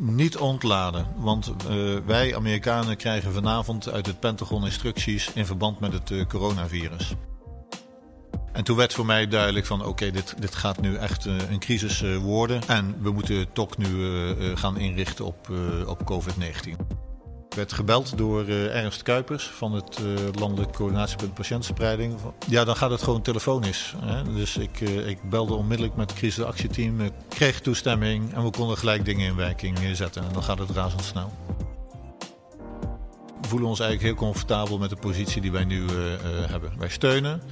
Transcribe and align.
niet 0.00 0.36
ontladen. 0.36 1.06
Want 1.16 1.52
uh, 1.70 1.98
wij 2.06 2.36
Amerikanen 2.36 2.96
krijgen 2.96 3.32
vanavond 3.32 3.90
uit 3.90 4.06
het 4.06 4.20
Pentagon 4.20 4.64
instructies 4.64 5.32
in 5.32 5.46
verband 5.46 5.80
met 5.80 5.92
het 5.92 6.10
uh, 6.10 6.26
coronavirus. 6.26 7.14
En 8.52 8.64
toen 8.64 8.76
werd 8.76 8.92
voor 8.92 9.06
mij 9.06 9.28
duidelijk 9.28 9.66
van 9.66 9.84
oké, 9.84 10.10
dit, 10.10 10.34
dit 10.38 10.54
gaat 10.54 10.80
nu 10.80 10.96
echt 10.96 11.26
uh, 11.26 11.50
een 11.50 11.58
crisis 11.58 12.04
worden. 12.22 12.62
En 12.66 13.02
we 13.02 13.10
moeten 13.10 13.52
toch 13.52 13.76
nu 13.76 13.86
gaan 14.56 14.78
inrichten 14.78 15.24
op, 15.24 15.48
op 15.86 16.00
COVID-19. 16.12 16.99
Ik 17.50 17.56
werd 17.56 17.72
gebeld 17.72 18.18
door 18.18 18.48
uh, 18.48 18.76
Ernst 18.76 19.02
Kuipers 19.02 19.44
van 19.46 19.72
het 19.72 19.98
uh, 19.98 20.08
Landelijk 20.32 20.72
Coördinatiepunt 20.72 21.34
Patiëntenspreiding. 21.34 22.14
Ja, 22.48 22.64
dan 22.64 22.76
gaat 22.76 22.90
het 22.90 23.02
gewoon 23.02 23.22
telefonisch. 23.22 23.94
Hè? 24.04 24.34
Dus 24.34 24.56
ik, 24.56 24.80
uh, 24.80 25.08
ik 25.08 25.22
belde 25.22 25.54
onmiddellijk 25.54 25.96
met 25.96 26.10
het 26.10 26.18
crisisactieteam, 26.18 27.10
kreeg 27.28 27.60
toestemming 27.60 28.34
en 28.34 28.44
we 28.44 28.50
konden 28.50 28.76
gelijk 28.76 29.04
dingen 29.04 29.26
in 29.26 29.36
werking 29.36 29.78
zetten. 29.92 30.22
En 30.22 30.32
dan 30.32 30.42
gaat 30.42 30.58
het 30.58 30.70
razendsnel. 30.70 31.32
We 33.40 33.48
voelen 33.48 33.68
ons 33.68 33.80
eigenlijk 33.80 34.10
heel 34.10 34.26
comfortabel 34.26 34.78
met 34.78 34.90
de 34.90 34.96
positie 34.96 35.40
die 35.40 35.52
wij 35.52 35.64
nu 35.64 35.84
hebben. 36.48 36.72
Wij 36.78 36.88
steunen. 36.88 37.42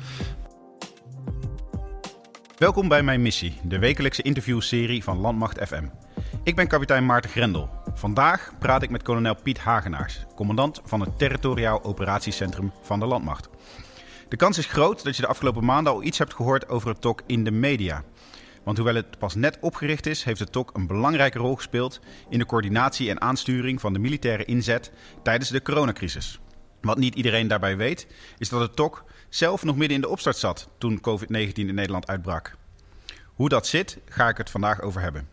Welkom 2.56 2.88
bij 2.88 3.02
Mijn 3.02 3.22
Missie, 3.22 3.60
de 3.62 3.78
wekelijkse 3.78 4.22
interviewserie 4.22 5.04
van 5.04 5.18
Landmacht 5.18 5.68
FM. 5.68 5.84
Ik 6.42 6.56
ben 6.56 6.68
kapitein 6.68 7.06
Maarten 7.06 7.30
Grendel. 7.30 7.77
Vandaag 7.98 8.52
praat 8.58 8.82
ik 8.82 8.90
met 8.90 9.02
kolonel 9.02 9.34
Piet 9.34 9.58
Hagenaars, 9.58 10.24
commandant 10.34 10.80
van 10.84 11.00
het 11.00 11.18
Territoriaal 11.18 11.84
Operatiecentrum 11.84 12.72
van 12.82 13.00
de 13.00 13.06
Landmacht. 13.06 13.48
De 14.28 14.36
kans 14.36 14.58
is 14.58 14.66
groot 14.66 15.04
dat 15.04 15.16
je 15.16 15.22
de 15.22 15.28
afgelopen 15.28 15.64
maanden 15.64 15.92
al 15.92 16.02
iets 16.02 16.18
hebt 16.18 16.34
gehoord 16.34 16.68
over 16.68 16.88
het 16.88 17.00
TOC 17.00 17.22
in 17.26 17.44
de 17.44 17.50
media. 17.50 18.04
Want 18.64 18.76
hoewel 18.76 18.94
het 18.94 19.18
pas 19.18 19.34
net 19.34 19.58
opgericht 19.60 20.06
is, 20.06 20.24
heeft 20.24 20.40
het 20.40 20.52
TOC 20.52 20.70
een 20.74 20.86
belangrijke 20.86 21.38
rol 21.38 21.56
gespeeld 21.56 22.00
in 22.28 22.38
de 22.38 22.46
coördinatie 22.46 23.10
en 23.10 23.20
aansturing 23.20 23.80
van 23.80 23.92
de 23.92 23.98
militaire 23.98 24.44
inzet 24.44 24.92
tijdens 25.22 25.50
de 25.50 25.62
coronacrisis. 25.62 26.40
Wat 26.80 26.98
niet 26.98 27.14
iedereen 27.14 27.48
daarbij 27.48 27.76
weet, 27.76 28.06
is 28.38 28.48
dat 28.48 28.60
het 28.60 28.76
TOC 28.76 29.04
zelf 29.28 29.64
nog 29.64 29.76
midden 29.76 29.96
in 29.96 30.02
de 30.02 30.08
opstart 30.08 30.36
zat 30.36 30.68
toen 30.78 31.00
COVID-19 31.00 31.52
in 31.52 31.74
Nederland 31.74 32.06
uitbrak. 32.06 32.56
Hoe 33.24 33.48
dat 33.48 33.66
zit, 33.66 33.98
ga 34.08 34.28
ik 34.28 34.36
het 34.36 34.50
vandaag 34.50 34.80
over 34.80 35.00
hebben. 35.00 35.28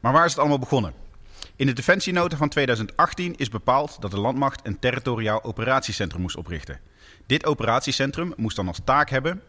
Maar 0.00 0.12
waar 0.12 0.24
is 0.24 0.30
het 0.30 0.40
allemaal 0.40 0.58
begonnen? 0.58 1.03
In 1.56 1.66
de 1.66 1.72
Defensienota 1.72 2.36
van 2.36 2.48
2018 2.48 3.36
is 3.36 3.48
bepaald 3.48 3.96
dat 4.00 4.10
de 4.10 4.20
landmacht 4.20 4.66
een 4.66 4.78
territoriaal 4.78 5.44
operatiecentrum 5.44 6.20
moest 6.20 6.36
oprichten. 6.36 6.80
Dit 7.26 7.46
operatiecentrum 7.46 8.32
moest 8.36 8.56
dan 8.56 8.68
als 8.68 8.80
taak 8.84 9.10
hebben 9.10 9.42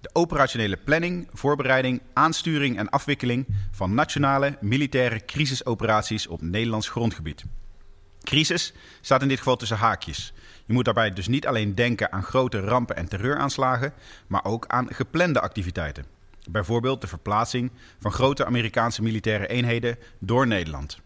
de 0.00 0.10
operationele 0.12 0.76
planning, 0.76 1.28
voorbereiding, 1.32 2.02
aansturing 2.12 2.78
en 2.78 2.88
afwikkeling 2.88 3.46
van 3.70 3.94
nationale 3.94 4.56
militaire 4.60 5.24
crisisoperaties 5.24 6.26
op 6.26 6.42
Nederlands 6.42 6.88
grondgebied. 6.88 7.44
Crisis 8.22 8.72
staat 9.00 9.22
in 9.22 9.28
dit 9.28 9.38
geval 9.38 9.56
tussen 9.56 9.76
haakjes. 9.76 10.32
Je 10.64 10.72
moet 10.72 10.84
daarbij 10.84 11.12
dus 11.12 11.28
niet 11.28 11.46
alleen 11.46 11.74
denken 11.74 12.12
aan 12.12 12.22
grote 12.22 12.60
rampen 12.60 12.96
en 12.96 13.08
terreuraanslagen, 13.08 13.92
maar 14.26 14.44
ook 14.44 14.66
aan 14.66 14.94
geplande 14.94 15.40
activiteiten. 15.40 16.04
Bijvoorbeeld 16.50 17.00
de 17.00 17.06
verplaatsing 17.06 17.70
van 18.00 18.12
grote 18.12 18.44
Amerikaanse 18.44 19.02
militaire 19.02 19.46
eenheden 19.46 19.98
door 20.18 20.46
Nederland. 20.46 21.02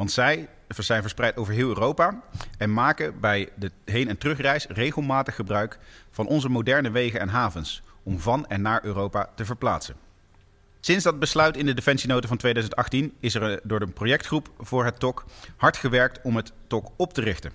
Want 0.00 0.12
zij 0.12 0.48
zijn 0.66 1.02
verspreid 1.02 1.36
over 1.36 1.54
heel 1.54 1.68
Europa 1.68 2.22
en 2.58 2.72
maken 2.72 3.20
bij 3.20 3.48
de 3.54 3.70
heen- 3.84 4.08
en 4.08 4.18
terugreis 4.18 4.66
regelmatig 4.66 5.34
gebruik 5.34 5.78
van 6.10 6.26
onze 6.26 6.48
moderne 6.48 6.90
wegen 6.90 7.20
en 7.20 7.28
havens 7.28 7.82
om 8.02 8.20
van 8.20 8.46
en 8.46 8.62
naar 8.62 8.84
Europa 8.84 9.30
te 9.34 9.44
verplaatsen. 9.44 9.96
Sinds 10.80 11.04
dat 11.04 11.18
besluit 11.18 11.56
in 11.56 11.66
de 11.66 11.74
Defensienota 11.74 12.28
van 12.28 12.36
2018 12.36 13.14
is 13.20 13.34
er 13.34 13.60
door 13.62 13.80
de 13.80 13.86
projectgroep 13.86 14.50
voor 14.58 14.84
het 14.84 14.98
TOC 14.98 15.24
hard 15.56 15.76
gewerkt 15.76 16.20
om 16.22 16.36
het 16.36 16.52
TOC 16.66 16.90
op 16.96 17.12
te 17.12 17.20
richten. 17.20 17.52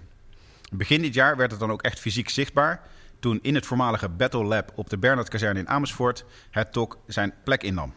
Begin 0.71 1.01
dit 1.01 1.13
jaar 1.13 1.37
werd 1.37 1.51
het 1.51 1.59
dan 1.59 1.71
ook 1.71 1.81
echt 1.81 1.99
fysiek 1.99 2.29
zichtbaar 2.29 2.81
toen 3.19 3.39
in 3.41 3.55
het 3.55 3.65
voormalige 3.65 4.09
Battle 4.09 4.43
Lab 4.43 4.71
op 4.75 4.89
de 4.89 4.97
Bernhard-kazerne 4.97 5.59
in 5.59 5.69
Amersfoort 5.69 6.25
het 6.51 6.73
TOC 6.73 6.97
zijn 7.07 7.33
plek 7.43 7.63
innam. 7.63 7.93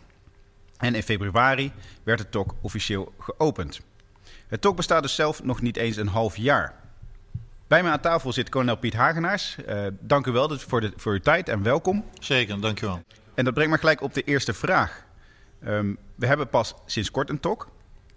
En 0.76 0.94
in 0.94 1.02
februari 1.02 1.72
werd 2.02 2.18
het 2.18 2.30
TOC 2.30 2.54
officieel 2.60 3.14
geopend. 3.18 3.80
Het 4.48 4.60
TOC 4.60 4.76
bestaat 4.76 5.02
dus 5.02 5.14
zelf 5.14 5.42
nog 5.42 5.60
niet 5.60 5.76
eens 5.76 5.96
een 5.96 6.08
half 6.08 6.36
jaar. 6.36 6.74
Bij 7.66 7.82
mij 7.82 7.92
aan 7.92 8.00
tafel 8.00 8.32
zit 8.32 8.48
kolonel 8.48 8.76
Piet 8.76 8.94
Hagenaars. 8.94 9.56
Uh, 9.68 9.86
dank 10.00 10.26
u 10.26 10.30
wel 10.30 10.58
voor, 10.58 10.80
de, 10.80 10.92
voor 10.96 11.12
uw 11.12 11.20
tijd 11.20 11.48
en 11.48 11.62
welkom. 11.62 12.04
Zeker, 12.20 12.60
dank 12.60 12.80
u 12.82 12.86
wel. 12.86 13.02
En 13.34 13.44
dat 13.44 13.54
brengt 13.54 13.72
me 13.72 13.78
gelijk 13.78 14.00
op 14.00 14.14
de 14.14 14.22
eerste 14.22 14.52
vraag. 14.52 15.04
Um, 15.64 15.98
we 16.14 16.26
hebben 16.26 16.48
pas 16.48 16.74
sinds 16.86 17.10
kort 17.10 17.30
een 17.30 17.40
TOC. 17.40 17.68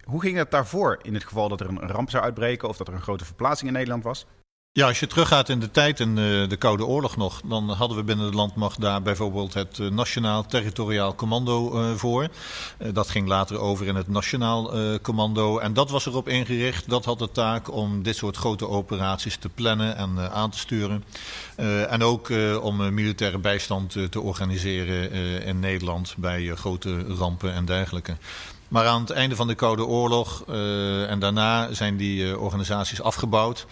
Hoe 0.04 0.22
ging 0.22 0.38
het 0.38 0.52
daarvoor 0.52 1.00
in 1.02 1.14
het 1.14 1.24
geval 1.24 1.50
dat 1.50 1.60
er 1.60 1.68
een 1.68 1.80
ramp 1.80 2.10
zou 2.10 2.24
uitbreken 2.24 2.70
of 2.70 2.78
dat 2.78 2.88
er 2.88 2.94
een 2.94 3.02
grote 3.02 3.26
verplaatsing 3.26 3.70
in 3.70 3.76
Nederland 3.76 4.04
was? 4.04 4.26
Ja, 4.74 4.88
als 4.88 5.00
je 5.00 5.08
teruggaat 5.08 5.50
in 5.50 5.60
de 5.60 5.72
tijd, 5.72 6.00
in 6.00 6.16
de, 6.16 6.46
de 6.50 6.56
Koude 6.56 6.86
Oorlog 6.86 7.18
nog, 7.18 7.42
dan 7.46 7.70
hadden 7.70 7.98
we 7.98 8.04
binnen 8.04 8.32
de 8.32 8.38
landmacht 8.38 8.82
daar 8.82 9.02
bijvoorbeeld 9.02 9.54
het 9.54 9.80
eh, 9.80 9.88
Nationaal 9.88 10.46
Territoriaal 10.46 11.16
Commando 11.16 11.82
uh, 11.82 11.96
voor. 11.96 12.28
Dat 12.94 13.10
ging 13.10 13.28
later 13.28 13.60
over 13.60 13.88
in 13.88 13.96
het 13.96 14.08
Nationaal 14.08 14.72
Commando. 15.02 15.58
En 15.58 15.74
dat 15.74 15.90
was 15.90 16.06
erop 16.06 16.28
ingericht, 16.28 16.90
dat 16.90 17.06
had 17.06 17.20
de 17.20 17.32
taak 17.32 17.72
om 17.72 18.04
dit 18.04 18.16
soort 18.16 18.38
grote 18.38 18.68
operaties 18.68 19.36
te 19.38 19.50
plannen 19.50 19.96
en 19.96 20.32
aan 20.32 20.50
te 20.50 20.58
sturen. 20.58 21.04
en 21.90 22.04
ook 22.04 22.30
om 22.62 22.94
militaire 22.94 23.38
bijstand 23.38 24.12
te 24.12 24.22
organiseren 24.22 25.12
in 25.44 25.60
Nederland 25.60 26.16
bij 26.18 26.52
grote 26.56 27.06
rampen 27.18 27.54
en 27.54 27.66
dergelijke. 27.66 28.18
Maar 28.68 28.88
aan 28.88 29.02
het 29.02 29.10
einde 29.10 29.36
van 29.36 29.48
de 29.48 29.56
Koude 29.56 29.86
Oorlog 29.86 30.44
en 31.08 31.20
daarna 31.20 31.74
zijn 31.74 31.98
die 31.98 32.40
organisaties 32.40 33.02
afgebouwd. 33.02 33.66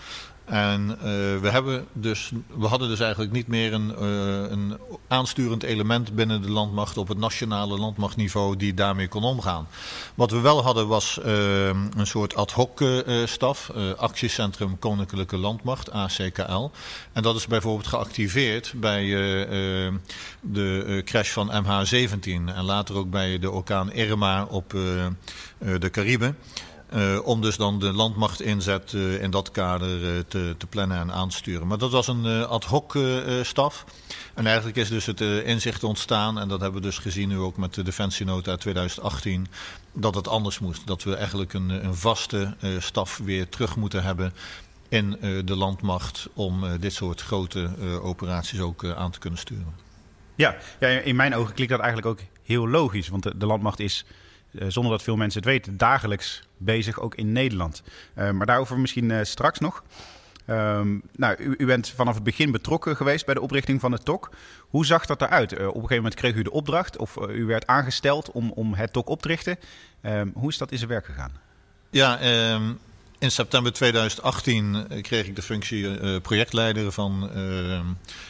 En 0.49 0.89
uh, 0.89 1.03
we, 1.41 1.49
hebben 1.49 1.87
dus, 1.93 2.31
we 2.57 2.67
hadden 2.67 2.89
dus 2.89 2.99
eigenlijk 2.99 3.31
niet 3.31 3.47
meer 3.47 3.73
een, 3.73 3.95
uh, 4.01 4.49
een 4.49 4.77
aansturend 5.07 5.63
element 5.63 6.15
binnen 6.15 6.41
de 6.41 6.51
landmacht 6.51 6.97
op 6.97 7.07
het 7.07 7.17
nationale 7.17 7.77
landmachtniveau 7.77 8.55
die 8.55 8.73
daarmee 8.73 9.07
kon 9.07 9.23
omgaan. 9.23 9.67
Wat 10.15 10.31
we 10.31 10.39
wel 10.39 10.63
hadden 10.63 10.87
was 10.87 11.19
uh, 11.25 11.67
een 11.67 12.07
soort 12.07 12.35
ad 12.35 12.51
hoc 12.51 12.83
staf, 13.25 13.71
Actiecentrum 13.97 14.79
Koninklijke 14.79 15.37
Landmacht, 15.37 15.91
ACKL. 15.91 16.71
En 17.13 17.23
dat 17.23 17.35
is 17.35 17.47
bijvoorbeeld 17.47 17.87
geactiveerd 17.87 18.73
bij 18.75 19.05
de 20.41 21.01
crash 21.05 21.31
van 21.31 21.51
MH17 21.63 22.23
en 22.23 22.63
later 22.63 22.95
ook 22.95 23.09
bij 23.09 23.39
de 23.39 23.51
orkaan 23.51 23.91
Irma 23.91 24.43
op 24.43 24.69
de 25.59 25.89
Cariben. 25.91 26.37
Uh, 26.95 27.19
om 27.23 27.41
dus 27.41 27.57
dan 27.57 27.79
de 27.79 27.93
landmacht 27.93 28.41
inzet 28.41 28.91
uh, 28.93 29.21
in 29.21 29.31
dat 29.31 29.51
kader 29.51 30.01
uh, 30.01 30.19
te, 30.27 30.55
te, 30.57 30.67
plannen 30.67 30.97
en 30.97 31.11
aansturen. 31.11 31.67
Maar 31.67 31.77
dat 31.77 31.91
was 31.91 32.07
een 32.07 32.25
ad 32.45 32.63
hoc 32.63 32.97
staf. 33.41 33.85
En 34.33 34.45
eigenlijk 34.45 34.77
is 34.77 34.89
dus 34.89 35.05
het 35.05 35.21
inzicht 35.21 35.83
ontstaan, 35.83 36.39
en 36.39 36.47
dat 36.47 36.61
hebben 36.61 36.81
we 36.81 36.87
dus 36.87 36.97
gezien 36.97 37.29
nu 37.29 37.37
ook 37.37 37.57
met 37.57 37.73
de 37.73 37.83
Defensienota 37.83 38.55
2018, 38.55 39.47
dat 39.93 40.15
het 40.15 40.27
anders 40.27 40.59
moest. 40.59 40.87
Dat 40.87 41.03
we 41.03 41.15
eigenlijk 41.15 41.53
een, 41.53 41.69
een 41.69 41.95
vaste 41.95 42.55
staf 42.79 43.17
weer 43.17 43.49
terug 43.49 43.75
moeten 43.75 44.03
hebben 44.03 44.33
in 44.89 45.17
de 45.45 45.55
landmacht 45.55 46.27
om 46.33 46.77
dit 46.79 46.93
soort 46.93 47.21
grote 47.21 47.69
operaties 48.01 48.59
ook 48.59 48.85
aan 48.85 49.11
te 49.11 49.19
kunnen 49.19 49.39
sturen. 49.39 49.73
Ja, 50.35 50.55
ja, 50.79 50.87
in 50.87 51.15
mijn 51.15 51.35
ogen 51.35 51.53
klinkt 51.53 51.71
dat 51.71 51.81
eigenlijk 51.81 52.11
ook 52.11 52.27
heel 52.43 52.67
logisch, 52.67 53.07
want 53.07 53.23
de, 53.23 53.45
landmacht 53.45 53.79
is 53.79 54.05
eh, 54.05 54.13
zonder 54.51 54.91
dat 54.91 55.03
veel 55.03 55.15
mensen 55.15 55.39
het 55.41 55.49
weten, 55.49 55.77
dagelijks 55.77 56.43
bezig, 56.57 56.99
ook 56.99 57.15
in 57.15 57.31
Nederland. 57.31 57.83
Uh, 58.17 58.31
maar 58.31 58.45
daarover 58.45 58.79
misschien 58.79 59.09
uh, 59.09 59.19
straks 59.23 59.59
nog. 59.59 59.83
Um, 60.49 61.01
nou, 61.15 61.35
u, 61.39 61.55
u, 61.57 61.65
bent 61.65 61.89
vanaf 61.89 62.13
het 62.13 62.23
begin 62.23 62.51
betrokken 62.51 62.95
geweest 62.95 63.25
bij 63.25 63.33
de 63.33 63.41
oprichting 63.41 63.79
van 63.79 63.91
het 63.91 64.05
TOC. 64.05 64.29
Hoe 64.69 64.85
zag 64.85 65.05
dat 65.05 65.21
eruit? 65.21 65.51
op 65.53 65.59
een 65.59 65.73
gegeven 65.73 65.95
moment 65.95 66.15
kreeg 66.15 66.35
u 66.35 66.41
de 66.41 66.51
opdracht 66.51 66.97
of 66.97 67.17
u 67.29 67.45
werd 67.45 67.67
aangesteld 67.67 68.31
om, 68.31 68.51
om 68.51 68.73
het 68.73 68.93
TOC 68.93 69.09
op 69.09 69.21
te 69.21 69.27
richten. 69.27 69.57
Um, 70.01 70.31
hoe 70.35 70.49
is 70.49 70.57
dat 70.57 70.71
in 70.71 70.77
zijn 70.77 70.89
werk 70.89 71.05
gegaan? 71.05 71.31
Ja, 71.89 72.19
um, 72.53 72.79
in 73.19 73.31
september 73.31 73.73
2018 73.73 74.85
eh, 74.89 75.01
kreeg 75.01 75.25
ik 75.27 75.35
de 75.35 75.41
functie 75.41 75.83
uh, 75.83 76.21
projectleider 76.21 76.91
van 76.91 77.29
uh, 77.35 77.79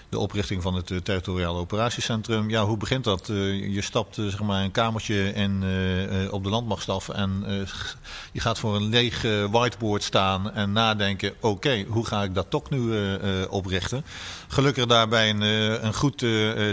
de 0.10 0.20
oprichting 0.20 0.62
van 0.62 0.76
het 0.76 0.88
territoriaal 1.04 1.58
operatiecentrum. 1.58 2.50
Ja, 2.50 2.66
hoe 2.66 2.78
begint 2.78 3.04
dat? 3.04 3.28
je 3.28 3.82
stapt 3.82 4.16
zeg 4.16 4.42
maar 4.42 4.64
een 4.64 4.72
kamertje 4.72 5.34
in, 5.34 5.64
op 6.32 6.44
de 6.44 6.50
landmachtstaf 6.50 7.10
en 7.10 7.44
je 8.32 8.40
gaat 8.40 8.60
voor 8.60 8.76
een 8.76 8.90
leeg 8.90 9.22
whiteboard 9.52 10.04
staan 10.04 10.52
en 10.54 10.72
nadenken: 10.72 11.34
oké, 11.40 11.86
hoe 11.88 12.06
ga 12.06 12.24
ik 12.24 12.34
dat 12.34 12.50
toch 12.50 12.70
nu 12.70 12.94
oprichten? 13.50 14.06
Gelukkig 14.48 14.86
daarbij 14.86 15.30
een, 15.30 15.42
een 15.86 15.94
goed 15.94 16.18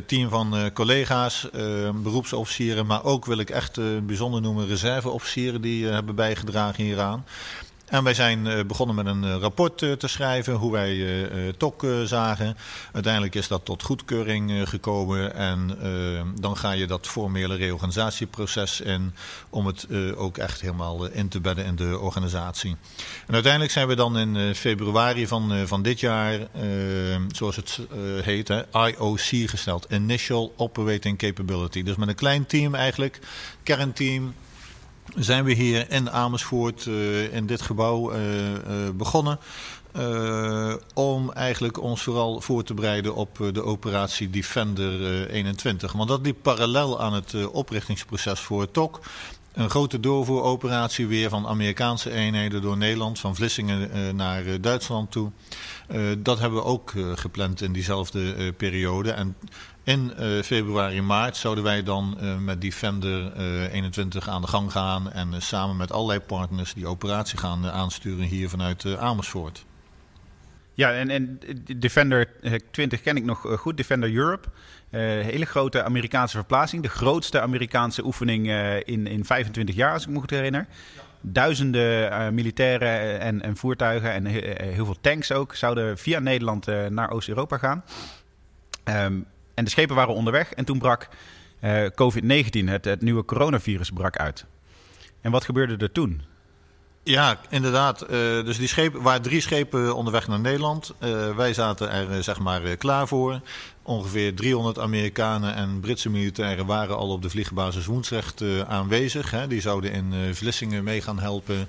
team 0.06 0.28
van 0.28 0.70
collega's, 0.72 1.48
beroepsofficieren, 1.94 2.86
maar 2.86 3.04
ook 3.04 3.24
wil 3.24 3.38
ik 3.38 3.50
echt 3.50 4.06
bijzonder 4.06 4.40
noemen 4.40 4.66
reserveofficieren 4.66 5.60
die 5.60 5.86
hebben 5.86 6.14
bijgedragen 6.14 6.84
hieraan. 6.84 7.24
En 7.86 8.04
wij 8.04 8.14
zijn 8.14 8.66
begonnen 8.66 8.96
met 8.96 9.06
een 9.06 9.38
rapport 9.38 9.78
te 9.78 10.08
schrijven, 10.08 10.54
hoe 10.54 10.72
wij 10.72 11.52
TOC 11.56 11.86
zagen. 12.04 12.56
Uiteindelijk 12.92 13.34
is 13.34 13.48
dat 13.48 13.64
tot 13.64 13.82
goedkeuring 13.82 14.68
gekomen 14.68 15.34
en 15.34 15.78
dan 16.40 16.56
ga 16.56 16.70
je 16.70 16.86
dat 16.86 17.06
formele 17.06 17.54
reorganisatieproces 17.54 18.80
in 18.80 19.14
om 19.50 19.66
het 19.66 19.86
ook 20.16 20.38
echt 20.38 20.60
helemaal 20.60 21.06
in 21.06 21.28
te 21.28 21.40
bedden 21.40 21.64
in 21.64 21.76
de 21.76 21.98
organisatie. 21.98 22.76
En 23.26 23.34
uiteindelijk 23.34 23.72
zijn 23.72 23.88
we 23.88 23.94
dan 23.94 24.18
in 24.18 24.54
februari 24.54 25.26
van, 25.26 25.66
van 25.66 25.82
dit 25.82 26.00
jaar, 26.00 26.38
zoals 27.28 27.56
het 27.56 27.80
heet, 28.22 28.48
IOC 28.72 29.20
gesteld, 29.20 29.86
Initial 29.90 30.54
Operating 30.56 31.18
Capability. 31.18 31.82
Dus 31.82 31.96
met 31.96 32.08
een 32.08 32.14
klein 32.14 32.46
team 32.46 32.74
eigenlijk, 32.74 33.18
kernteam, 33.62 34.34
zijn 35.14 35.44
we 35.44 35.52
hier 35.52 35.90
in 35.90 36.10
Amersfoort 36.10 36.86
uh, 36.86 37.34
in 37.34 37.46
dit 37.46 37.62
gebouw 37.62 38.12
uh, 38.12 38.50
uh, 38.50 38.58
begonnen. 38.94 39.38
om 40.94 41.32
eigenlijk 41.32 41.82
ons 41.82 42.02
vooral 42.02 42.40
voor 42.40 42.62
te 42.62 42.74
bereiden 42.74 43.14
op 43.14 43.38
de 43.52 43.62
operatie 43.62 44.30
Defender 44.30 45.28
21. 45.30 45.92
Want 45.92 46.08
dat 46.08 46.20
liep 46.22 46.36
parallel 46.42 47.00
aan 47.00 47.12
het 47.12 47.46
oprichtingsproces 47.50 48.40
voor 48.40 48.70
TOC. 48.70 49.00
Een 49.56 49.70
grote 49.70 50.00
doorvoeroperatie 50.00 51.06
weer 51.06 51.28
van 51.28 51.46
Amerikaanse 51.46 52.10
eenheden 52.10 52.62
door 52.62 52.76
Nederland, 52.76 53.18
van 53.18 53.36
Vlissingen 53.36 54.16
naar 54.16 54.60
Duitsland 54.60 55.10
toe. 55.10 55.30
dat 56.18 56.38
hebben 56.38 56.58
we 56.58 56.64
ook 56.64 56.92
gepland 57.14 57.62
in 57.62 57.72
diezelfde 57.72 58.52
periode. 58.52 59.10
En 59.10 59.36
in 59.84 60.12
februari, 60.44 61.02
maart 61.02 61.36
zouden 61.36 61.64
wij 61.64 61.82
dan 61.82 62.18
met 62.44 62.60
Defender 62.60 63.36
uh, 63.36 63.72
21 63.72 64.28
aan 64.28 64.40
de 64.40 64.46
gang 64.46 64.72
gaan 64.72 65.12
en 65.12 65.42
samen 65.42 65.76
met 65.76 65.92
allerlei 65.92 66.20
partners 66.20 66.74
die 66.74 66.86
operatie 66.86 67.38
gaan 67.38 67.66
aansturen 67.66 68.24
hier 68.24 68.48
vanuit 68.48 68.96
Amersfoort. 68.96 69.64
Ja, 70.74 70.92
en, 70.92 71.10
en 71.10 71.40
Defender 71.76 72.28
20 72.70 73.00
ken 73.00 73.16
ik 73.16 73.24
nog 73.24 73.46
goed, 73.58 73.76
Defender 73.76 74.14
Europe. 74.14 74.48
Hele 74.90 75.44
grote 75.44 75.82
Amerikaanse 75.82 76.36
verplaatsing, 76.36 76.82
de 76.82 76.88
grootste 76.88 77.40
Amerikaanse 77.40 78.04
oefening 78.04 78.46
in, 78.84 79.06
in 79.06 79.24
25 79.24 79.74
jaar, 79.74 79.92
als 79.92 80.02
ik 80.02 80.08
me 80.08 80.18
goed 80.18 80.30
herinner. 80.30 80.66
Duizenden 81.20 82.34
militairen 82.34 83.20
en, 83.20 83.42
en, 83.42 83.56
voertuigen 83.56 84.12
en 84.12 84.26
heel 84.26 84.84
veel 84.84 84.96
tanks 85.00 85.32
ook 85.32 85.54
zouden 85.54 85.98
via 85.98 86.18
Nederland 86.18 86.66
naar 86.88 87.10
Oost-Europa 87.10 87.58
gaan. 87.58 87.84
Um, 88.84 89.26
en 89.56 89.64
de 89.64 89.70
schepen 89.70 89.96
waren 89.96 90.14
onderweg 90.14 90.52
en 90.52 90.64
toen 90.64 90.78
brak 90.78 91.08
uh, 91.60 91.86
COVID-19, 91.86 92.64
het, 92.64 92.84
het 92.84 93.02
nieuwe 93.02 93.24
coronavirus, 93.24 93.90
brak 93.90 94.16
uit. 94.16 94.46
En 95.20 95.30
wat 95.30 95.44
gebeurde 95.44 95.76
er 95.76 95.92
toen? 95.92 96.22
Ja, 97.08 97.40
inderdaad. 97.48 98.02
Uh, 98.02 98.08
dus 98.44 98.58
die 98.58 98.68
schepen, 98.68 99.02
waren 99.02 99.22
drie 99.22 99.40
schepen 99.40 99.94
onderweg 99.94 100.28
naar 100.28 100.40
Nederland. 100.40 100.94
Uh, 101.04 101.36
wij 101.36 101.54
zaten 101.54 101.90
er 101.90 102.22
zeg 102.22 102.38
maar 102.38 102.76
klaar 102.76 103.08
voor. 103.08 103.40
Ongeveer 103.82 104.34
300 104.34 104.78
Amerikanen 104.78 105.54
en 105.54 105.80
Britse 105.80 106.10
militairen 106.10 106.66
waren 106.66 106.96
al 106.96 107.08
op 107.08 107.22
de 107.22 107.30
vliegbasis 107.30 107.86
Woensrecht 107.86 108.40
uh, 108.40 108.60
aanwezig. 108.60 109.30
Hè. 109.30 109.46
Die 109.46 109.60
zouden 109.60 109.92
in 109.92 110.34
Vlissingen 110.34 110.84
mee 110.84 111.02
gaan 111.02 111.18
helpen 111.18 111.68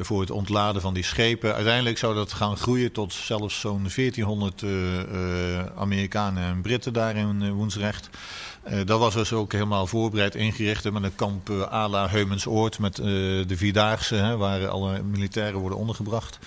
voor 0.00 0.20
het 0.20 0.30
ontladen 0.30 0.82
van 0.82 0.94
die 0.94 1.04
schepen. 1.04 1.54
Uiteindelijk 1.54 1.98
zou 1.98 2.14
dat 2.14 2.32
gaan 2.32 2.56
groeien 2.56 2.92
tot 2.92 3.12
zelfs 3.12 3.60
zo'n 3.60 3.88
1400 3.94 4.64
Amerikanen 5.76 6.42
en 6.42 6.60
Britten 6.60 6.92
daar 6.92 7.16
in 7.16 7.52
Woensrecht. 7.52 8.10
Uh, 8.70 8.80
dat 8.84 8.98
was 8.98 9.14
dus 9.14 9.32
ook 9.32 9.52
helemaal 9.52 9.86
voorbereid 9.86 10.34
ingericht 10.34 10.90
met 10.90 11.02
een 11.02 11.14
kamp 11.14 11.50
uh, 11.50 11.72
à 11.72 11.88
la 11.88 12.08
Heumensoord 12.08 12.78
met 12.78 12.98
uh, 12.98 13.04
de 13.46 13.56
Vierdaagse, 13.56 14.14
hè, 14.14 14.36
waar 14.36 14.68
alle 14.68 15.02
militairen 15.02 15.60
worden 15.60 15.78
ondergebracht. 15.78 16.38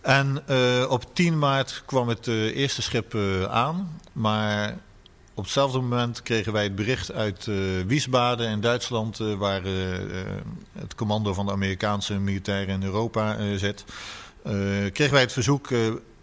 En 0.00 0.42
op 0.88 1.14
10 1.14 1.38
maart 1.38 1.82
kwam 1.86 2.08
het 2.08 2.26
eerste 2.26 2.82
schip 2.82 3.16
aan, 3.48 4.00
maar 4.12 4.76
op 5.34 5.44
hetzelfde 5.44 5.78
moment 5.78 6.22
kregen 6.22 6.52
wij 6.52 6.62
het 6.62 6.74
bericht 6.74 7.12
uit 7.12 7.48
Wiesbaden 7.86 8.48
in 8.48 8.60
Duitsland, 8.60 9.18
waar 9.18 9.62
het 10.72 10.94
commando 10.94 11.32
van 11.32 11.46
de 11.46 11.52
Amerikaanse 11.52 12.14
militairen 12.14 12.74
in 12.74 12.82
Europa 12.82 13.56
zit. 13.56 13.84
Kregen 14.92 15.12
wij 15.12 15.20
het 15.20 15.32
verzoek 15.32 15.70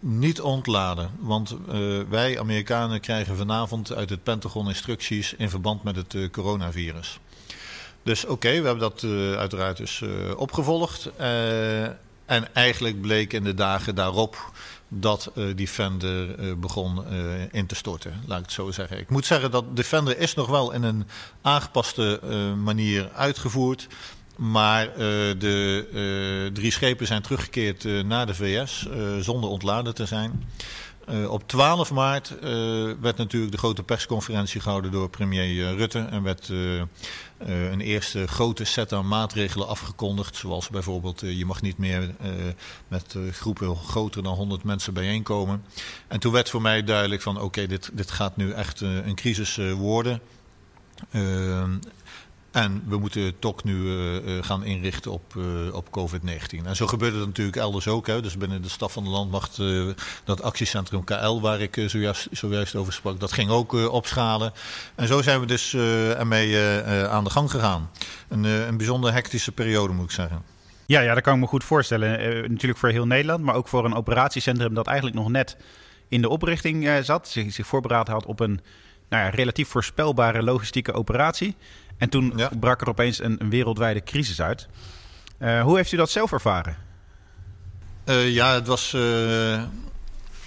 niet 0.02 0.40
ontladen. 0.40 1.10
Want 1.18 1.56
uh, 1.68 2.00
wij, 2.08 2.38
Amerikanen, 2.38 3.00
krijgen 3.00 3.36
vanavond 3.36 3.92
uit 3.92 4.10
het 4.10 4.22
Pentagon 4.22 4.68
instructies 4.68 5.34
in 5.34 5.50
verband 5.50 5.82
met 5.82 5.96
het 5.96 6.14
uh, 6.14 6.30
coronavirus. 6.30 7.18
Dus 8.02 8.24
oké, 8.24 8.48
we 8.48 8.66
hebben 8.66 8.78
dat 8.78 9.02
uh, 9.02 9.34
uiteraard 9.34 9.76
dus 9.76 10.02
opgevolgd. 10.36 11.10
en 12.26 12.54
eigenlijk 12.54 13.00
bleek 13.00 13.32
in 13.32 13.44
de 13.44 13.54
dagen 13.54 13.94
daarop 13.94 14.52
dat 14.88 15.30
Defender 15.56 16.58
begon 16.58 17.04
in 17.50 17.66
te 17.66 17.74
storten, 17.74 18.22
laat 18.26 18.38
ik 18.38 18.44
het 18.44 18.52
zo 18.52 18.70
zeggen. 18.70 18.98
Ik 18.98 19.10
moet 19.10 19.26
zeggen 19.26 19.50
dat 19.50 19.76
Defender 19.76 20.18
is 20.18 20.34
nog 20.34 20.46
wel 20.46 20.72
in 20.72 20.82
een 20.82 21.06
aangepaste 21.42 22.20
manier 22.62 23.10
uitgevoerd 23.14 23.88
maar 24.50 24.86
uh, 24.86 24.94
de 25.38 25.88
uh, 25.92 26.54
drie 26.54 26.70
schepen 26.70 27.06
zijn 27.06 27.22
teruggekeerd 27.22 27.84
uh, 27.84 28.02
naar 28.02 28.26
de 28.26 28.34
VS 28.34 28.88
zonder 29.20 29.50
ontladen 29.50 29.94
te 29.94 30.06
zijn. 30.06 30.44
op 31.28 31.48
12 31.48 31.92
maart 31.92 32.34
werd 33.00 33.16
natuurlijk 33.16 33.52
de 33.52 33.58
grote 33.58 33.82
persconferentie 33.82 34.60
gehouden 34.60 34.90
door 34.90 35.10
premier 35.10 35.74
Rutte. 35.76 35.98
En 35.98 36.22
werd 36.22 36.48
een 37.38 37.80
eerste 37.80 38.26
grote 38.26 38.64
set 38.64 38.92
aan 38.92 39.08
maatregelen 39.08 39.68
afgekondigd. 39.68 40.36
Zoals 40.36 40.68
bijvoorbeeld 40.68 41.20
je 41.20 41.46
mag 41.46 41.62
niet 41.62 41.78
meer 41.78 42.14
met 42.88 43.16
groepen 43.30 43.76
groter 43.76 44.22
dan 44.22 44.34
100 44.34 44.64
mensen 44.64 44.94
bijeenkomen. 44.94 45.64
En 46.08 46.20
toen 46.20 46.32
werd 46.32 46.50
voor 46.50 46.62
mij 46.62 46.84
duidelijk 46.84 47.22
van 47.22 47.40
oké, 47.40 47.66
dit, 47.66 47.90
dit 47.92 48.10
gaat 48.10 48.36
nu 48.36 48.52
echt 48.52 48.80
een 48.80 49.14
crisis 49.14 49.58
worden. 49.76 50.20
En 52.52 52.82
we 52.86 52.98
moeten 52.98 53.38
toch 53.38 53.64
nu 53.64 53.74
uh, 53.74 54.42
gaan 54.42 54.64
inrichten 54.64 55.12
op, 55.12 55.34
uh, 55.36 55.74
op 55.74 55.88
COVID-19. 55.98 56.64
En 56.64 56.76
zo 56.76 56.86
gebeurde 56.86 57.18
het 57.18 57.26
natuurlijk 57.26 57.56
elders 57.56 57.88
ook. 57.88 58.06
Hè. 58.06 58.22
Dus 58.22 58.36
binnen 58.36 58.62
de 58.62 58.68
staf 58.68 58.92
van 58.92 59.04
de 59.04 59.10
landmacht, 59.10 59.60
dat 60.24 60.42
actiecentrum 60.42 61.04
KL, 61.04 61.40
waar 61.40 61.60
ik 61.60 61.82
zojuist, 61.86 62.28
zojuist 62.30 62.74
over 62.74 62.92
sprak, 62.92 63.20
dat 63.20 63.32
ging 63.32 63.50
ook 63.50 63.72
opschalen. 63.72 64.52
En 64.94 65.06
zo 65.06 65.22
zijn 65.22 65.40
we 65.40 65.46
dus 65.46 65.74
ermee 65.74 66.58
aan 67.08 67.24
de 67.24 67.30
gang 67.30 67.50
gegaan. 67.50 67.90
Een, 68.28 68.44
een 68.44 68.76
bijzonder 68.76 69.12
hectische 69.12 69.52
periode, 69.52 69.92
moet 69.92 70.04
ik 70.04 70.10
zeggen. 70.10 70.42
Ja, 70.86 71.00
ja, 71.00 71.14
dat 71.14 71.22
kan 71.22 71.34
ik 71.34 71.40
me 71.40 71.46
goed 71.46 71.64
voorstellen. 71.64 72.10
natuurlijk 72.50 72.80
voor 72.80 72.88
heel 72.88 73.06
Nederland, 73.06 73.44
maar 73.44 73.54
ook 73.54 73.68
voor 73.68 73.84
een 73.84 73.94
operatiecentrum 73.94 74.74
dat 74.74 74.86
eigenlijk 74.86 75.16
nog 75.16 75.28
net 75.28 75.56
in 76.08 76.22
de 76.22 76.28
oprichting 76.28 76.88
zat. 77.02 77.28
Zich, 77.28 77.52
zich 77.52 77.66
voorbereid 77.66 78.08
had 78.08 78.26
op 78.26 78.40
een 78.40 78.60
nou 79.08 79.24
ja, 79.24 79.30
relatief 79.30 79.68
voorspelbare 79.68 80.42
logistieke 80.42 80.92
operatie. 80.92 81.56
En 82.02 82.08
toen 82.08 82.40
brak 82.60 82.80
er 82.80 82.88
opeens 82.88 83.22
een, 83.22 83.36
een 83.40 83.50
wereldwijde 83.50 84.02
crisis 84.02 84.40
uit. 84.40 84.68
Uh, 85.38 85.62
hoe 85.62 85.76
heeft 85.76 85.92
u 85.92 85.96
dat 85.96 86.10
zelf 86.10 86.32
ervaren? 86.32 86.76
Uh, 88.04 88.34
ja, 88.34 88.54
het 88.54 88.66
was 88.66 88.92
uh, 88.92 89.62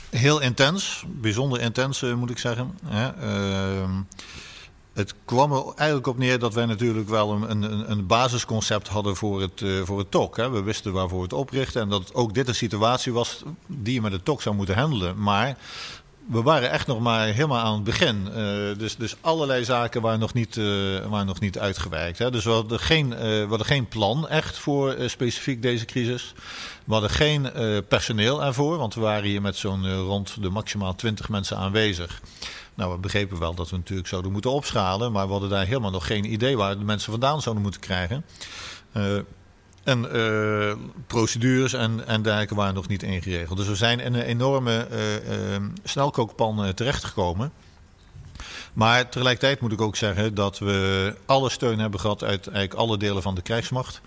heel 0.09 0.41
intens. 0.41 1.05
Bijzonder 1.07 1.62
intens, 1.62 2.01
moet 2.01 2.29
ik 2.29 2.38
zeggen. 2.38 2.79
Ehm, 2.89 3.91
het 4.93 5.13
kwam 5.25 5.51
er 5.51 5.63
eigenlijk 5.75 6.07
op 6.07 6.17
neer 6.17 6.39
dat 6.39 6.53
wij 6.53 6.65
natuurlijk 6.65 7.09
wel 7.09 7.31
een, 7.31 7.63
een, 7.63 7.91
een 7.91 8.05
basisconcept 8.05 8.88
hadden 8.88 9.15
voor 9.15 9.41
het, 9.41 9.63
voor 9.83 10.00
het 10.00 10.12
TOC. 10.12 10.38
Hè. 10.38 10.50
We 10.50 10.63
wisten 10.63 10.93
waarvoor 10.93 11.24
het 11.24 11.33
oprichten 11.33 11.81
en 11.81 11.89
dat 11.89 12.13
ook 12.13 12.33
dit 12.33 12.47
een 12.47 12.55
situatie 12.55 13.13
was 13.13 13.43
die 13.67 13.93
je 13.93 14.01
met 14.01 14.12
het 14.12 14.25
TOC 14.25 14.41
zou 14.41 14.55
moeten 14.55 14.75
handelen. 14.75 15.21
Maar 15.21 15.57
we 16.27 16.41
waren 16.41 16.72
echt 16.72 16.88
nog 16.88 17.00
maar 17.00 17.27
helemaal 17.27 17.63
aan 17.63 17.74
het 17.74 17.84
begin. 17.84 18.27
Uh, 18.27 18.36
dus, 18.77 18.96
dus 18.96 19.15
allerlei 19.22 19.63
zaken 19.63 20.01
waren 20.01 20.20
nog 20.20 20.34
niet, 20.34 20.55
uh, 20.55 20.65
waren 21.05 21.25
nog 21.25 21.39
niet 21.39 21.60
uitgewerkt. 21.60 22.17
Hè. 22.17 22.32
Dus 22.32 22.44
we 22.44 22.50
hadden, 22.50 22.79
geen, 22.79 23.12
uh, 23.12 23.20
we 23.20 23.46
hadden 23.50 23.67
geen 23.67 23.88
plan 23.88 24.27
echt 24.27 24.58
voor 24.58 24.96
specifiek 25.05 25.62
deze 25.62 25.86
crisis. 25.86 26.34
We 26.86 26.94
hadden 26.94 27.10
geen 27.10 27.51
personeel 27.88 28.44
ervoor, 28.44 28.77
want 28.77 28.94
we 28.94 29.01
waren 29.01 29.29
hier 29.29 29.41
met 29.41 29.55
zo'n 29.55 29.96
rond 29.96 30.41
de 30.41 30.50
maximaal 30.50 30.96
20 30.96 31.29
mensen 31.29 31.58
aanwezig. 31.58 32.22
Nou, 32.74 32.94
we 32.94 33.00
begrepen 33.00 33.39
wel 33.39 33.53
dat 33.53 33.70
we 33.70 33.77
natuurlijk 33.77 34.08
zouden 34.08 34.32
moeten 34.32 34.51
opschalen, 34.51 35.12
maar 35.12 35.25
we 35.25 35.32
hadden 35.32 35.50
daar 35.50 35.65
helemaal 35.65 35.91
nog 35.91 36.08
geen 36.08 36.32
idee 36.32 36.58
waar 36.58 36.77
de 36.77 36.84
mensen 36.84 37.12
vandaan 37.12 37.41
zouden 37.41 37.63
moeten 37.63 37.82
krijgen. 37.82 38.25
En 39.86 40.15
uh, 40.15 40.74
procedures 41.08 41.74
en, 41.74 42.08
en 42.08 42.22
dergelijke 42.22 42.56
waren 42.56 42.74
nog 42.74 42.88
niet 42.88 43.04
ingeregeld. 43.04 43.58
Dus 43.58 43.68
we 43.68 43.75
zijn 43.75 44.00
in 44.00 44.13
een 44.13 44.22
enorme 44.22 44.88
uh, 44.92 44.98
snelkookpan 45.84 46.74
terechtgekomen. 46.74 47.51
Maar 48.74 49.10
tegelijkertijd 49.10 49.60
moet 49.60 49.72
ik 49.72 49.82
ook 49.82 49.96
zeggen 49.96 50.34
dat 50.34 50.60
we 50.60 51.13
alle 51.25 51.50
steun 51.50 51.80
hebben 51.80 52.00
gehad 52.00 52.24
uit 52.24 52.48
eigenlijk 52.48 52.74
alle 52.74 52.98
delen 52.98 53.22
van 53.22 53.36
de 53.36 53.42
krijgsmacht. 53.42 54.01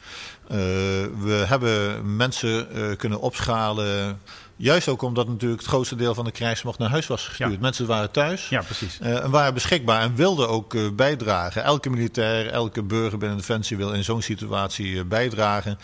we 0.47 1.45
hebben 1.47 2.17
mensen 2.17 2.69
kunnen 2.97 3.21
opschalen 3.21 4.21
Juist 4.61 4.89
ook 4.89 5.03
omdat 5.03 5.29
natuurlijk 5.29 5.61
het 5.61 5.71
grootste 5.71 5.97
deel 5.97 6.15
van 6.15 6.25
de 6.25 6.31
krijgsmacht 6.31 6.79
naar 6.79 6.91
huis 6.91 7.07
was 7.07 7.27
gestuurd. 7.27 7.61
Mensen 7.61 7.87
waren 7.87 8.11
thuis 8.11 8.49
ja, 8.49 8.63
precies. 8.63 8.99
en 9.01 9.31
waren 9.31 9.55
beschikbaar 9.55 10.03
en 10.03 10.15
wilden 10.15 10.49
ook 10.49 10.97
bijdragen. 10.97 11.65
Elke 11.65 11.91
militair, 11.91 12.51
elke 12.51 12.83
burger 12.83 13.19
binnen 13.19 13.39
Defensie 13.39 13.77
wil 13.77 13.93
in 13.93 14.05
zo'n 14.05 14.23
situatie 14.23 15.05
bijdragen. 15.05 15.79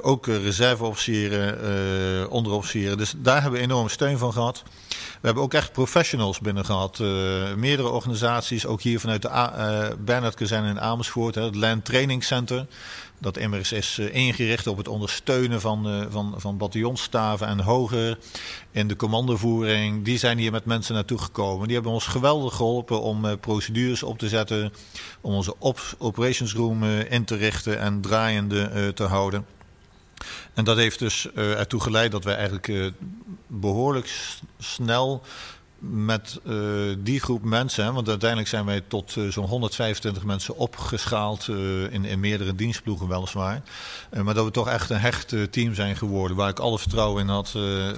ook 0.00 0.26
reserveofficieren, 0.26 2.30
onderofficieren. 2.30 2.98
Dus 2.98 3.14
daar 3.16 3.42
hebben 3.42 3.60
we 3.60 3.66
enorm 3.66 3.88
steun 3.88 4.18
van 4.18 4.32
gehad. 4.32 4.62
We 5.20 5.26
hebben 5.26 5.42
ook 5.42 5.54
echt 5.54 5.72
professionals 5.72 6.38
binnen 6.38 6.64
gehad. 6.64 6.98
meerdere 7.56 7.88
organisaties, 7.88 8.66
ook 8.66 8.82
hier 8.82 9.00
vanuit 9.00 9.22
de 9.22 9.96
Bernhard 9.98 10.34
Kazijn 10.34 10.64
in 10.64 10.80
Amersfoort, 10.80 11.34
het 11.34 11.54
Land 11.54 11.84
Training 11.84 12.24
Center. 12.24 12.66
Dat 13.20 13.36
immers 13.36 13.72
is 13.72 13.98
eh, 13.98 14.14
ingericht 14.14 14.66
op 14.66 14.76
het 14.76 14.88
ondersteunen 14.88 15.60
van, 15.60 15.94
uh, 15.94 16.06
van, 16.08 16.34
van 16.36 16.70
en 17.40 17.60
hoger 17.60 18.18
in 18.70 18.88
de 18.88 18.96
commandovoering. 18.96 20.04
Die 20.04 20.18
zijn 20.18 20.38
hier 20.38 20.52
met 20.52 20.64
mensen 20.64 20.94
naartoe 20.94 21.18
gekomen. 21.18 21.66
Die 21.66 21.74
hebben 21.74 21.92
ons 21.92 22.06
geweldig 22.06 22.54
geholpen 22.54 23.00
om 23.00 23.24
uh, 23.24 23.32
procedures 23.40 24.02
op 24.02 24.18
te 24.18 24.28
zetten. 24.28 24.72
Om 25.20 25.34
onze 25.34 25.54
op 25.58 25.80
operations 25.98 26.54
room 26.54 26.84
in 26.84 27.24
te 27.24 27.36
richten 27.36 27.78
en 27.80 28.00
draaiende 28.00 28.92
te 28.94 29.04
houden. 29.04 29.46
En 30.54 30.64
dat 30.64 30.76
heeft 30.76 30.98
dus 30.98 31.32
ertoe 31.34 31.80
geleid 31.80 32.12
dat 32.12 32.24
wij 32.24 32.34
eigenlijk 32.34 32.92
behoorlijk 33.46 34.34
snel 34.58 35.22
met 35.80 36.40
uh, 36.44 36.94
die 36.98 37.20
groep 37.20 37.44
mensen, 37.44 37.94
want 37.94 38.08
uiteindelijk 38.08 38.48
zijn 38.48 38.64
wij 38.64 38.80
tot 38.88 39.16
uh, 39.16 39.30
zo'n 39.30 39.46
125 39.46 40.24
mensen 40.24 40.56
opgeschaald 40.56 41.46
uh, 41.46 41.92
in, 41.92 42.04
in, 42.04 42.20
meerdere 42.20 42.54
dienstploegen 42.54 43.08
weliswaar. 43.08 43.62
maar 44.24 44.34
dat 44.34 44.44
we 44.44 44.50
toch 44.50 44.68
echt 44.68 44.90
een 44.90 45.00
hecht 45.00 45.34
team 45.50 45.74
zijn 45.74 45.96
geworden 45.96 46.36
waar 46.36 46.48
ik 46.48 46.58
alle 46.58 46.78
vertrouwen 46.78 47.22
in 47.22 47.28
had 47.28 47.52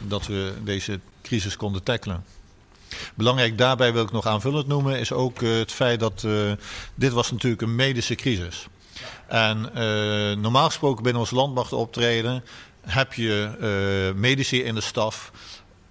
dat 0.09 0.27
we 0.27 0.53
deze 0.65 1.01
crisis 1.23 1.57
konden 1.57 1.83
tackelen. 1.83 2.25
Belangrijk 3.15 3.59
daarbij 3.59 3.93
wil 3.93 4.03
ik 4.03 4.13
nog 4.13 4.27
aanvullend 4.27 4.67
noemen 4.67 4.99
is 4.99 5.13
ook 5.13 5.41
het 5.41 5.73
feit 5.73 6.01
dat 6.01 6.27
dit 6.95 7.13
was 7.13 7.31
natuurlijk 7.31 7.63
een 7.63 7.75
medische 7.75 8.15
crisis. 8.15 8.67
En 9.27 9.71
normaal 10.41 10.67
gesproken 10.67 11.03
binnen 11.03 11.23
ons 11.23 11.31
landmacht 11.31 11.73
optreden 11.73 12.45
heb 12.81 13.13
je 13.13 14.13
medici 14.17 14.63
in 14.63 14.75
de 14.75 14.81
staf 14.81 15.33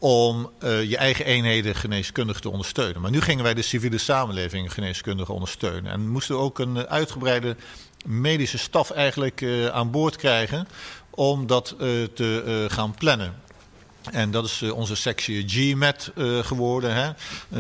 om 0.02 0.52
uh, 0.64 0.84
je 0.84 0.98
eigen 0.98 1.26
eenheden 1.26 1.76
geneeskundig 1.76 2.40
te 2.40 2.50
ondersteunen. 2.50 3.02
Maar 3.02 3.12
nu 3.12 3.22
gingen 3.22 3.44
wij 3.44 3.54
de 3.54 3.62
civiele 3.62 3.98
samenleving 3.98 4.74
geneeskundig 4.74 5.30
ondersteunen. 5.30 5.92
En 5.92 6.10
moesten 6.10 6.38
ook 6.38 6.60
een 6.60 6.88
uitgebreide 6.88 7.56
medische 8.06 8.58
staf 8.58 8.92
eigenlijk 8.92 9.42
uh, 9.42 9.68
aan 9.68 9.92
boord 9.92 10.16
krijgen 10.16 10.68
om 11.10 11.48
dat 11.48 11.76
te 12.14 12.66
gaan 12.68 12.96
plannen. 12.96 13.34
En 14.12 14.32
dat 14.32 14.46
is 14.46 14.62
onze 14.62 14.96
sectie 14.96 15.44
GMET 15.48 16.12
geworden, 16.42 16.94
hè? 16.94 17.12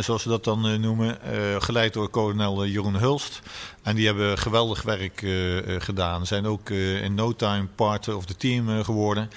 zoals 0.01 0.23
we 0.23 0.29
dat 0.29 0.43
dan 0.43 0.79
noemen. 0.81 1.17
geleid 1.59 1.93
door 1.93 2.09
kolonel 2.09 2.65
Jeroen 2.65 2.95
Hulst. 2.95 3.39
En 3.83 3.95
die 3.95 4.05
hebben 4.05 4.37
geweldig 4.37 4.81
werk 4.81 5.25
gedaan. 5.77 6.25
Zijn 6.25 6.45
ook 6.45 6.69
in 6.69 7.13
no 7.15 7.35
time 7.35 7.67
part 7.75 8.07
of 8.07 8.25
the 8.25 8.35
team 8.35 8.83
geworden. 8.83 9.29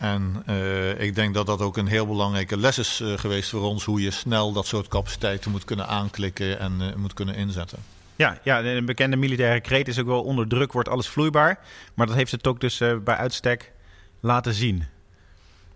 En 0.00 0.42
uh, 0.48 1.00
ik 1.00 1.14
denk 1.14 1.34
dat 1.34 1.46
dat 1.46 1.60
ook 1.60 1.76
een 1.76 1.86
heel 1.86 2.06
belangrijke 2.06 2.56
les 2.56 2.78
is 2.78 3.00
uh, 3.00 3.18
geweest 3.18 3.50
voor 3.50 3.60
ons, 3.60 3.84
hoe 3.84 4.00
je 4.00 4.10
snel 4.10 4.52
dat 4.52 4.66
soort 4.66 4.88
capaciteiten 4.88 5.50
moet 5.50 5.64
kunnen 5.64 5.86
aanklikken 5.86 6.58
en 6.58 6.76
uh, 6.80 6.94
moet 6.94 7.12
kunnen 7.12 7.34
inzetten. 7.34 7.78
Ja, 8.16 8.38
ja, 8.44 8.62
een 8.62 8.84
bekende 8.84 9.16
militaire 9.16 9.60
kreet 9.60 9.88
is 9.88 9.98
ook 9.98 10.06
wel 10.06 10.22
onder 10.22 10.48
druk 10.48 10.72
wordt 10.72 10.88
alles 10.88 11.08
vloeibaar. 11.08 11.58
Maar 11.94 12.06
dat 12.06 12.16
heeft 12.16 12.32
het 12.32 12.46
ook 12.46 12.60
dus 12.60 12.78
bij 13.04 13.16
uitstek 13.16 13.72
laten 14.20 14.54
zien. 14.54 14.84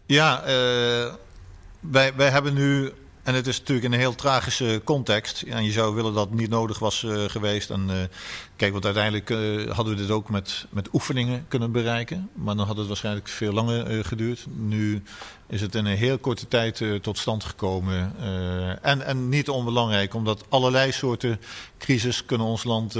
Ja, 0.06 0.42
wij, 1.80 2.14
wij 2.14 2.30
hebben 2.30 2.54
nu 2.54 2.92
en 3.24 3.34
het 3.34 3.46
is 3.46 3.58
natuurlijk 3.58 3.86
een 3.86 4.00
heel 4.00 4.14
tragische 4.14 4.80
context. 4.84 5.42
En 5.42 5.64
je 5.64 5.72
zou 5.72 5.94
willen 5.94 6.14
dat 6.14 6.28
het 6.28 6.38
niet 6.38 6.50
nodig 6.50 6.78
was 6.78 7.02
uh, 7.02 7.24
geweest. 7.24 7.70
En 7.70 7.86
uh, 7.88 7.94
kijk, 8.56 8.72
want 8.72 8.84
uiteindelijk 8.84 9.30
uh, 9.30 9.70
hadden 9.70 9.94
we 9.94 10.00
dit 10.00 10.10
ook 10.10 10.30
met, 10.30 10.66
met 10.70 10.88
oefeningen 10.92 11.44
kunnen 11.48 11.72
bereiken. 11.72 12.30
Maar 12.34 12.56
dan 12.56 12.66
had 12.66 12.76
het 12.76 12.86
waarschijnlijk 12.86 13.28
veel 13.28 13.52
langer 13.52 14.04
geduurd. 14.04 14.46
Nu 14.56 15.02
is 15.46 15.60
het 15.60 15.74
in 15.74 15.84
een 15.84 15.96
heel 15.96 16.18
korte 16.18 16.48
tijd 16.48 16.82
tot 17.02 17.18
stand 17.18 17.44
gekomen. 17.44 18.12
en, 18.82 19.02
en 19.02 19.28
niet 19.28 19.48
onbelangrijk, 19.48 20.14
omdat 20.14 20.44
allerlei 20.48 20.92
soorten 20.92 21.40
crisis 21.78 22.24
kunnen 22.24 22.46
ons 22.46 22.64
land 22.64 22.94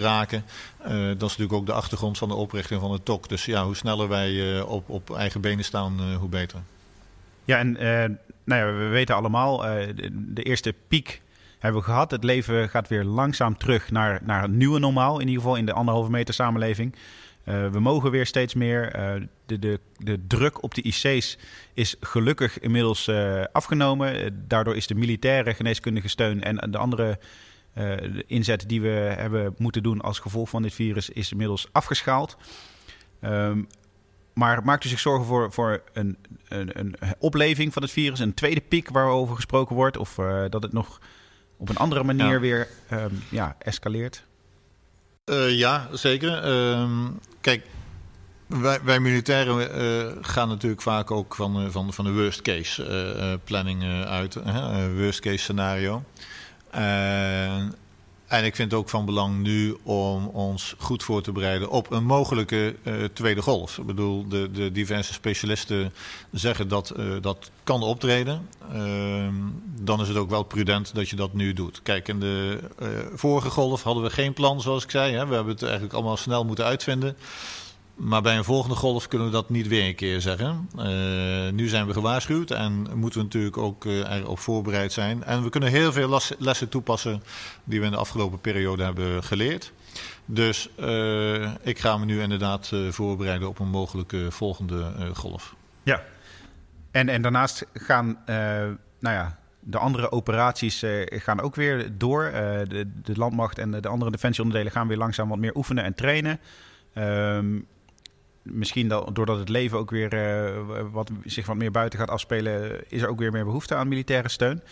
raken. 0.00 0.44
dat 0.88 0.90
is 0.98 1.18
natuurlijk 1.20 1.52
ook 1.52 1.66
de 1.66 1.72
achtergrond 1.72 2.18
van 2.18 2.28
de 2.28 2.34
oprichting 2.34 2.80
van 2.80 2.92
het 2.92 3.04
TOC. 3.04 3.28
Dus 3.28 3.44
ja, 3.44 3.64
hoe 3.64 3.76
sneller 3.76 4.08
wij 4.08 4.60
op, 4.60 4.88
op 4.88 5.16
eigen 5.16 5.40
benen 5.40 5.64
staan, 5.64 6.14
hoe 6.14 6.28
beter. 6.28 6.60
Ja, 7.44 7.58
en 7.58 7.76
nou 8.50 8.66
ja, 8.66 8.78
we 8.78 8.86
weten 8.86 9.14
allemaal, 9.14 9.66
uh, 9.66 9.86
de, 9.94 10.32
de, 10.32 10.42
eerste 10.42 10.74
piek 10.88 11.22
hebben 11.58 11.80
we 11.80 11.86
gehad. 11.86 12.10
Het 12.10 12.24
leven 12.24 12.68
gaat 12.68 12.88
weer 12.88 13.04
langzaam 13.04 13.56
terug 13.56 13.90
naar, 13.90 14.20
naar 14.24 14.42
het 14.42 14.50
nieuwe 14.50 14.78
normaal. 14.78 15.14
In 15.20 15.26
ieder 15.26 15.42
geval 15.42 15.56
in 15.56 15.66
de 15.66 15.72
anderhalve 15.72 16.10
meter 16.10 16.34
samenleving. 16.34 16.94
Uh, 17.44 17.68
we 17.68 17.80
mogen 17.80 18.10
weer 18.10 18.26
steeds 18.26 18.54
meer. 18.54 18.92
De, 19.46 19.58
de, 19.58 19.80
de 19.98 20.26
druk 20.26 20.62
op 20.62 20.74
de 20.74 20.82
IC's 20.82 21.38
is 21.74 21.96
gelukkig 22.00 22.58
inmiddels 22.58 23.10
afgenomen. 23.52 24.44
daardoor 24.48 24.76
is 24.76 24.86
de 24.86 24.94
militaire 24.94 25.54
geneeskundige 25.54 26.08
steun 26.08 26.42
en 26.42 26.70
de 26.70 26.78
andere 26.78 27.18
de 27.74 28.24
inzet 28.26 28.68
die 28.68 28.80
we 28.80 29.14
hebben 29.16 29.54
moeten 29.58 29.82
doen 29.82 30.00
als 30.00 30.18
gevolg 30.18 30.48
van 30.48 30.62
dit 30.62 30.74
virus 30.74 31.10
is 31.10 31.30
inmiddels 31.30 31.68
afgeschaald. 31.72 32.36
Um, 33.24 33.68
maar 34.40 34.64
maakt 34.64 34.84
u 34.84 34.88
zich 34.88 35.00
zorgen 35.00 35.26
voor, 35.26 35.52
voor 35.52 35.82
een, 35.92 36.16
een, 36.48 36.78
een, 36.78 36.94
opleving 37.18 37.72
van 37.72 37.82
het 37.82 37.90
virus, 37.90 38.18
een 38.18 38.34
tweede 38.34 38.60
piek 38.60 38.90
waarover 38.90 39.34
gesproken 39.34 39.76
wordt, 39.76 39.96
of 39.96 40.18
uh, 40.18 40.44
dat 40.48 40.62
het 40.62 40.72
nog 40.72 41.00
op 41.56 41.68
een 41.68 41.76
andere 41.76 42.04
manier 42.04 42.32
ja. 42.32 42.40
weer 42.40 42.68
um, 42.92 43.22
ja, 43.28 43.56
escaleert? 43.58 44.24
Uh, 45.24 45.58
ja, 45.58 45.88
zeker. 45.92 46.48
Um, 46.48 47.20
kijk, 47.40 47.66
wij, 48.46 48.78
wij 48.82 49.00
militairen 49.00 49.80
uh, 49.80 50.12
gaan 50.20 50.48
natuurlijk 50.48 50.82
vaak 50.82 51.10
ook 51.10 51.34
van, 51.34 51.70
van, 51.72 51.92
van 51.92 52.04
de 52.04 52.12
worst 52.12 52.42
case 52.42 53.38
planning 53.44 54.04
uit, 54.04 54.34
worst 54.96 55.20
case 55.20 55.38
scenario. 55.38 56.02
En 58.30 58.44
ik 58.44 58.54
vind 58.54 58.70
het 58.70 58.80
ook 58.80 58.88
van 58.88 59.04
belang 59.04 59.42
nu 59.42 59.76
om 59.82 60.26
ons 60.26 60.74
goed 60.78 61.02
voor 61.02 61.22
te 61.22 61.32
bereiden 61.32 61.70
op 61.70 61.90
een 61.90 62.04
mogelijke 62.04 62.76
uh, 62.82 63.04
tweede 63.12 63.42
golf. 63.42 63.78
Ik 63.78 63.86
bedoel, 63.86 64.28
de, 64.28 64.50
de 64.50 64.72
diverse 64.72 65.12
specialisten 65.12 65.92
zeggen 66.30 66.68
dat 66.68 66.92
uh, 66.96 67.12
dat 67.20 67.50
kan 67.64 67.82
optreden. 67.82 68.48
Uh, 68.74 69.28
dan 69.80 70.00
is 70.00 70.08
het 70.08 70.16
ook 70.16 70.30
wel 70.30 70.42
prudent 70.42 70.94
dat 70.94 71.08
je 71.08 71.16
dat 71.16 71.32
nu 71.32 71.52
doet. 71.52 71.82
Kijk, 71.82 72.08
in 72.08 72.20
de 72.20 72.58
uh, 72.82 72.88
vorige 73.14 73.50
golf 73.50 73.82
hadden 73.82 74.02
we 74.02 74.10
geen 74.10 74.32
plan, 74.32 74.60
zoals 74.60 74.84
ik 74.84 74.90
zei. 74.90 75.12
Hè. 75.14 75.26
We 75.26 75.34
hebben 75.34 75.52
het 75.52 75.62
eigenlijk 75.62 75.94
allemaal 75.94 76.16
snel 76.16 76.44
moeten 76.44 76.64
uitvinden. 76.64 77.16
Maar 78.00 78.22
bij 78.22 78.36
een 78.36 78.44
volgende 78.44 78.76
golf 78.76 79.08
kunnen 79.08 79.26
we 79.26 79.32
dat 79.32 79.48
niet 79.48 79.68
weer 79.68 79.86
een 79.86 79.94
keer 79.94 80.20
zeggen. 80.20 80.68
Uh, 80.76 80.84
nu 81.52 81.68
zijn 81.68 81.86
we 81.86 81.92
gewaarschuwd 81.92 82.50
en 82.50 82.86
moeten 82.94 83.18
we 83.18 83.24
natuurlijk 83.24 83.56
ook 83.56 83.84
uh, 83.84 84.14
erop 84.14 84.38
voorbereid 84.38 84.92
zijn. 84.92 85.24
En 85.24 85.42
we 85.42 85.50
kunnen 85.50 85.68
heel 85.68 85.92
veel 85.92 86.20
lessen 86.38 86.68
toepassen 86.68 87.22
die 87.64 87.80
we 87.80 87.86
in 87.86 87.92
de 87.92 87.98
afgelopen 87.98 88.40
periode 88.40 88.82
hebben 88.82 89.24
geleerd. 89.24 89.72
Dus 90.24 90.68
uh, 90.76 91.52
ik 91.62 91.78
ga 91.78 91.98
me 91.98 92.04
nu 92.04 92.20
inderdaad 92.22 92.72
voorbereiden 92.90 93.48
op 93.48 93.58
een 93.58 93.68
mogelijke 93.68 94.30
volgende 94.30 94.92
golf. 95.14 95.54
Ja, 95.82 96.02
en, 96.90 97.08
en 97.08 97.22
daarnaast 97.22 97.66
gaan 97.72 98.18
nou 98.98 99.16
ja, 99.16 99.38
de 99.60 99.78
andere 99.78 100.12
operaties 100.12 100.84
gaan 101.08 101.40
ook 101.40 101.54
weer 101.54 101.98
door. 101.98 102.22
de, 102.68 102.90
de 103.02 103.16
landmacht 103.16 103.58
en 103.58 103.70
de, 103.70 103.80
de 103.80 103.88
andere 103.88 104.10
defensieonderdelen 104.10 104.72
gaan 104.72 104.88
weer 104.88 104.96
langzaam 104.96 105.28
wat 105.28 105.38
meer 105.38 105.56
oefenen 105.56 105.84
en 105.84 105.94
trainen. 105.94 106.40
Um, 106.94 107.66
misschien 108.42 108.88
dat, 108.88 109.14
doordat 109.14 109.38
het 109.38 109.48
leven 109.48 109.78
ook 109.78 109.90
weer 109.90 110.14
uh, 110.14 110.82
wat, 110.92 111.10
zich 111.24 111.46
wat 111.46 111.56
meer 111.56 111.70
buiten 111.70 111.98
gaat 111.98 112.10
afspelen, 112.10 112.84
is 112.88 113.02
er 113.02 113.08
ook 113.08 113.18
weer 113.18 113.32
meer 113.32 113.44
behoefte 113.44 113.74
aan 113.74 113.88
militaire 113.88 114.28
steun. 114.28 114.62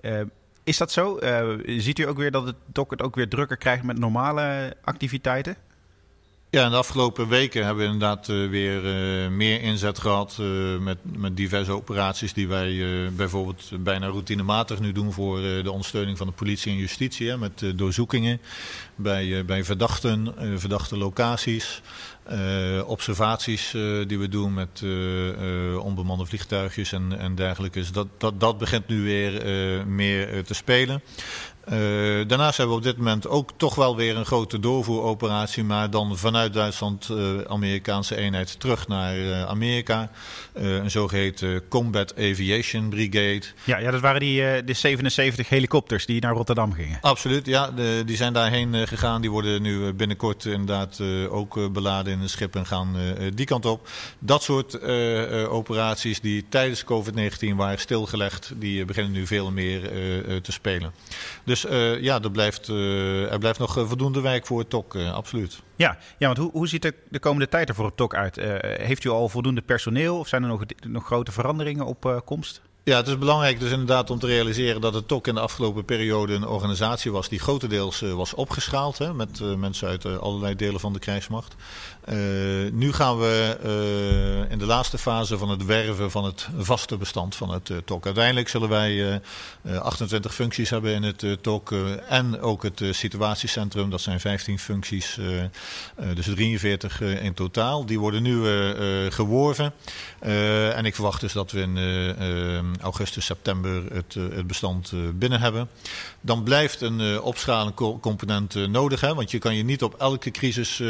Uh, 0.00 0.20
is 0.64 0.78
dat 0.78 0.92
zo? 0.92 1.18
Uh, 1.22 1.48
ziet 1.66 1.98
u 1.98 2.08
ook 2.08 2.16
weer 2.16 2.30
dat 2.30 2.46
het 2.46 2.56
DOC 2.66 2.90
het 2.90 3.02
ook 3.02 3.14
weer 3.14 3.28
drukker 3.28 3.56
krijgt 3.56 3.82
met 3.82 3.98
normale 3.98 4.76
activiteiten? 4.84 5.56
Ja, 6.50 6.64
in 6.64 6.70
de 6.70 6.76
afgelopen 6.76 7.28
weken 7.28 7.64
hebben 7.64 7.84
we 7.84 7.92
inderdaad 7.92 8.26
weer 8.26 8.82
meer 9.32 9.60
inzet 9.60 9.98
gehad 9.98 10.38
met, 10.80 10.98
met 11.16 11.36
diverse 11.36 11.72
operaties 11.72 12.32
die 12.32 12.48
wij 12.48 12.82
bijvoorbeeld 13.16 13.70
bijna 13.80 14.06
routinematig 14.06 14.80
nu 14.80 14.92
doen 14.92 15.12
voor 15.12 15.36
de 15.40 15.70
ondersteuning 15.70 16.18
van 16.18 16.26
de 16.26 16.32
politie 16.32 16.72
en 16.72 16.78
justitie. 16.78 17.36
Met 17.36 17.72
doorzoekingen 17.74 18.40
bij, 18.94 19.44
bij 19.44 19.64
verdachten, 19.64 20.34
verdachte 20.56 20.96
locaties. 20.96 21.82
Uh, 22.32 22.88
observaties 22.88 23.74
uh, 23.74 24.06
die 24.06 24.18
we 24.18 24.28
doen 24.28 24.54
met 24.54 24.80
uh, 24.84 25.84
onbemande 25.84 26.26
vliegtuigjes 26.26 26.92
en, 26.92 27.18
en 27.18 27.34
dergelijke. 27.34 27.78
Dus 27.78 27.92
dat, 27.92 28.06
dat, 28.18 28.40
dat 28.40 28.58
begint 28.58 28.88
nu 28.88 29.02
weer 29.02 29.32
meer 29.86 30.44
te 30.44 30.54
spelen. 30.54 31.02
Daarnaast 32.26 32.56
hebben 32.56 32.76
we 32.76 32.82
op 32.82 32.86
dit 32.86 32.96
moment 32.96 33.28
ook 33.28 33.50
toch 33.56 33.74
wel 33.74 33.96
weer 33.96 34.16
een 34.16 34.24
grote 34.24 34.58
doorvoeroperatie, 34.58 35.64
maar 35.64 35.90
dan 35.90 36.18
vanuit 36.18 36.52
Duitsland, 36.52 37.10
Amerikaanse 37.48 38.16
eenheid, 38.16 38.60
terug 38.60 38.88
naar 38.88 39.44
Amerika. 39.46 40.10
een 40.52 40.90
zogeheten 40.90 41.68
Combat 41.68 42.14
Aviation 42.16 42.88
Brigade. 42.88 43.42
Ja, 43.64 43.78
ja 43.78 43.90
dat 43.90 44.00
waren 44.00 44.20
die 44.20 44.64
de 44.64 44.72
77 44.72 45.48
helikopters 45.48 46.06
die 46.06 46.20
naar 46.20 46.32
Rotterdam 46.32 46.72
gingen. 46.72 46.98
Absoluut, 47.00 47.46
ja. 47.46 47.70
De, 47.70 48.02
die 48.06 48.16
zijn 48.16 48.32
daarheen 48.32 48.88
gegaan. 48.88 49.20
Die 49.20 49.30
worden 49.30 49.62
nu 49.62 49.92
binnenkort 49.92 50.44
inderdaad 50.44 51.00
ook 51.28 51.72
beladen 51.72 52.12
in 52.12 52.20
een 52.20 52.28
schip 52.28 52.56
en 52.56 52.66
gaan 52.66 52.96
die 53.34 53.46
kant 53.46 53.66
op. 53.66 53.88
Dat 54.18 54.42
soort 54.42 54.82
operaties 55.48 56.20
die 56.20 56.44
tijdens 56.48 56.84
COVID-19 56.84 57.54
waren 57.56 57.78
stilgelegd, 57.78 58.52
die 58.56 58.84
beginnen 58.84 59.12
nu 59.12 59.26
veel 59.26 59.50
meer 59.50 59.80
te 60.42 60.52
spelen. 60.52 60.92
Dus 61.44 61.53
ja, 62.00 62.22
er 62.22 62.30
blijft, 62.30 62.68
er 62.68 63.38
blijft 63.38 63.58
nog 63.58 63.72
voldoende 63.72 64.20
werk 64.20 64.46
voor 64.46 64.58
het 64.58 64.70
TOC, 64.70 64.96
absoluut. 64.96 65.62
Ja, 65.76 65.98
ja 66.18 66.26
want 66.26 66.38
hoe, 66.38 66.50
hoe 66.50 66.68
ziet 66.68 66.82
de, 66.82 66.94
de 67.08 67.18
komende 67.18 67.48
tijd 67.48 67.68
er 67.68 67.74
voor 67.74 67.84
het 67.84 67.96
TOC 67.96 68.14
uit? 68.14 68.36
heeft 68.62 69.04
u 69.04 69.08
al 69.08 69.28
voldoende 69.28 69.62
personeel 69.62 70.18
of 70.18 70.28
zijn 70.28 70.42
er 70.42 70.48
nog, 70.48 70.64
nog 70.88 71.06
grote 71.06 71.32
veranderingen 71.32 71.86
op 71.86 72.22
komst? 72.24 72.62
Ja, 72.84 72.96
het 72.96 73.08
is 73.08 73.18
belangrijk 73.18 73.60
dus 73.60 73.70
inderdaad 73.70 74.10
om 74.10 74.18
te 74.18 74.26
realiseren 74.26 74.80
dat 74.80 74.94
het 74.94 75.08
TOC 75.08 75.26
in 75.26 75.34
de 75.34 75.40
afgelopen 75.40 75.84
periode 75.84 76.34
een 76.34 76.46
organisatie 76.46 77.12
was 77.12 77.28
die 77.28 77.38
grotendeels 77.38 78.00
was 78.00 78.34
opgeschaald 78.34 78.98
hè, 78.98 79.14
met 79.14 79.40
mensen 79.56 79.88
uit 79.88 80.20
allerlei 80.20 80.56
delen 80.56 80.80
van 80.80 80.92
de 80.92 80.98
krijgsmacht. 80.98 81.54
Nu 82.72 82.92
gaan 82.92 83.18
we 83.18 84.46
in 84.50 84.58
de 84.58 84.66
laatste 84.66 84.98
fase 84.98 85.38
van 85.38 85.48
het 85.48 85.64
werven 85.64 86.10
van 86.10 86.24
het 86.24 86.48
vaste 86.58 86.96
bestand 86.96 87.36
van 87.36 87.50
het 87.50 87.70
TOC. 87.84 88.04
Uiteindelijk 88.04 88.48
zullen 88.48 88.68
wij 88.68 89.20
28 89.78 90.34
functies 90.34 90.70
hebben 90.70 90.94
in 90.94 91.02
het 91.02 91.26
TOC 91.40 91.72
en 92.08 92.40
ook 92.40 92.62
het 92.62 92.82
situatiecentrum. 92.90 93.90
Dat 93.90 94.00
zijn 94.00 94.20
15 94.20 94.58
functies, 94.58 95.18
dus 96.14 96.26
43 96.34 97.00
in 97.00 97.34
totaal. 97.34 97.86
Die 97.86 97.98
worden 98.00 98.22
nu 98.22 98.44
geworven. 99.10 99.72
en 100.74 100.84
ik 100.84 100.94
verwacht 100.94 101.20
dus 101.20 101.32
dat 101.32 101.52
we 101.52 101.60
in 101.60 101.76
augustus, 102.80 103.24
september 103.24 103.92
het, 103.92 104.14
het 104.14 104.46
bestand 104.46 104.92
binnen 105.14 105.40
hebben. 105.40 105.68
Dan 106.20 106.42
blijft 106.42 106.80
een 106.80 107.20
opschalende 107.20 107.72
component 108.00 108.54
nodig, 108.54 109.00
hè, 109.00 109.14
want 109.14 109.30
je 109.30 109.38
kan 109.38 109.54
je 109.56 109.64
niet 109.64 109.82
op 109.82 109.94
elke 109.94 110.30
crisis 110.30 110.82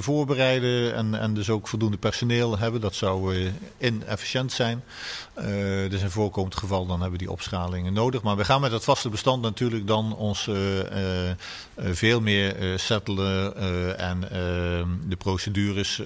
voorbereiden 0.00 0.94
en, 0.94 1.14
en 1.14 1.34
dus 1.34 1.50
ook 1.50 1.68
voldoende 1.68 1.96
personeel 1.96 2.58
hebben. 2.58 2.80
Dat 2.80 2.94
zou 2.94 3.50
inefficiënt 3.78 4.52
zijn. 4.52 4.84
Dus 5.88 6.02
in 6.02 6.10
voorkomend 6.10 6.56
geval 6.56 6.86
dan 6.86 7.00
hebben 7.00 7.18
we 7.18 7.24
die 7.24 7.32
opschalingen 7.32 7.92
nodig. 7.92 8.22
Maar 8.22 8.36
we 8.36 8.44
gaan 8.44 8.60
met 8.60 8.72
het 8.72 8.84
vaste 8.84 9.08
bestand 9.08 9.42
natuurlijk 9.42 9.86
dan 9.86 10.16
ons 10.16 10.50
veel 11.76 12.20
meer 12.20 12.78
settelen 12.78 13.56
en 13.98 14.20
de 15.08 15.16
procedures 15.16 16.02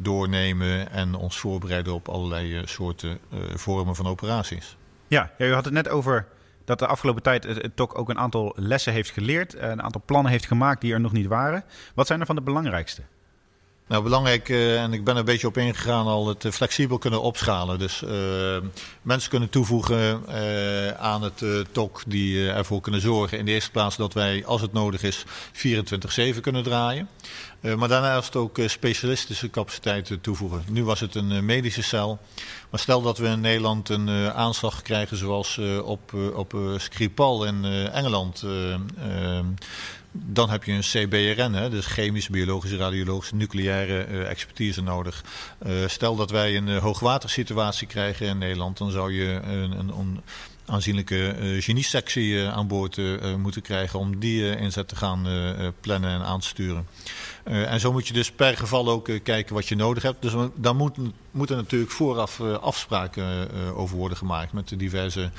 doornemen 0.00 0.92
en 0.92 1.14
ons 1.14 1.38
voorbereiden 1.38 1.94
op 1.94 2.08
allerlei 2.08 2.62
soorten 2.64 3.18
vormen 3.54 3.96
van 3.96 4.06
operaties. 4.22 4.76
Ja, 5.06 5.30
ja, 5.38 5.46
u 5.46 5.52
had 5.52 5.64
het 5.64 5.74
net 5.74 5.88
over 5.88 6.26
dat 6.64 6.78
de 6.78 6.86
afgelopen 6.86 7.22
tijd 7.22 7.44
het 7.44 7.76
TOC 7.76 7.98
ook 7.98 8.08
een 8.08 8.18
aantal 8.18 8.52
lessen 8.56 8.92
heeft 8.92 9.10
geleerd, 9.10 9.54
een 9.54 9.82
aantal 9.82 10.02
plannen 10.04 10.32
heeft 10.32 10.46
gemaakt 10.46 10.80
die 10.80 10.92
er 10.92 11.00
nog 11.00 11.12
niet 11.12 11.26
waren. 11.26 11.64
Wat 11.94 12.06
zijn 12.06 12.20
er 12.20 12.26
van 12.26 12.36
de 12.36 12.42
belangrijkste? 12.42 13.02
Nou, 13.88 14.02
belangrijk, 14.02 14.48
uh, 14.48 14.82
en 14.82 14.92
ik 14.92 15.04
ben 15.04 15.14
er 15.14 15.20
een 15.20 15.26
beetje 15.26 15.46
op 15.46 15.56
ingegaan, 15.56 16.06
al 16.06 16.28
het 16.28 16.44
uh, 16.44 16.52
flexibel 16.52 16.98
kunnen 16.98 17.22
opschalen. 17.22 17.78
Dus 17.78 18.02
uh, 18.02 18.10
mensen 19.02 19.30
kunnen 19.30 19.48
toevoegen 19.48 20.22
aan 20.98 21.22
het 21.22 21.42
TOC 21.72 22.02
die 22.06 22.50
ervoor 22.50 22.80
kunnen 22.80 23.00
zorgen. 23.00 23.38
In 23.38 23.44
de 23.44 23.50
eerste 23.50 23.70
plaats 23.70 23.96
dat 23.96 24.12
wij, 24.12 24.44
als 24.46 24.60
het 24.60 24.72
nodig 24.72 25.02
is, 25.02 25.24
24-7 26.36 26.40
kunnen 26.40 26.62
draaien. 26.62 27.08
maar 27.76 27.88
daarnaast 27.88 28.36
ook 28.36 28.58
specialistische 28.66 29.50
capaciteiten 29.50 30.20
toevoegen. 30.20 30.62
Nu 30.70 30.84
was 30.84 31.00
het 31.00 31.14
een 31.14 31.44
medische 31.44 31.82
cel. 31.82 32.18
Maar 32.70 32.80
stel 32.80 33.02
dat 33.02 33.18
we 33.18 33.26
in 33.26 33.40
Nederland 33.40 33.88
een 33.88 34.10
aanslag 34.32 34.82
krijgen 34.82 35.16
zoals 35.16 35.60
op, 35.84 36.12
op 36.34 36.56
Skripal 36.76 37.44
in 37.44 37.64
Engeland 37.92 38.44
dan 40.26 40.50
heb 40.50 40.64
je 40.64 40.72
een 40.72 40.80
CBRN, 40.80 41.52
hè, 41.52 41.70
dus 41.70 41.86
chemische, 41.86 42.30
biologische, 42.30 42.76
radiologische, 42.76 43.34
nucleaire 43.34 44.06
uh, 44.08 44.30
expertise 44.30 44.82
nodig. 44.82 45.24
Uh, 45.66 45.72
stel 45.86 46.16
dat 46.16 46.30
wij 46.30 46.56
een 46.56 46.68
uh, 46.68 46.78
hoogwatersituatie 46.78 47.86
krijgen 47.86 48.26
in 48.26 48.38
Nederland, 48.38 48.78
dan 48.78 48.90
zou 48.90 49.12
je 49.12 49.40
een, 49.42 49.78
een, 49.78 49.88
een 49.98 50.20
aanzienlijke 50.68 51.36
uh, 51.38 51.62
geniesectie 51.62 52.46
aan 52.46 52.66
boord 52.66 53.00
moeten 53.36 53.62
krijgen 53.62 53.98
om 53.98 54.18
die 54.18 54.56
inzet 54.56 54.88
te 54.88 54.96
gaan 54.96 55.26
plannen 55.80 56.10
en 56.10 56.22
aansturen. 56.22 56.86
En 57.44 57.80
zo 57.80 57.92
moet 57.92 58.08
je 58.08 58.12
dus 58.12 58.32
per 58.32 58.56
geval 58.56 58.88
ook 58.88 59.10
kijken 59.22 59.54
wat 59.54 59.68
je 59.68 59.76
nodig 59.76 60.02
hebt. 60.02 60.22
Dus 60.22 60.32
daar 60.54 60.74
moet, 60.74 60.96
moeten 61.30 61.56
natuurlijk 61.56 61.90
vooraf 61.90 62.40
afspraken 62.40 63.48
over 63.74 63.96
worden 63.96 64.18
gemaakt 64.18 64.52
met 64.52 64.68
de 64.68 64.76
diverse 64.76 65.30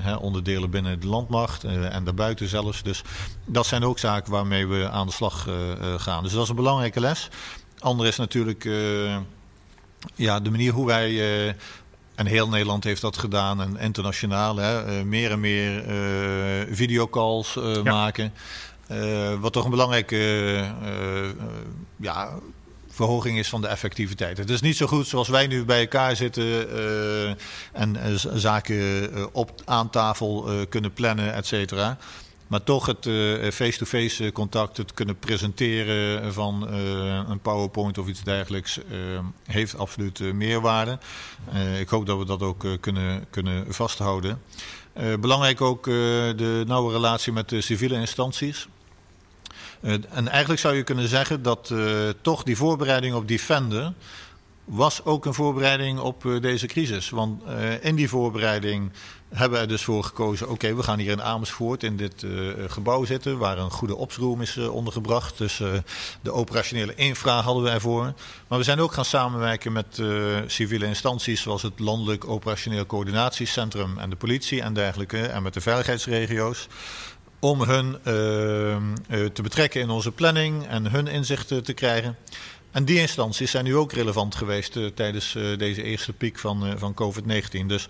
hè, 0.00 0.14
onderdelen 0.14 0.70
binnen 0.70 1.00
de 1.00 1.06
landmacht 1.06 1.64
en 1.64 2.04
daarbuiten 2.04 2.48
zelfs. 2.48 2.82
Dus 2.82 3.02
dat 3.44 3.66
zijn 3.66 3.84
ook 3.84 3.98
zaken 3.98 4.32
waarmee 4.32 4.66
we 4.66 4.88
aan 4.88 5.06
de 5.06 5.12
slag 5.12 5.48
gaan. 5.96 6.22
Dus 6.22 6.32
dat 6.32 6.42
is 6.42 6.48
een 6.48 6.56
belangrijke 6.56 7.00
les. 7.00 7.28
Ander 7.78 8.06
is 8.06 8.16
natuurlijk 8.16 8.68
ja, 10.14 10.40
de 10.40 10.50
manier 10.50 10.72
hoe 10.72 10.86
wij 10.86 11.56
en 12.14 12.26
heel 12.26 12.48
Nederland 12.48 12.84
heeft 12.84 13.00
dat 13.00 13.18
gedaan 13.18 13.60
en 13.60 13.78
internationaal. 13.78 14.56
Hè, 14.56 15.04
meer 15.04 15.30
en 15.30 15.40
meer 15.40 15.84
videocalls 16.70 17.54
ja. 17.54 17.82
maken. 17.82 18.32
Wat 19.40 19.52
toch 19.52 19.64
een 19.64 19.70
belangrijke 19.70 20.16
ja, 21.96 22.30
verhoging 22.90 23.38
is 23.38 23.48
van 23.48 23.60
de 23.60 23.66
effectiviteit. 23.68 24.38
Het 24.38 24.50
is 24.50 24.60
niet 24.60 24.76
zo 24.76 24.86
goed 24.86 25.06
zoals 25.06 25.28
wij 25.28 25.46
nu 25.46 25.64
bij 25.64 25.80
elkaar 25.80 26.16
zitten 26.16 26.68
en 27.72 28.18
zaken 28.34 29.10
op 29.34 29.62
aan 29.64 29.90
tafel 29.90 30.48
kunnen 30.68 30.92
plannen, 30.92 31.34
et 31.34 31.46
cetera. 31.46 31.98
Maar 32.46 32.62
toch 32.62 32.86
het 32.86 33.08
face-to-face 33.54 34.16
-face 34.16 34.32
contact, 34.32 34.76
het 34.76 34.94
kunnen 34.94 35.18
presenteren 35.18 36.32
van 36.32 36.68
een 37.28 37.40
PowerPoint 37.40 37.98
of 37.98 38.06
iets 38.06 38.22
dergelijks, 38.22 38.78
heeft 39.44 39.78
absoluut 39.78 40.18
meerwaarde. 40.18 40.98
ik 41.80 41.88
hoop 41.88 42.06
dat 42.06 42.18
we 42.18 42.24
dat 42.24 42.42
ook 42.42 42.66
kunnen, 42.80 43.26
kunnen 43.30 43.74
vasthouden. 43.74 44.42
belangrijk 45.20 45.60
ook 45.60 45.84
de 45.84 46.64
nauwe 46.66 46.92
relatie 46.92 47.32
met 47.32 47.48
de 47.48 47.60
civiele 47.60 47.94
instanties. 47.94 48.68
En 49.80 50.28
eigenlijk 50.28 50.60
zou 50.60 50.74
je 50.74 50.82
kunnen 50.82 51.08
zeggen 51.08 51.42
dat 51.42 51.74
toch 52.20 52.42
die 52.42 52.56
voorbereiding 52.56 53.14
op 53.14 53.28
Defender 53.28 53.92
was 54.64 55.04
ook 55.04 55.24
een 55.24 55.34
voorbereiding 55.34 55.98
op 55.98 56.38
deze 56.40 56.66
crisis. 56.66 57.10
Want 57.10 57.42
in 57.80 57.94
die 57.94 58.08
voorbereiding 58.08 58.90
hebben 59.34 59.60
er 59.60 59.68
dus 59.68 59.84
voor 59.84 60.04
gekozen... 60.04 60.50
oké, 60.50 60.74
we 60.74 60.82
gaan 60.82 60.98
hier 60.98 61.10
in 61.10 61.22
Amersfoort 61.22 61.82
in 61.82 61.96
dit 61.96 62.26
gebouw 62.66 63.04
zitten... 63.04 63.38
waar 63.38 63.58
een 63.58 63.70
goede 63.70 63.96
opsroom 63.96 64.40
is 64.40 64.56
ondergebracht. 64.58 65.38
Dus 65.38 65.62
de 66.22 66.32
operationele 66.32 66.94
infra 66.94 67.40
hadden 67.40 67.62
we 67.62 67.70
ervoor. 67.70 68.12
Maar 68.48 68.58
we 68.58 68.64
zijn 68.64 68.80
ook 68.80 68.92
gaan 68.92 69.04
samenwerken 69.04 69.72
met 69.72 70.02
civiele 70.46 70.86
instanties... 70.86 71.42
zoals 71.42 71.62
het 71.62 71.78
Landelijk 71.78 72.28
Operationeel 72.28 72.86
Coördinatiecentrum 72.86 73.98
en 73.98 74.10
de 74.10 74.16
politie 74.16 74.62
en 74.62 74.74
dergelijke... 74.74 75.26
en 75.26 75.42
met 75.42 75.54
de 75.54 75.60
veiligheidsregio's 75.60 76.68
om 77.38 77.62
hun 77.62 77.98
te 79.32 79.42
betrekken 79.42 79.80
in 79.80 79.90
onze 79.90 80.12
planning 80.12 80.66
en 80.66 80.90
hun 80.90 81.06
inzichten 81.06 81.64
te 81.64 81.72
krijgen. 81.72 82.16
En 82.70 82.84
die 82.84 83.00
instanties 83.00 83.50
zijn 83.50 83.64
nu 83.64 83.76
ook 83.76 83.92
relevant 83.92 84.34
geweest 84.34 84.78
tijdens 84.94 85.36
deze 85.58 85.82
eerste 85.82 86.12
piek 86.12 86.38
van, 86.38 86.78
van 86.78 86.94
COVID-19. 87.02 87.66
Dus 87.66 87.88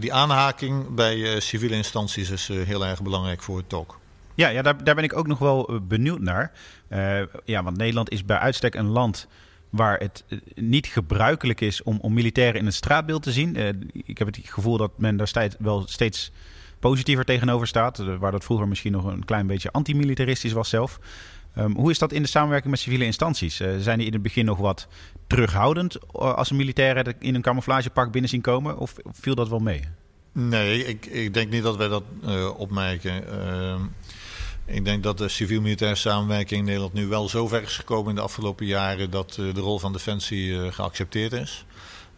die 0.00 0.12
aanhaking 0.12 0.94
bij 0.94 1.40
civiele 1.40 1.74
instanties 1.74 2.30
is 2.30 2.48
heel 2.48 2.86
erg 2.86 3.02
belangrijk 3.02 3.42
voor 3.42 3.56
het 3.56 3.68
TOC. 3.68 3.98
Ja, 4.34 4.48
ja 4.48 4.62
daar, 4.62 4.94
ben 4.94 5.04
ik 5.04 5.16
ook 5.16 5.26
nog 5.26 5.38
wel 5.38 5.80
benieuwd 5.82 6.20
naar. 6.20 6.52
ja, 7.44 7.62
want 7.62 7.76
Nederland 7.76 8.10
is 8.10 8.24
bij 8.24 8.38
uitstek 8.38 8.74
een 8.74 8.88
land 8.88 9.26
waar 9.70 9.98
het 9.98 10.24
niet 10.54 10.86
gebruikelijk 10.86 11.60
is 11.60 11.82
om, 11.82 11.98
om 12.00 12.14
militairen 12.14 12.60
in 12.60 12.66
het 12.66 12.74
straatbeeld 12.74 13.22
te 13.22 13.32
zien. 13.32 13.56
ik 13.92 14.18
heb 14.18 14.26
het 14.26 14.38
gevoel 14.42 14.76
dat 14.76 14.90
men 14.96 15.16
daar 15.16 15.28
steeds, 15.28 15.56
wel 15.58 15.86
steeds 15.86 16.32
positiever 16.78 17.24
tegenover 17.24 17.66
staat. 17.66 17.98
Eh, 17.98 18.16
waar 18.16 18.32
dat 18.32 18.44
vroeger 18.44 18.68
misschien 18.68 18.92
nog 18.92 19.04
een 19.04 19.24
klein 19.24 19.46
beetje 19.46 19.72
antimilitaristisch 19.72 20.52
was 20.52 20.68
zelf. 20.68 20.98
Um, 21.58 21.76
hoe 21.76 21.90
is 21.90 21.98
dat 21.98 22.12
in 22.12 22.22
de 22.22 22.28
samenwerking 22.28 22.70
met 22.70 22.80
civiele 22.80 23.04
instanties? 23.04 23.60
Uh, 23.60 23.68
zijn 23.78 23.98
die 23.98 24.06
in 24.06 24.12
het 24.12 24.22
begin 24.22 24.44
nog 24.44 24.58
wat 24.58 24.88
terughoudend 25.28 25.96
uh, 25.96 26.34
als 26.34 26.50
een 26.50 26.56
militairen 26.56 27.14
in 27.18 27.34
een 27.34 27.42
camouflagepak 27.42 28.12
binnen 28.12 28.30
zien 28.30 28.40
komen? 28.40 28.78
Of 28.78 28.94
viel 29.12 29.34
dat 29.34 29.48
wel 29.48 29.58
mee? 29.58 29.82
Nee, 30.32 30.86
ik, 30.86 31.06
ik 31.06 31.34
denk 31.34 31.50
niet 31.50 31.62
dat 31.62 31.76
wij 31.76 31.88
dat 31.88 32.02
uh, 32.24 32.58
opmerken. 32.58 33.28
Ehm, 33.28 33.80
ik 34.64 34.84
denk 34.84 35.02
dat 35.02 35.18
de 35.18 35.28
civiel-militaire 35.28 35.96
samenwerking 35.96 36.60
in 36.60 36.66
Nederland 36.66 36.92
nu 36.92 37.06
wel 37.06 37.28
zo 37.28 37.48
ver 37.48 37.62
is 37.62 37.76
gekomen 37.76 38.10
in 38.10 38.14
de 38.14 38.20
afgelopen 38.20 38.66
jaren 38.66 39.10
dat 39.10 39.32
de 39.32 39.60
rol 39.60 39.78
van 39.78 39.92
Defensie 39.92 40.72
geaccepteerd 40.72 41.32
is. 41.32 41.64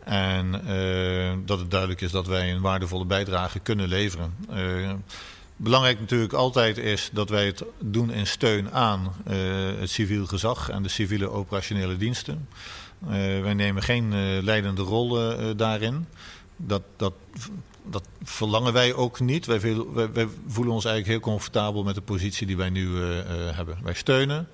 En 0.05 0.51
dat 1.45 1.59
het 1.59 1.71
duidelijk 1.71 2.01
is 2.01 2.11
dat 2.11 2.27
wij 2.27 2.53
een 2.53 2.61
waardevolle 2.61 3.05
bijdrage 3.05 3.59
kunnen 3.59 3.89
leveren. 3.89 4.35
Belangrijk 5.63 6.01
natuurlijk 6.01 6.33
altijd 6.33 6.79
is 6.79 7.11
dat 7.13 7.29
wij 7.29 7.47
het 7.47 7.65
doen 7.79 8.11
in 8.11 8.27
steun 8.27 8.73
aan 8.73 9.01
uh, 9.01 9.35
het 9.79 9.91
civiel 9.91 10.27
gezag 10.27 10.69
en 10.69 10.83
de 10.83 10.89
civiele 10.89 11.31
operationele 11.31 11.97
diensten. 11.97 12.49
Uh, 13.03 13.11
wij 13.41 13.55
nemen 13.55 13.83
geen 13.83 14.13
uh, 14.13 14.43
leidende 14.43 14.83
rol 14.83 15.19
daarin. 15.57 16.07
Dat, 16.57 16.83
dat, 16.97 17.13
dat 17.85 18.03
verlangen 18.23 18.73
wij 18.73 18.95
ook 18.95 19.21
niet. 19.21 19.47
Wij, 19.47 19.61
voelen 20.47 20.75
ons 20.75 20.85
eigenlijk 20.85 21.07
heel 21.07 21.33
comfortabel 21.33 21.83
met 21.83 21.95
de 21.95 22.01
positie 22.01 22.47
die 22.47 22.57
wij 22.57 22.71
nu 22.71 23.01
hebben. 23.33 23.79
Wij 23.83 23.95
steunen. 23.95 24.49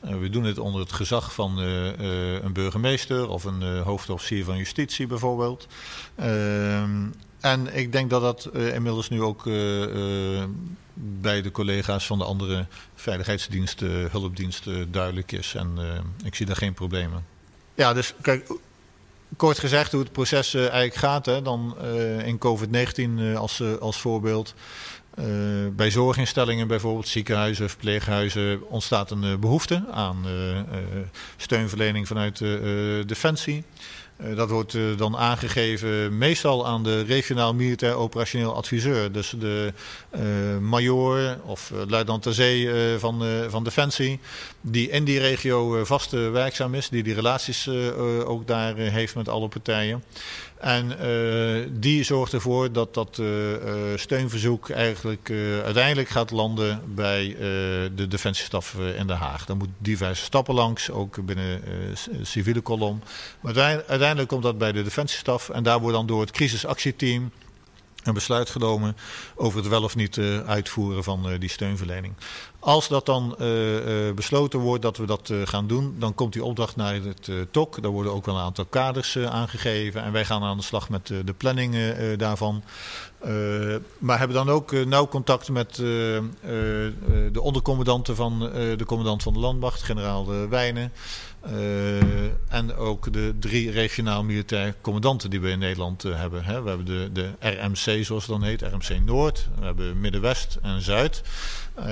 we 0.00 0.30
doen 0.30 0.44
het 0.44 0.58
onder 0.58 0.80
het 0.80 0.92
gezag 0.92 1.34
van 1.34 1.58
een 1.58 2.52
burgemeester 2.52 3.28
of 3.28 3.44
een 3.44 3.78
hoofdofficier 3.82 4.44
van 4.44 4.56
justitie 4.56 5.06
bijvoorbeeld. 5.06 5.66
En 7.40 7.76
ik 7.76 7.92
denk 7.92 8.10
dat 8.10 8.20
dat 8.20 8.48
uh, 8.54 8.74
inmiddels 8.74 9.08
nu 9.08 9.22
ook 9.22 9.46
uh, 9.46 9.80
uh, 9.80 10.44
bij 10.94 11.42
de 11.42 11.50
collega's 11.50 12.06
van 12.06 12.18
de 12.18 12.24
andere 12.24 12.66
veiligheidsdiensten, 12.94 14.10
hulpdiensten 14.10 14.92
duidelijk 14.92 15.32
is. 15.32 15.54
En 15.54 15.78
ik 16.24 16.34
zie 16.34 16.46
daar 16.46 16.56
geen 16.56 16.74
problemen. 16.74 17.24
Ja, 17.74 17.92
dus 17.92 18.14
kijk, 18.20 18.52
kort 19.36 19.58
gezegd 19.58 19.92
hoe 19.92 20.00
het 20.00 20.12
proces 20.12 20.54
eigenlijk 20.54 20.94
gaat. 20.94 21.26
Hè, 21.26 21.42
dan 21.42 21.76
in 22.24 22.38
COVID-19 22.38 23.36
als, 23.36 23.62
als 23.80 24.00
voorbeeld. 24.00 24.54
bij 25.72 25.90
zorginstellingen, 25.90 26.68
bijvoorbeeld 26.68 27.08
ziekenhuizen, 27.08 27.68
verpleeghuizen, 27.68 28.68
ontstaat 28.68 29.10
een 29.10 29.40
behoefte 29.40 29.84
aan 29.90 30.26
steunverlening 31.36 32.06
vanuit 32.06 32.38
Defensie. 33.08 33.64
Uh, 34.24 34.36
dat 34.36 34.50
wordt 34.50 34.74
uh, 34.74 34.96
dan 34.96 35.16
aangegeven 35.16 36.18
meestal 36.18 36.66
aan 36.66 36.82
de 36.82 37.02
regionaal 37.02 37.54
militair 37.54 37.94
operationeel 37.94 38.54
adviseur. 38.54 39.12
Dus 39.12 39.34
de 39.38 39.72
uh, 40.14 40.20
major 40.58 41.38
of 41.44 41.72
luitenant 41.88 42.22
ter 42.22 42.34
zee 42.34 42.68
van, 42.98 43.24
van 43.48 43.64
Defensie. 43.64 44.20
Die 44.60 44.90
in 44.90 45.04
die 45.04 45.18
regio 45.18 45.84
vast 45.84 46.10
werkzaam 46.10 46.74
is. 46.74 46.88
Die 46.88 47.02
die 47.02 47.14
relaties 47.14 47.68
ook 48.24 48.46
daar 48.46 48.76
heeft 48.76 49.14
met 49.14 49.28
alle 49.28 49.48
partijen. 49.48 50.02
En 50.60 51.06
uh, 51.06 51.66
die 51.70 52.02
zorgt 52.02 52.32
ervoor 52.32 52.72
dat 52.72 52.94
dat 52.94 53.18
uh, 53.20 53.26
steunverzoek 53.96 54.70
eigenlijk 54.70 55.32
uiteindelijk 55.64 56.08
gaat 56.08 56.30
landen 56.30 56.82
bij 56.94 57.36
de 57.94 58.06
defensiestaf 58.08 58.74
in 58.96 59.06
Den 59.06 59.16
Haag. 59.16 59.44
Daar 59.44 59.56
moet 59.56 59.68
diverse 59.78 60.24
stappen 60.24 60.54
langs, 60.54 60.90
ook 60.90 61.24
binnen 61.24 61.60
civiele 62.22 62.60
kolom. 62.60 63.02
Maar 63.40 63.58
uiteindelijk 63.86 64.28
komt 64.28 64.42
dat 64.42 64.58
bij 64.58 64.72
de 64.72 64.82
defensiestaf 64.82 65.48
en 65.48 65.62
daar 65.62 65.80
wordt 65.80 65.96
dan 65.96 66.06
door 66.06 66.20
het 66.20 66.30
crisisactieteam 66.30 67.30
een 68.04 68.14
besluit 68.14 68.50
genomen 68.50 68.96
over 69.34 69.58
het 69.58 69.68
wel 69.68 69.82
of 69.82 69.96
niet 69.96 70.16
uh, 70.16 70.40
uitvoeren 70.40 71.04
van 71.04 71.30
uh, 71.30 71.38
die 71.38 71.48
steunverlening. 71.48 72.14
Als 72.58 72.88
dat 72.88 73.06
dan 73.06 73.36
uh, 73.40 74.12
besloten 74.14 74.58
wordt 74.58 74.82
dat 74.82 74.96
we 74.96 75.06
dat 75.06 75.32
gaan 75.44 75.66
doen, 75.66 75.94
dan 75.98 76.14
komt 76.14 76.32
die 76.32 76.44
opdracht 76.44 76.76
naar 76.76 76.94
het 76.94 77.30
TOC. 77.50 77.82
Daar 77.82 77.90
worden 77.90 78.12
ook 78.12 78.26
wel 78.26 78.34
een 78.34 78.40
aantal 78.40 78.64
kaders 78.64 79.18
aangegeven 79.18 80.02
en 80.02 80.12
wij 80.12 80.24
gaan 80.24 80.42
aan 80.42 80.56
de 80.56 80.62
slag 80.62 80.88
met 80.88 81.06
de 81.06 81.34
planning 81.36 81.76
daarvan. 82.16 82.62
maar 83.98 84.18
hebben 84.18 84.36
dan 84.36 84.50
ook 84.50 84.72
nauw 84.72 85.08
contact 85.08 85.48
met 85.48 85.74
de 85.74 87.40
ondercommandanten 87.40 88.16
van 88.16 88.38
de 88.76 88.84
commandant 88.86 89.22
van 89.22 89.32
de 89.32 89.38
landmacht, 89.38 89.82
generaal 89.82 90.48
Wijnen. 90.48 90.92
Uh, 91.46 92.24
en 92.48 92.74
ook 92.76 93.12
de 93.12 93.34
drie 93.40 93.70
regionaal 93.70 94.24
militair 94.24 94.74
commandanten 94.80 95.30
die 95.30 95.40
we 95.40 95.50
in 95.50 95.58
Nederland 95.58 96.04
uh, 96.04 96.16
hebben. 96.16 96.44
Hè. 96.44 96.62
We 96.62 96.68
hebben 96.68 96.86
de, 96.86 97.10
de 97.12 97.30
RMC, 97.38 98.04
zoals 98.04 98.26
het 98.26 98.26
dan 98.26 98.42
heet, 98.42 98.62
RMC 98.62 99.04
Noord. 99.04 99.48
We 99.58 99.64
hebben 99.64 100.00
Middenwest 100.00 100.58
en 100.62 100.82
Zuid. 100.82 101.22
Uh, 101.78 101.84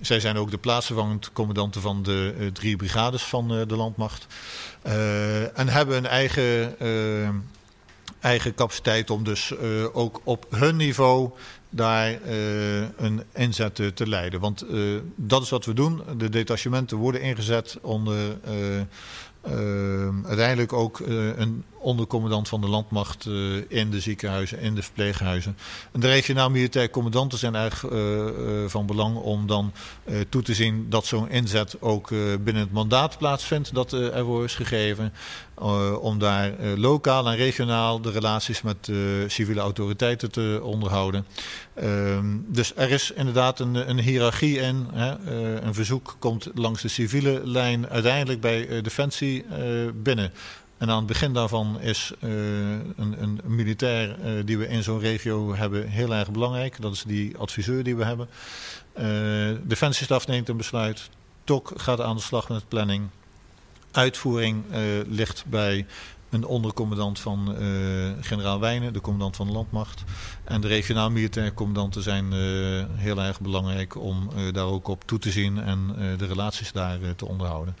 zij 0.00 0.20
zijn 0.20 0.36
ook 0.36 0.50
de 0.50 0.58
plaatsvervangend 0.58 1.32
commandanten 1.32 1.80
van 1.80 2.02
de 2.02 2.34
uh, 2.38 2.46
drie 2.46 2.76
brigades 2.76 3.22
van 3.22 3.48
de 3.48 3.76
landmacht. 3.76 4.26
en 5.54 5.68
hebben 5.68 5.96
een 5.96 6.06
eigen, 6.06 6.76
eigen 8.20 8.54
capaciteit 8.54 9.10
om 9.10 9.24
dus 9.24 9.58
ook 9.92 10.20
op 10.24 10.46
hun 10.50 10.76
niveau 10.76 11.30
daar 11.74 12.10
uh, 12.10 12.80
een 12.96 13.22
inzet 13.32 13.74
te 13.94 14.08
leiden. 14.08 14.40
Want 14.40 14.64
uh, 14.70 15.00
dat 15.16 15.42
is 15.42 15.50
wat 15.50 15.64
we 15.64 15.72
doen. 15.72 16.02
De 16.16 16.28
detachementen 16.28 16.96
worden 16.96 17.20
ingezet 17.20 17.78
uh, 18.08 18.16
uiteindelijk 20.24 20.72
ook 20.72 20.98
een 21.36 21.64
ondercommandant 21.84 22.48
van 22.48 22.60
de 22.60 22.68
landmacht 22.68 23.26
in 23.68 23.90
de 23.90 24.00
ziekenhuizen, 24.00 24.60
in 24.60 24.74
de 24.74 24.82
verpleeghuizen. 24.82 25.56
En 25.92 26.00
de 26.00 26.08
regionaal 26.08 26.50
militair 26.50 26.90
commandanten 26.90 27.38
zijn 27.38 27.54
eigenlijk 27.54 28.70
van 28.70 28.86
belang 28.86 29.16
om 29.16 29.46
dan 29.46 29.72
toe 30.28 30.42
te 30.42 30.54
zien 30.54 30.86
dat 30.88 31.06
zo'n 31.06 31.30
inzet 31.30 31.80
ook 31.80 32.08
binnen 32.44 32.62
het 32.62 32.72
mandaat 32.72 33.18
plaatsvindt 33.18 33.74
dat 33.74 33.92
er 33.92 34.24
wordt 34.24 34.44
is 34.44 34.54
gegeven. 34.54 35.12
Om 36.00 36.18
daar 36.18 36.52
lokaal 36.76 37.26
en 37.26 37.36
regionaal 37.36 38.00
de 38.00 38.10
relaties 38.10 38.62
met 38.62 38.90
civiele 39.26 39.60
autoriteiten 39.60 40.30
te 40.30 40.60
onderhouden. 40.62 41.26
Ehm, 41.74 42.26
dus 42.46 42.72
er 42.76 42.90
is 42.90 43.10
inderdaad 43.10 43.60
een, 43.60 43.88
een 43.90 44.00
hiërarchie 44.00 44.58
in. 44.58 44.86
Hè. 44.92 45.14
een 45.60 45.74
verzoek 45.74 46.16
komt 46.18 46.48
langs 46.54 46.82
de 46.82 46.88
civiele 46.88 47.40
lijn 47.44 47.88
uiteindelijk 47.88 48.40
bij 48.40 48.82
Defensie 48.82 49.44
binnen. 50.02 50.32
En 50.78 50.90
aan 50.90 50.96
het 50.96 51.06
begin 51.06 51.32
daarvan 51.32 51.80
is 51.80 52.12
een, 52.20 52.94
een, 52.96 53.40
militair 53.44 54.16
die 54.44 54.58
we 54.58 54.68
in 54.68 54.82
zo'n 54.82 55.00
regio 55.00 55.54
hebben 55.54 55.88
heel 55.88 56.14
erg 56.14 56.30
belangrijk. 56.30 56.80
Dat 56.80 56.92
is 56.92 57.02
die 57.02 57.36
adviseur 57.36 57.82
die 57.82 57.96
we 57.96 58.04
hebben. 58.04 58.28
Defensiestaf 59.68 60.26
neemt 60.26 60.48
een 60.48 60.56
besluit. 60.56 61.10
TOC 61.44 61.72
gaat 61.76 62.00
aan 62.00 62.16
de 62.16 62.22
slag 62.22 62.48
met 62.48 62.68
planning 62.68 63.08
uitvoering 63.96 64.62
uh, 64.70 64.78
ligt 65.06 65.44
bij 65.46 65.86
een 66.34 66.44
ondercommandant 66.44 67.20
van 67.20 67.56
uh, 67.58 68.12
generaal 68.20 68.60
Wijnen, 68.60 68.92
de 68.92 69.00
commandant 69.00 69.36
van 69.36 69.46
de 69.46 69.52
landmacht. 69.52 70.04
En 70.44 70.60
de 70.60 70.68
regionaal 70.68 71.10
militaire 71.10 71.54
commandanten 71.54 72.02
zijn 72.02 72.24
uh, 72.24 72.84
heel 72.94 73.22
erg 73.22 73.40
belangrijk 73.40 73.96
om 73.96 74.28
daar 74.52 74.64
ook 74.64 74.88
op 74.88 75.04
toe 75.06 75.18
te 75.18 75.30
zien 75.30 75.58
en 75.58 75.94
de 76.18 76.26
relaties 76.26 76.72
daar 76.72 76.98
te 77.16 77.26
onderhouden. 77.26 77.76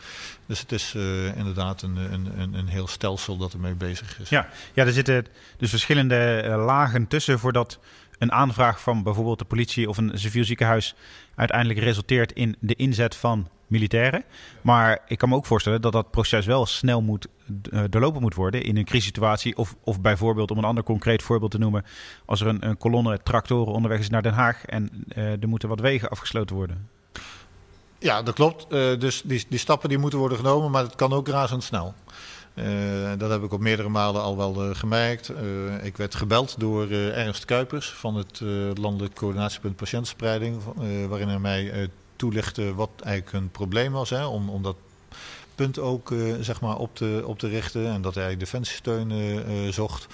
Dus 0.46 0.60
het 0.60 0.72
is 0.72 0.94
inderdaad 1.34 1.82
een, 1.82 1.96
een, 1.96 2.54
een 2.54 2.68
heel 2.68 2.86
stelsel 2.86 3.36
dat 3.36 3.52
ermee 3.52 3.74
bezig 3.74 4.20
is. 4.20 4.28
Ja, 4.28 4.48
ja 4.74 4.84
er 4.84 4.92
zitten 4.92 5.26
dus 5.56 5.70
verschillende 5.70 6.54
lagen 6.66 7.06
tussen 7.06 7.38
voordat 7.38 7.78
een 8.18 8.32
aanvraag 8.32 8.80
van 8.80 9.02
bijvoorbeeld 9.02 9.38
de 9.38 9.44
politie 9.44 9.88
of 9.88 9.96
een 9.96 10.10
civiel 10.14 10.44
ziekenhuis 10.44 10.94
uiteindelijk 11.34 11.78
resulteert 11.78 12.32
in 12.32 12.56
de 12.60 12.74
inzet 12.74 13.16
van 13.16 13.48
militairen. 13.66 14.24
Maar 14.60 15.02
ik 15.06 15.18
kan 15.18 15.28
me 15.28 15.34
ook 15.34 15.46
voorstellen 15.46 15.80
dat 15.80 15.92
dat 15.92 16.10
proces 16.10 16.46
wel 16.46 16.66
snel 16.66 17.02
moet 17.02 17.26
uh, 17.70 17.80
doorlopen 17.90 18.20
moet 18.20 18.34
worden 18.34 18.62
in 18.62 18.76
een 18.76 18.84
crisissituatie. 18.84 19.56
Of, 19.56 19.76
of 19.84 20.00
bijvoorbeeld, 20.00 20.50
om 20.50 20.58
een 20.58 20.64
ander 20.64 20.84
concreet 20.84 21.22
voorbeeld 21.22 21.50
te 21.50 21.58
noemen, 21.58 21.84
als 22.24 22.40
er 22.40 22.46
een, 22.46 22.66
een 22.68 22.76
kolonne 22.76 23.20
tractoren 23.22 23.72
onderweg 23.72 23.98
is 23.98 24.10
naar 24.10 24.22
Den 24.22 24.32
Haag 24.32 24.64
en 24.64 25.04
uh, 25.16 25.42
er 25.42 25.48
moeten 25.48 25.68
wat 25.68 25.80
wegen 25.80 26.08
afgesloten 26.08 26.56
worden. 26.56 26.88
Ja, 27.98 28.22
dat 28.22 28.34
klopt. 28.34 28.66
Uh, 28.72 28.98
dus 28.98 29.22
die, 29.24 29.46
die 29.48 29.58
stappen 29.58 29.88
die 29.88 29.98
moeten 29.98 30.18
worden 30.18 30.38
genomen, 30.38 30.70
maar 30.70 30.82
het 30.82 30.94
kan 30.94 31.12
ook 31.12 31.28
razendsnel. 31.28 31.94
Uh, 32.54 32.64
dat 33.18 33.30
heb 33.30 33.42
ik 33.42 33.52
op 33.52 33.60
meerdere 33.60 33.88
malen 33.88 34.22
al 34.22 34.36
wel 34.36 34.74
gemerkt. 34.74 35.32
Ik 35.82 35.96
werd 35.96 36.14
gebeld 36.14 36.60
door 36.60 36.90
Ernst 36.90 37.44
Kuipers 37.44 37.90
van 37.90 38.16
het 38.16 38.40
Landelijk 38.74 39.14
Coördinatiepunt 39.14 39.76
Patiëntenspreiding, 39.76 40.62
waarin 41.08 41.28
hij 41.28 41.38
mij 41.38 41.88
toelichten 42.24 42.74
wat 42.74 42.90
eigenlijk 43.02 43.36
hun 43.36 43.50
probleem 43.50 43.92
was. 43.92 44.10
Hè, 44.10 44.24
om, 44.24 44.48
om 44.48 44.62
dat 44.62 44.76
punt 45.54 45.78
ook 45.78 46.10
uh, 46.10 46.34
zeg 46.40 46.60
maar 46.60 46.76
op, 46.76 46.96
te, 46.96 47.22
op 47.24 47.38
te 47.38 47.48
richten. 47.48 47.86
En 47.86 48.02
dat 48.02 48.14
hij 48.14 48.36
defensiesteun 48.36 49.10
uh, 49.10 49.72
zocht. 49.72 50.06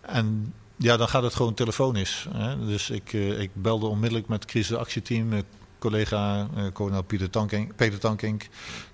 En 0.00 0.54
ja, 0.76 0.96
dan 0.96 1.08
gaat 1.08 1.22
het 1.22 1.34
gewoon 1.34 1.54
telefonisch. 1.54 2.26
Hè. 2.32 2.66
Dus 2.66 2.90
ik, 2.90 3.12
ik 3.12 3.50
belde 3.52 3.86
onmiddellijk 3.86 4.28
met 4.28 4.42
het 4.42 4.50
crisisactieteam. 4.50 5.42
collega 5.78 6.48
kolonel 6.72 7.02
Pieter 7.02 7.30
Tankink, 7.30 7.76
Peter 7.76 7.98
Tankink 7.98 8.48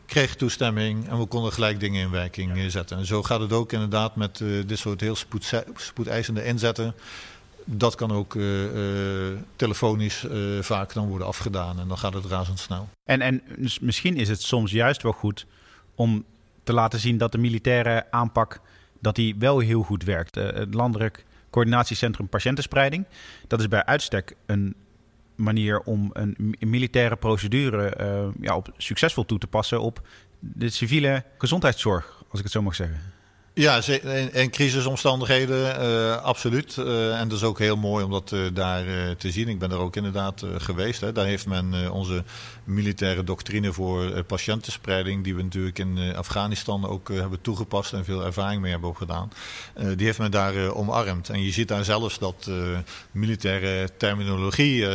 kreeg 0.07 0.37
toestemming 0.37 1.09
en 1.09 1.19
we 1.19 1.27
konden 1.27 1.53
gelijk 1.53 1.81
dingen 1.81 2.03
in 2.03 2.11
werking 2.11 2.63
ja. 2.63 2.69
zetten. 2.69 2.99
En 2.99 3.07
zo 3.07 3.23
gaat 3.23 3.41
het 3.41 3.53
ook 3.53 3.73
inderdaad 3.73 4.17
met 4.17 4.43
dit 4.67 4.79
soort 4.79 5.01
heel 5.01 5.17
spoed, 5.17 5.65
spoedeisende 5.77 6.45
inzetten 6.45 6.95
dat 7.65 7.95
kan 7.95 8.13
ook 8.13 8.35
uh, 8.35 9.31
uh, 9.31 9.37
telefonisch 9.57 10.25
uh, 10.25 10.63
vaak 10.63 10.93
dan 10.93 11.09
worden 11.09 11.27
afgedaan 11.27 11.81
en 11.81 11.89
dan 11.89 11.99
gaat 11.99 12.15
het 12.15 12.25
razendsnel. 12.25 12.89
En, 13.05 13.21
en 13.21 13.43
dus 13.57 13.79
misschien 13.79 14.17
is 14.17 14.29
het 14.29 14.43
soms 14.43 14.71
juist 14.71 15.03
wel 15.03 15.13
goed 15.13 15.47
om 15.95 16.25
te 16.63 16.73
laten 16.73 16.99
zien 16.99 17.19
dat 17.19 17.33
de 17.33 17.39
militaire 17.39 18.07
aanpak 18.11 18.61
dat 18.99 19.15
die 19.15 19.35
wel 19.39 19.59
heel 19.59 19.83
goed 19.83 20.05
werkt. 20.05 20.35
het 20.35 20.75
Landelijk 20.75 21.25
Coördinatiecentrum 21.51 22.29
Patiëntenspreiding, 22.29 23.07
dat 23.47 23.61
is 23.61 23.69
bij 23.69 23.85
uitstek 23.85 24.37
een 24.47 24.75
manier 25.35 25.81
om 25.81 26.11
een 26.13 26.55
militaire 26.61 27.17
procedure 27.17 27.95
ja, 28.41 28.57
op, 28.57 28.73
succesvol 28.77 29.25
toe 29.25 29.39
te 29.39 29.47
passen 29.47 29.81
op 29.81 30.07
de 30.39 30.69
civiele 30.69 31.25
gezondheidszorg, 31.39 32.23
als 32.29 32.39
ik 32.39 32.45
het 32.45 32.53
zo 32.53 32.63
mag 32.63 32.75
zeggen. 32.75 33.01
Ja, 33.61 33.81
in, 34.33 34.51
crisisomstandigheden 34.51 35.83
uh, 35.83 36.23
absoluut. 36.23 36.77
Uh, 36.77 37.21
en 37.21 37.29
dat 37.29 37.39
is 37.39 37.45
ook 37.45 37.59
heel 37.59 37.77
mooi 37.77 38.05
om 38.05 38.11
dat 38.11 38.33
uh, 38.33 38.41
daar 38.53 38.85
te 39.17 39.31
zien. 39.31 39.49
Ik 39.49 39.59
ben 39.59 39.71
er 39.71 39.79
ook 39.79 39.97
inderdaad 39.97 40.45
geweest. 40.57 41.01
Hè. 41.01 41.13
Daar 41.13 41.27
heeft 41.27 41.47
men 41.47 41.93
onze 41.93 42.25
militaire 42.65 43.25
doctrine 43.25 43.73
voor 43.73 44.23
patiëntenspreiding, 44.23 45.25
die 45.25 45.35
we 45.35 45.43
natuurlijk 45.43 45.79
in 45.79 46.15
Afghanistan 46.17 46.87
ook 46.87 47.09
hebben 47.09 47.41
toegepast 47.41 47.93
en 47.93 48.05
veel 48.05 48.25
ervaring 48.25 48.61
mee 48.63 48.71
hebben 48.71 48.89
opgedaan. 48.89 49.33
die 49.97 50.07
heeft 50.07 50.19
men 50.19 50.31
daar 50.31 50.75
omarmd. 50.75 51.29
En 51.29 51.43
je 51.43 51.51
ziet 51.51 51.69
daar 51.69 51.85
zelfs 51.85 52.19
dat 52.19 52.51
militaire 53.11 53.89
terminologie 53.97 54.87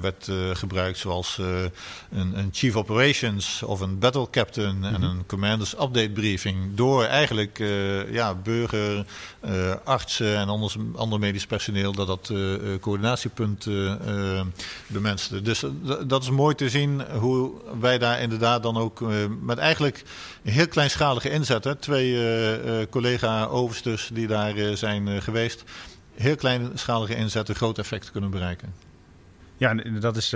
werd 0.00 0.30
gebruikt, 0.52 0.98
zoals 0.98 1.38
een, 1.38 2.38
een, 2.38 2.48
chief 2.52 2.76
operations 2.76 3.62
of 3.62 3.80
een 3.80 3.98
battle 3.98 4.30
captain 4.30 4.76
mm 4.76 4.82
-hmm. 4.82 4.94
en 4.94 5.02
een 5.02 5.26
commanders 5.26 5.72
update 5.72 6.10
briefing. 6.10 6.74
Door 6.74 7.04
eigenlijk 7.04 7.58
ja, 8.14 8.34
burger, 8.34 9.06
uh, 9.44 9.74
artsen 9.84 10.36
en 10.36 10.48
anders, 10.48 10.76
ander 10.94 11.18
medisch 11.18 11.46
personeel 11.46 11.92
dat 11.92 12.06
dat 12.06 12.28
uh, 12.32 12.78
coördinatiepunt 12.80 13.66
uh, 13.66 14.40
bemenste. 14.86 15.42
Dus 15.42 15.64
dat 16.06 16.22
is 16.22 16.30
mooi 16.30 16.54
te 16.54 16.68
zien 16.68 17.02
hoe 17.02 17.52
wij 17.80 17.98
daar 17.98 18.20
inderdaad 18.20 18.62
dan 18.62 18.76
ook 18.76 19.04
met 19.40 19.58
eigenlijk 19.58 20.02
een 20.44 20.52
heel 20.52 20.68
kleinschalige 20.68 21.30
inzet, 21.30 21.64
hè, 21.64 21.74
twee 21.74 22.88
collega-oversters 22.88 24.10
die 24.12 24.26
daar 24.26 24.76
zijn 24.76 25.22
geweest, 25.22 25.64
heel 26.14 26.36
kleinschalige 26.36 27.14
inzet 27.16 27.48
een 27.48 27.54
groot 27.54 27.78
effect 27.78 28.10
kunnen 28.10 28.30
bereiken. 28.30 28.74
Ja, 29.56 29.74
dat 30.00 30.16
is 30.16 30.34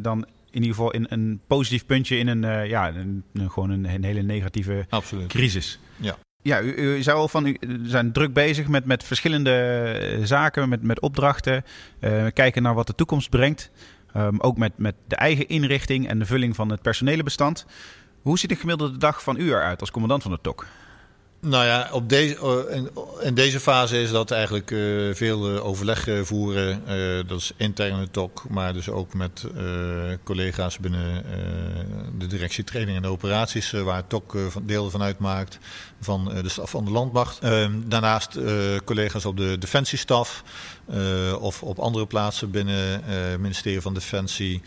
dan 0.00 0.26
in 0.50 0.62
ieder 0.62 0.76
geval 0.76 0.90
in 0.90 1.06
een 1.08 1.40
positief 1.46 1.86
puntje 1.86 2.16
in 2.16 2.26
een, 2.26 2.68
ja, 2.68 2.94
een, 2.94 3.24
gewoon 3.34 3.70
een, 3.70 3.84
een, 3.84 4.04
hele 4.04 4.22
negatieve 4.22 4.86
Absoluut. 4.88 5.26
crisis. 5.26 5.78
Ja. 5.96 6.16
Ja, 6.42 6.60
u, 6.60 6.74
u 6.74 7.02
zei 7.02 7.16
al 7.16 7.28
van, 7.28 7.46
u 7.46 7.56
zijn 7.82 8.12
druk 8.12 8.32
bezig 8.32 8.68
met, 8.68 8.84
met 8.84 9.04
verschillende 9.04 9.50
eh, 9.50 10.24
zaken, 10.24 10.68
met, 10.68 10.82
met 10.82 11.00
opdrachten. 11.00 11.64
Uh, 12.00 12.26
kijken 12.32 12.62
naar 12.62 12.74
wat 12.74 12.86
de 12.86 12.94
toekomst 12.94 13.30
brengt. 13.30 13.70
Um, 14.16 14.40
ook 14.40 14.56
met, 14.56 14.72
met 14.76 14.94
de 15.06 15.16
eigen 15.16 15.48
inrichting 15.48 16.08
en 16.08 16.18
de 16.18 16.26
vulling 16.26 16.56
van 16.56 16.70
het 16.70 16.82
personelenbestand. 16.82 17.66
Hoe 18.22 18.38
ziet 18.38 18.50
de 18.50 18.56
gemiddelde 18.56 18.98
dag 18.98 19.22
van 19.22 19.36
u 19.40 19.48
eruit 19.48 19.80
als 19.80 19.90
commandant 19.90 20.22
van 20.22 20.32
de 20.32 20.38
TOK? 20.42 20.66
Nou 21.40 21.64
ja, 21.64 21.88
op 21.92 22.08
deze, 22.08 22.36
eh, 22.70 23.26
in, 23.26 23.34
deze 23.34 23.60
fase 23.60 24.02
is 24.02 24.10
dat 24.10 24.30
eigenlijk 24.30 24.70
uh, 24.70 25.14
veel 25.14 25.54
uh, 25.54 25.66
overleg 25.66 26.06
voeren. 26.22 26.82
Dat 27.26 27.38
is 27.38 27.52
interne 27.56 28.10
TOK, 28.10 28.44
maar 28.48 28.72
dus 28.72 28.88
ook 28.88 29.14
met 29.14 29.44
collega's 30.24 30.78
binnen 30.78 31.24
de 32.18 32.26
directie 32.26 32.64
training 32.64 32.96
en 32.96 33.06
operaties, 33.06 33.70
waar 33.70 34.06
TOK 34.06 34.36
deel 34.62 34.90
van 34.90 35.02
uitmaakt, 35.02 35.58
van 36.00 36.24
de 36.42 36.48
staf 36.48 36.70
van 36.70 36.84
de 36.84 36.90
landmacht. 36.90 37.38
Ehm, 37.38 37.72
daarnaast 37.86 38.38
collega's 38.84 39.24
op 39.24 39.36
de 39.36 39.58
defensiestaf 39.58 40.42
of 41.40 41.62
op 41.62 41.78
andere 41.78 42.06
plaatsen 42.06 42.50
binnen 42.50 43.04
het 43.04 43.40
ministerie 43.40 43.80
van 43.80 43.94
Defensie 43.94 44.62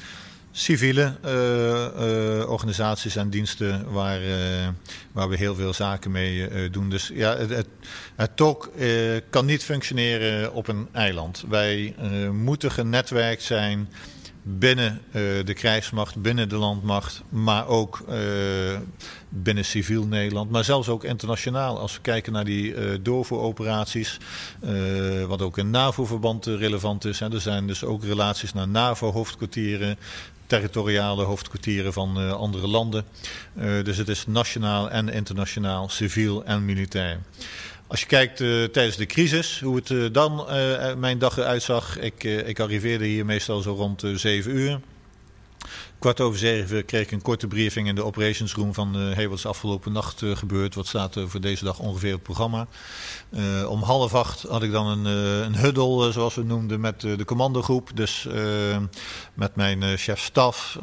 civiele 0.51 1.15
uh, 1.25 1.31
uh, 1.31 2.49
organisaties 2.49 3.15
en 3.15 3.29
diensten 3.29 3.91
waar, 3.91 4.21
uh, 4.21 4.35
waar 5.11 5.29
we 5.29 5.35
heel 5.35 5.55
veel 5.55 5.73
zaken 5.73 6.11
mee 6.11 6.69
doen. 6.69 6.89
Dus 6.89 7.11
ja, 7.13 7.37
het, 7.37 7.49
het, 7.49 7.67
het 8.15 8.37
TOC 8.37 8.69
kan 9.29 9.45
niet 9.45 9.63
functioneren 9.63 10.53
op 10.53 10.67
een 10.67 10.87
eiland. 10.91 11.43
Wij 11.49 11.95
moeten 12.31 12.71
genetwerkt 12.71 13.43
zijn 13.43 13.89
binnen 14.43 15.01
de 15.45 15.53
krijgsmacht, 15.53 16.21
binnen 16.21 16.49
de 16.49 16.55
landmacht, 16.55 17.21
maar 17.29 17.67
ook 17.67 18.05
binnen 19.29 19.65
civiel 19.65 20.05
Nederland, 20.05 20.51
maar 20.51 20.63
zelfs 20.63 20.89
ook 20.89 21.03
internationaal. 21.03 21.79
Als 21.79 21.93
we 21.93 22.01
kijken 22.01 22.33
naar 22.33 22.45
die 22.45 23.01
doorvoeroperaties, 23.01 24.17
wat 25.27 25.41
ook 25.41 25.57
in 25.57 25.69
NAVO-verband 25.69 26.45
relevant 26.45 27.05
is. 27.05 27.21
Er 27.21 27.41
zijn 27.41 27.67
dus 27.67 27.83
ook 27.83 28.03
relaties 28.03 28.53
naar 28.53 28.67
NAVO-hoofdkwartieren, 28.67 29.97
territoriale 30.51 31.23
hoofdkwartieren 31.23 31.93
van 31.93 32.21
uh, 32.21 32.31
andere 32.33 32.67
landen. 32.67 33.05
Uh, 33.57 33.83
dus 33.83 33.97
het 33.97 34.07
is 34.07 34.25
nationaal 34.27 34.89
en 34.89 35.09
internationaal, 35.09 35.89
civiel 35.89 36.43
en 36.45 36.65
militair. 36.65 37.19
Als 37.87 37.99
je 37.99 38.05
kijkt 38.05 38.39
uh, 38.39 38.63
tijdens 38.63 38.95
de 38.95 39.05
crisis, 39.05 39.59
hoe 39.59 39.81
het 39.83 40.13
dan 40.13 40.45
mijn 40.97 41.19
dag 41.19 41.37
eruit 41.37 41.63
zag. 41.63 41.99
Ik, 41.99 42.23
ik 42.23 42.59
arriveerde 42.59 43.05
hier 43.05 43.25
meestal 43.25 43.61
zo 43.61 43.73
rond 43.73 44.03
7 44.15 44.57
uur. 44.57 44.79
Kwart 46.01 46.21
over 46.21 46.39
zeven 46.39 46.85
kreeg 46.85 47.01
ik 47.01 47.11
een 47.11 47.21
korte 47.21 47.47
briefing 47.47 47.87
in 47.87 47.95
de 47.95 48.03
operations 48.03 48.53
room 48.53 48.73
van 48.73 48.97
uh, 48.97 49.15
hey, 49.15 49.27
wat 49.27 49.37
is 49.37 49.45
afgelopen 49.45 49.91
nacht 49.91 50.21
uh, 50.21 50.35
gebeurd, 50.35 50.75
wat 50.75 50.87
staat 50.87 51.15
er 51.15 51.29
voor 51.29 51.41
deze 51.41 51.63
dag 51.63 51.79
ongeveer 51.79 52.09
op 52.09 52.15
het 52.15 52.23
programma. 52.23 52.67
Uh, 53.29 53.69
om 53.69 53.83
half 53.83 54.15
acht 54.15 54.41
had 54.41 54.63
ik 54.63 54.71
dan 54.71 54.87
een, 54.87 55.05
een 55.45 55.55
huddle, 55.55 56.11
zoals 56.11 56.35
we 56.35 56.43
noemden, 56.43 56.79
met 56.79 57.01
de 57.01 57.25
commandogroep. 57.25 57.89
Dus 57.93 58.27
met 59.33 59.55
mijn 59.55 59.97
chef 59.97 60.19
staf, 60.19 60.77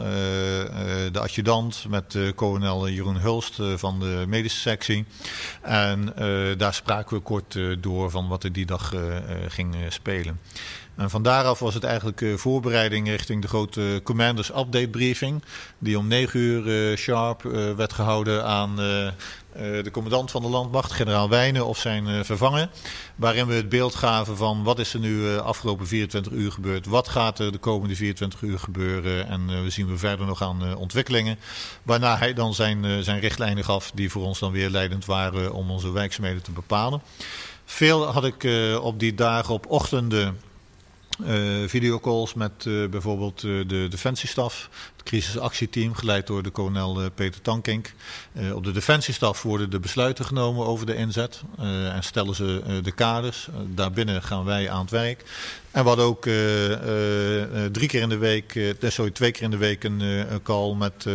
de 1.12 1.18
adjudant, 1.20 1.84
met 1.88 2.18
kolonel 2.34 2.88
Jeroen 2.88 3.16
Hulst 3.16 3.58
van 3.76 4.00
de 4.00 4.24
medische 4.28 4.60
sectie. 4.60 5.04
En 5.62 6.14
daar 6.58 6.74
spraken 6.74 7.16
we 7.16 7.22
kort 7.22 7.58
door 7.80 8.10
van 8.10 8.28
wat 8.28 8.44
er 8.44 8.52
die 8.52 8.66
dag 8.66 8.94
ging 9.48 9.76
spelen. 9.88 10.40
En 10.98 11.10
van 11.10 11.22
daaraf 11.22 11.58
was 11.58 11.74
het 11.74 11.84
eigenlijk 11.84 12.20
uh, 12.20 12.36
voorbereiding 12.36 13.08
richting 13.08 13.42
de 13.42 13.48
grote 13.48 14.00
Commanders 14.04 14.48
Update 14.48 14.88
briefing. 14.88 15.42
Die 15.78 15.98
om 15.98 16.06
9 16.06 16.40
uur 16.40 16.90
uh, 16.90 16.96
sharp 16.96 17.44
uh, 17.44 17.74
werd 17.74 17.92
gehouden 17.92 18.44
aan 18.44 18.76
de 19.58 19.90
commandant 19.92 20.30
van 20.30 20.42
de 20.42 20.48
landmacht, 20.48 20.92
generaal 20.92 21.28
Wijnen 21.28 21.66
of 21.66 21.78
zijn 21.78 22.24
vervanger. 22.24 22.68
Waarin 23.16 23.46
we 23.46 23.54
het 23.54 23.68
beeld 23.68 23.94
gaven 23.94 24.36
van 24.36 24.62
wat 24.62 24.78
is 24.78 24.94
er 24.94 25.00
nu 25.00 25.38
afgelopen 25.38 25.86
24 25.86 26.32
uur 26.32 26.52
gebeurd. 26.52 26.86
Wat 26.86 27.08
gaat 27.08 27.38
er 27.38 27.52
de 27.52 27.58
komende 27.58 27.96
24 27.96 28.42
uur 28.42 28.58
gebeuren. 28.58 29.28
En 29.28 29.62
we 29.62 29.70
zien 29.70 29.88
we 29.88 29.98
verder 29.98 30.26
nog 30.26 30.42
aan 30.42 30.76
ontwikkelingen. 30.76 31.38
Waarna 31.82 32.18
hij 32.18 32.34
dan 32.34 32.54
zijn, 32.54 33.04
zijn 33.04 33.20
richtlijnen 33.20 33.64
gaf 33.64 33.90
die 33.94 34.10
voor 34.10 34.22
ons 34.22 34.38
dan 34.38 34.52
weer 34.52 34.70
leidend 34.70 35.04
waren 35.04 35.52
om 35.52 35.70
onze 35.70 35.92
werkzaamheden 35.92 36.42
te 36.42 36.52
bepalen. 36.52 37.02
Veel 37.64 38.04
had 38.04 38.24
ik 38.24 38.48
op 38.80 38.98
die 38.98 39.14
dagen 39.14 39.54
op 39.54 39.66
ochtenden 39.66 40.38
videocalls 41.66 42.34
met 42.34 42.64
uh, 42.64 42.88
bijvoorbeeld 42.88 43.42
uh, 43.42 43.68
de 43.68 43.86
defensiestaf, 43.90 44.68
het 44.96 45.02
crisisactieteam, 45.02 45.94
geleid 45.94 46.26
door 46.26 46.42
de 46.42 46.50
kolonel 46.50 47.10
Peter 47.10 47.42
Tankink. 47.42 47.92
op 48.54 48.64
de 48.64 48.72
defensiestaf 48.72 49.42
worden 49.42 49.70
de 49.70 49.80
besluiten 49.80 50.24
genomen 50.24 50.66
over 50.66 50.86
de 50.86 50.94
inzet 50.94 51.42
en 51.92 52.04
stellen 52.04 52.34
ze 52.34 52.80
de 52.82 52.92
kaders. 52.92 53.48
daarbinnen 53.66 54.22
gaan 54.22 54.44
wij 54.44 54.70
aan 54.70 54.80
het 54.80 54.90
werk. 54.90 55.24
En 55.70 55.82
we 55.82 55.88
hadden 55.88 56.06
ook 56.06 56.22
drie 57.72 57.88
keer 57.88 58.02
in 58.02 58.08
de 58.08 58.16
week, 58.16 58.74
sorry, 58.80 59.10
twee 59.10 59.30
keer 59.30 59.42
in 59.42 59.50
de 59.50 59.56
week 59.56 59.84
een, 59.84 60.02
call 60.42 60.74
met 60.74 61.06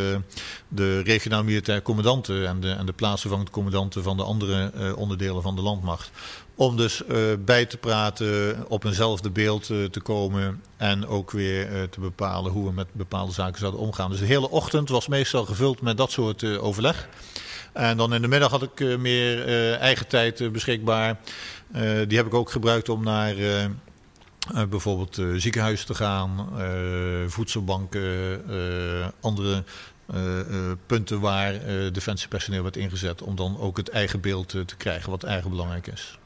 de 0.68 1.00
regionaal 1.00 1.44
militair 1.44 1.82
commandanten 1.82 2.48
en 2.48 2.60
de, 2.60 2.72
en 2.72 2.86
de 2.86 2.94
plaatsvervangend 2.94 3.50
commandanten 3.50 4.04
van 4.04 4.18
de 4.18 4.24
andere 4.24 4.72
onderdelen 4.96 5.42
van 5.42 5.56
de 5.56 5.62
landmacht. 5.62 6.12
Om 6.56 6.78
dus 6.78 7.02
uh, 7.10 7.18
bij 7.40 7.66
te 7.66 7.78
praten, 7.78 8.66
op 8.68 8.84
eenzelfde 8.84 9.30
beeld 9.30 9.70
uh, 9.70 9.86
te 9.86 10.00
komen 10.00 10.62
en 10.78 11.08
ook 11.08 11.32
weer 11.32 11.72
uh, 11.72 11.84
te 11.84 12.00
bepalen 12.00 12.52
hoe 12.52 12.66
we 12.66 12.72
met 12.72 12.88
bepaalde 12.92 13.32
zaken 13.32 13.60
zouden 13.60 13.82
omgaan. 13.82 14.10
Dus 14.10 14.20
de 14.20 14.26
hele 14.26 14.50
ochtend 14.50 14.90
was 14.90 15.08
meestal 15.08 15.46
gevuld 15.46 15.82
met 15.82 15.98
dat 15.98 16.12
soort 16.12 16.58
overleg. 16.58 17.08
En 17.72 17.98
dan 17.98 18.14
in 18.14 18.22
de 18.22 18.28
middag 18.28 18.52
had 18.52 18.62
ik 18.62 18.98
meer 18.98 19.48
eigen 19.78 20.08
tijd 20.08 20.52
beschikbaar. 20.52 21.18
die 22.08 22.18
heb 22.18 22.26
ik 22.26 22.34
ook 22.34 22.52
gebruikt 22.52 22.90
om 22.90 23.04
naar 23.04 23.36
bijvoorbeeld 24.70 25.22
ziekenhuizen 25.36 25.86
te 25.86 25.96
gaan, 25.96 26.50
voedselbanken, 27.28 28.42
andere 29.20 29.64
punten 30.86 31.20
waar 31.20 31.54
defensiepersoneel 31.92 32.64
werd 32.64 32.78
ingezet 32.78 33.22
om 33.22 33.36
dan 33.36 33.60
ook 33.60 33.78
het 33.78 33.90
eigen 33.90 34.22
beeld 34.22 34.50
te 34.50 34.76
krijgen, 34.78 35.10
wat 35.10 35.24
eigen 35.24 35.50
belangrijk 35.50 35.88
is. 35.88 36.18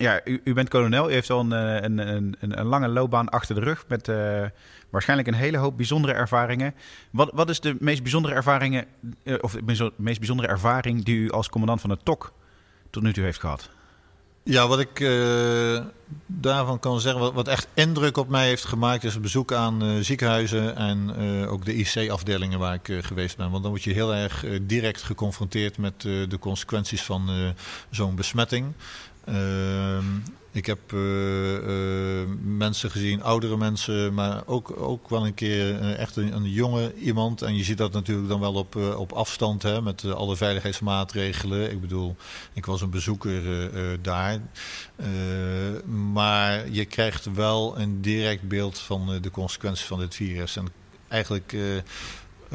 Ja, 0.00 0.20
u, 0.24 0.40
u, 0.44 0.52
bent 0.52 0.68
kolonel. 0.68 1.10
U 1.10 1.12
heeft 1.12 1.30
al 1.30 1.40
een, 1.40 1.52
eh, 1.52 1.82
een, 1.82 1.98
een, 1.98 2.36
een, 2.40 2.66
lange 2.66 2.88
loopbaan 2.88 3.28
achter 3.28 3.54
de 3.54 3.60
rug 3.60 3.84
met 3.88 4.08
uh, 4.08 4.42
waarschijnlijk 4.90 5.28
een 5.28 5.34
hele 5.34 5.56
hoop 5.56 5.76
bijzondere 5.76 6.14
ervaringen. 6.14 6.74
Wat, 7.10 7.30
wat 7.34 7.48
is 7.48 7.60
de 7.60 7.76
meest 7.78 8.02
bijzondere 8.02 8.34
ervaringen, 8.34 8.84
uh, 9.22 9.34
of 9.40 9.52
de 9.52 9.92
meest 9.96 10.18
bijzondere 10.18 10.48
ervaring 10.48 11.04
die 11.04 11.16
u 11.16 11.30
als 11.30 11.48
commandant 11.48 11.80
van 11.80 11.90
het 11.90 12.04
TOK 12.04 12.32
tot 12.90 13.02
nu 13.02 13.12
toe 13.12 13.24
heeft 13.24 13.40
gehad? 13.40 13.70
Ja, 14.42 14.68
wat 14.68 14.80
ik 14.80 15.08
daarvan 16.26 16.78
kan 16.78 17.00
zeggen, 17.00 17.20
wat, 17.20 17.32
wat, 17.32 17.48
echt 17.48 17.68
indruk 17.74 18.16
op 18.16 18.28
mij 18.28 18.46
heeft 18.46 18.64
gemaakt, 18.64 19.04
is 19.04 19.12
het 19.12 19.22
bezoek 19.22 19.52
aan 19.52 20.04
ziekenhuizen 20.04 20.76
en 20.76 21.16
ook 21.46 21.64
de 21.64 21.74
IC-afdelingen 21.74 22.58
waar 22.58 22.74
ik 22.74 23.04
geweest 23.04 23.36
ben. 23.36 23.50
Want 23.50 23.62
dan 23.62 23.70
word 23.72 23.84
je 23.84 23.92
heel 23.92 24.14
erg 24.14 24.44
direct 24.62 25.02
geconfronteerd 25.02 25.78
met 25.78 26.00
de 26.00 26.36
consequenties 26.40 27.02
van 27.02 27.54
zo'n 27.90 28.14
besmetting. 28.14 28.72
Ehm, 29.24 30.04
ik 30.52 30.66
heb 30.66 30.92
uh, 30.92 32.22
mensen 32.42 32.90
gezien, 32.90 33.22
oudere 33.22 33.56
mensen, 33.56 34.14
maar 34.14 34.42
ook, 34.46 34.80
ook 34.80 35.08
wel 35.08 35.26
een 35.26 35.34
keer 35.34 35.80
uh, 35.80 35.98
echt 35.98 36.16
een, 36.16 36.34
een, 36.34 36.50
jonge 36.50 36.94
iemand. 36.94 37.42
En 37.42 37.56
je 37.56 37.64
ziet 37.64 37.78
dat 37.78 37.92
natuurlijk 37.92 38.28
dan 38.28 38.40
wel 38.40 38.54
op, 38.54 38.76
op 38.76 39.12
afstand 39.12 39.62
hè, 39.62 39.82
met 39.82 40.04
alle 40.04 40.36
veiligheidsmaatregelen. 40.36 41.70
Ik 41.70 41.80
bedoel, 41.80 42.16
ik 42.52 42.66
was 42.66 42.80
een 42.80 42.90
bezoeker 42.90 43.70
daar. 44.02 44.40
maar 46.12 46.70
je 46.70 46.84
krijgt 46.84 47.32
wel 47.32 47.78
een 47.78 48.00
direct 48.00 48.48
beeld 48.48 48.78
van 48.78 49.18
de 49.20 49.30
consequenties 49.30 49.86
van 49.86 49.98
dit 49.98 50.14
virus. 50.14 50.56
En 50.56 50.66
eigenlijk, 51.08 51.56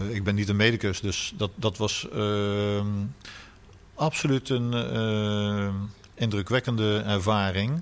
ik 0.09 0.23
ben 0.23 0.35
niet 0.35 0.49
een 0.49 0.55
medicus, 0.55 1.01
dus 1.01 1.33
dat, 1.37 1.51
dat 1.55 1.77
was 1.77 2.07
ehm, 2.13 2.87
absoluut 3.93 4.49
een 4.49 4.73
indrukwekkende 6.15 7.03
ervaring. 7.05 7.81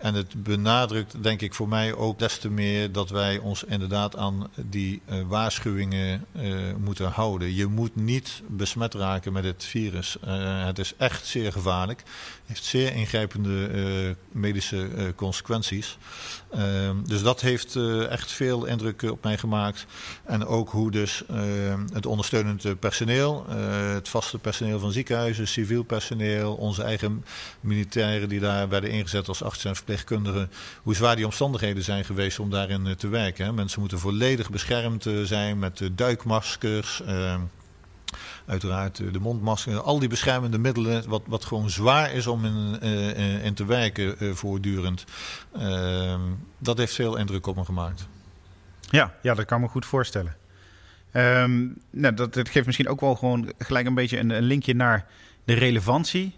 En 0.00 0.14
het 0.14 0.42
benadrukt, 0.42 1.22
denk 1.22 1.40
ik, 1.40 1.54
voor 1.54 1.68
mij 1.68 1.94
ook 1.94 2.18
des 2.18 2.38
te 2.38 2.50
meer 2.50 2.92
dat 2.92 3.10
wij 3.10 3.38
ons 3.38 3.64
inderdaad 3.64 4.16
aan 4.16 4.50
die 4.56 5.02
uh, 5.10 5.20
waarschuwingen 5.28 6.24
uh, 6.32 6.54
moeten 6.78 7.10
houden. 7.10 7.54
Je 7.54 7.66
moet 7.66 7.96
niet 7.96 8.42
besmet 8.46 8.94
raken 8.94 9.32
met 9.32 9.44
het 9.44 9.64
virus. 9.64 10.16
Uh, 10.24 10.64
het 10.64 10.78
is 10.78 10.94
echt 10.96 11.26
zeer 11.26 11.52
gevaarlijk. 11.52 12.02
Heeft 12.50 12.64
zeer 12.64 12.94
ingrijpende 12.94 14.16
medische 14.28 15.12
consequenties. 15.16 15.98
Ehm, 16.50 16.96
dus 17.04 17.22
dat 17.22 17.40
heeft 17.40 17.76
echt 18.08 18.32
veel 18.32 18.64
indruk 18.64 19.02
op 19.02 19.22
mij 19.22 19.38
gemaakt. 19.38 19.86
En 20.24 20.46
ook 20.46 20.70
hoe 20.70 20.90
dus 20.90 21.22
het 21.92 22.06
ondersteunend 22.06 22.80
personeel, 22.80 23.46
het 23.94 24.08
vaste 24.08 24.38
personeel 24.38 24.78
van 24.78 24.92
ziekenhuizen, 24.92 25.48
civiel 25.48 25.82
personeel, 25.82 26.54
onze 26.54 26.82
eigen 26.82 27.24
militairen 27.60 28.28
die 28.28 28.40
daar 28.40 28.68
werden 28.68 28.90
ingezet 28.90 29.28
als 29.28 29.42
artsen 29.42 29.70
en 29.70 29.76
verpleegkundigen, 29.76 30.50
hoe 30.82 30.94
zwaar 30.94 31.16
die 31.16 31.24
omstandigheden 31.24 31.82
zijn 31.82 32.04
geweest 32.04 32.38
om 32.38 32.50
daarin 32.50 32.86
eh, 32.86 32.92
te 32.92 33.08
werken. 33.08 33.54
Mensen 33.54 33.80
moeten 33.80 33.98
volledig 33.98 34.50
beschermd 34.50 35.06
eh, 35.06 35.14
zijn 35.22 35.58
met 35.58 35.90
duikmaskers. 35.92 37.02
Ehm, 38.50 38.58
uiteraard 38.60 39.12
de 39.12 39.20
mondmasker, 39.20 39.80
al 39.80 39.98
die 39.98 40.08
beschermende 40.08 40.58
middelen, 40.58 41.08
wat, 41.08 41.22
wat 41.26 41.44
gewoon 41.44 41.70
zwaar 41.70 42.12
is 42.12 42.26
om 42.26 42.44
in, 42.44 42.78
uh, 42.82 43.44
in 43.44 43.54
te 43.54 43.64
werken 43.64 44.36
voortdurend. 44.36 45.04
Uh, 45.56 46.14
dat 46.58 46.78
heeft 46.78 46.94
veel 46.94 47.16
indruk 47.16 47.46
op 47.46 47.56
me 47.56 47.64
gemaakt. 47.64 48.08
Ja, 48.80 49.14
ja 49.22 49.34
dat 49.34 49.44
kan 49.44 49.60
me 49.60 49.68
goed 49.68 49.86
voorstellen. 49.86 50.36
Um, 51.12 51.76
nou, 51.90 52.14
dat, 52.14 52.48
geeft 52.48 52.66
misschien 52.66 52.88
ook 52.88 53.00
wel 53.00 53.14
gewoon 53.14 53.52
gelijk 53.58 53.86
een 53.86 53.94
beetje 53.94 54.18
een, 54.18 54.40
linkje 54.40 54.74
naar 54.74 55.06
de 55.44 55.54
relevantie 55.54 56.34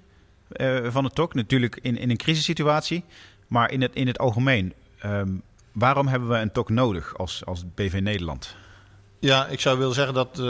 van 0.84 1.04
het 1.04 1.14
TOC. 1.14 1.34
Natuurlijk 1.34 1.78
in, 1.82 1.98
in 1.98 2.10
een 2.10 2.16
crisissituatie. 2.16 3.04
Maar 3.46 3.70
in 3.70 3.82
het, 3.82 3.94
in 3.94 4.06
het 4.06 4.18
algemeen, 4.18 4.72
um, 5.04 5.42
waarom 5.72 6.06
hebben 6.06 6.28
we 6.28 6.36
een 6.36 6.52
TOC 6.52 6.68
nodig 6.68 7.18
als, 7.18 7.44
als 7.44 7.64
BV 7.74 8.00
Nederland? 8.02 8.56
Ja, 9.22 9.46
ik 9.46 9.60
zou 9.60 9.78
willen 9.78 9.94
zeggen 9.94 10.14
dat 10.14 10.28
uh, 10.38 10.44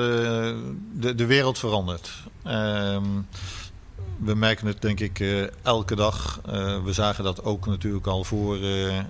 de, 0.92 1.14
de 1.14 1.26
wereld 1.26 1.58
verandert. 1.58 2.11
Um, 2.46 3.28
we 4.16 4.35
merken 4.35 4.66
het 4.66 4.82
denk 4.82 5.00
ik 5.00 5.18
uh, 5.18 5.46
elke 5.62 5.94
dag. 5.94 6.40
Uh, 6.46 6.85
we 6.85 6.92
zagen 6.92 7.24
dat 7.24 7.44
ook 7.44 7.66
natuurlijk 7.66 8.06
al 8.06 8.24
voor 8.24 8.58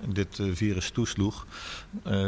dit 0.06 0.40
virus 0.52 0.90
toesloeg. 0.90 1.46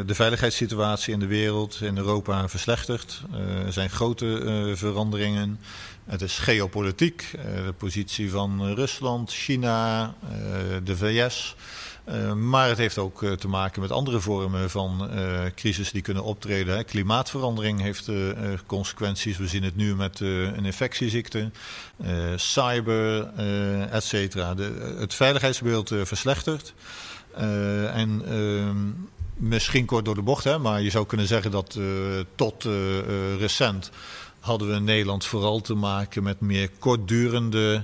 de 0.06 0.14
veiligheidssituatie 0.14 1.12
in 1.12 1.18
de 1.18 1.26
wereld, 1.26 1.80
in 1.80 1.96
Europa, 1.96 2.48
verslechtert. 2.48 3.22
er 3.66 3.72
zijn 3.72 3.90
grote 3.90 4.72
veranderingen. 4.76 5.60
Het 6.04 6.22
is 6.22 6.38
geopolitiek, 6.38 7.30
de 7.64 7.74
positie 7.76 8.30
van 8.30 8.74
Rusland, 8.74 9.32
China, 9.32 10.14
de 10.84 10.96
VS. 10.96 11.56
Uh, 12.08 12.32
maar 12.32 12.68
het 12.68 12.78
heeft 12.78 12.98
ook 12.98 13.22
uh, 13.22 13.32
te 13.32 13.48
maken 13.48 13.80
met 13.80 13.90
andere 13.90 14.20
vormen 14.20 14.70
van 14.70 15.10
uh, 15.14 15.40
crisis 15.54 15.90
die 15.90 16.02
kunnen 16.02 16.22
optreden. 16.22 16.76
Hè. 16.76 16.84
Klimaatverandering 16.84 17.80
heeft 17.80 18.10
consequenties. 18.66 19.36
We 19.36 19.46
zien 19.46 19.62
het 19.62 19.76
nu 19.76 19.94
met 19.94 20.20
een 20.20 20.64
infectieziekte, 20.64 21.50
cyber, 22.36 23.28
et 23.90 24.04
cetera. 24.04 24.54
Het 24.98 25.14
veiligheidsbeeld 25.14 25.92
verslechtert. 26.02 26.74
en 27.92 28.22
ehm, 28.28 28.76
misschien 29.36 29.84
kort 29.84 30.04
door 30.04 30.14
de 30.14 30.22
bocht, 30.22 30.44
hè, 30.44 30.58
maar 30.58 30.82
je 30.82 30.90
zou 30.90 31.06
kunnen 31.06 31.26
zeggen 31.26 31.50
dat 31.50 31.78
tot 32.34 32.64
recent 33.38 33.90
hadden 34.40 34.68
we 34.68 34.74
in 34.74 34.84
Nederland 34.84 35.24
vooral 35.24 35.60
te 35.60 35.74
maken 35.74 36.22
met 36.22 36.40
meer 36.40 36.70
kortdurende 36.78 37.82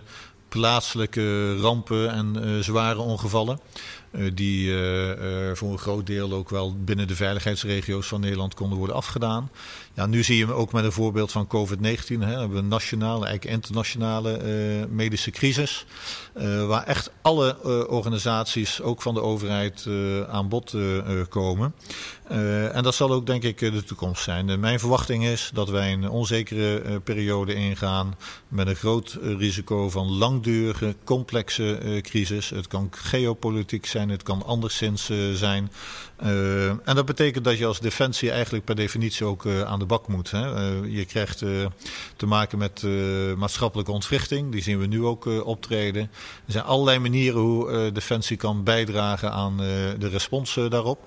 plaatselijke 0.49 1.57
rampen 1.57 2.11
en 2.11 2.65
zware 2.65 2.99
ongevallen. 2.99 3.61
Uh, 4.11 4.31
die 4.35 4.69
uh, 4.69 5.09
uh, 5.09 5.55
voor 5.55 5.73
een 5.73 5.79
groot 5.79 6.07
deel 6.07 6.33
ook 6.33 6.51
wel 6.51 6.77
binnen 6.85 7.09
de 7.09 7.15
veiligheidsregio's 7.15 8.07
van 8.07 8.21
Nederland 8.21 8.55
konden 8.55 8.79
worden 8.79 8.97
afgedaan. 8.97 9.51
Ja, 9.95 10.07
nu 10.07 10.23
zie 10.23 10.37
je 10.37 10.53
ook 10.53 10.73
met 10.73 10.85
een 10.85 10.93
voorbeeld 10.93 11.33
van 11.33 11.47
COVID-19. 11.47 12.19
We 12.19 12.25
hebben 12.25 12.57
een 12.57 12.69
nationale, 12.69 13.27
eigenlijk 13.27 13.57
internationale 13.57 14.39
medische 14.91 15.31
crisis. 15.31 15.87
waar 16.67 16.85
echt 16.85 17.11
alle 17.23 17.57
organisaties, 17.89 18.81
ook 18.83 19.03
van 19.03 19.15
de 19.15 19.23
overheid, 19.23 19.89
aan 20.29 20.49
bod 20.49 20.75
komen. 21.29 21.75
en 22.73 22.83
dat 22.83 22.95
zal 22.95 23.13
ook 23.13 23.27
denk 23.27 23.43
ik 23.43 23.59
de 23.59 23.85
toekomst 23.85 24.23
zijn. 24.23 24.61
mijn 24.61 24.79
verwachting 24.79 25.25
is 25.25 25.51
dat 25.55 25.69
wij 25.69 25.93
een 25.93 26.09
onzekere 26.09 27.01
periode 27.01 27.55
ingaan 27.55 28.17
met 28.49 28.67
een 28.67 28.77
groot 28.77 29.19
risico 29.23 29.91
van 29.91 30.07
langdurige, 30.07 30.95
complexe 31.05 31.99
crisis. 32.03 32.51
Het 32.51 32.67
kan 32.67 32.89
geopolitiek 32.91 33.87
zijn 33.87 34.09
het 34.09 34.23
kan 34.23 34.45
anderszins 34.45 35.11
zijn. 35.33 35.73
Uh, 36.23 36.69
en 36.69 36.95
dat 36.95 37.05
betekent 37.05 37.45
dat 37.45 37.59
je 37.59 37.67
als 37.67 37.81
defensie 37.81 38.31
eigenlijk 38.31 38.65
per 38.65 38.75
definitie 38.75 39.27
ook 39.27 39.45
uh, 39.45 39.63
aan 39.63 39.79
de 39.79 39.85
bak 39.85 40.09
moet. 40.09 40.31
Hè. 40.31 40.47
je 40.85 41.05
krijgt 41.05 41.39
te 42.17 42.27
maken 42.27 42.59
met 42.59 42.83
maatschappelijke 43.37 43.93
ontwrichting. 43.93 44.53
Die 44.53 44.63
zien 44.63 44.79
we 44.79 44.87
nu 44.87 45.05
ook 45.05 45.45
optreden. 45.45 46.03
Er 46.47 46.53
zijn 46.53 46.65
allerlei 46.65 46.99
manieren 46.99 47.41
hoe 47.41 47.93
defensie 47.93 48.37
kan 48.37 48.65
bijdragen 48.65 49.33
aan 49.33 49.57
de 49.99 50.09
respons 50.09 50.59
daarop. 50.69 50.99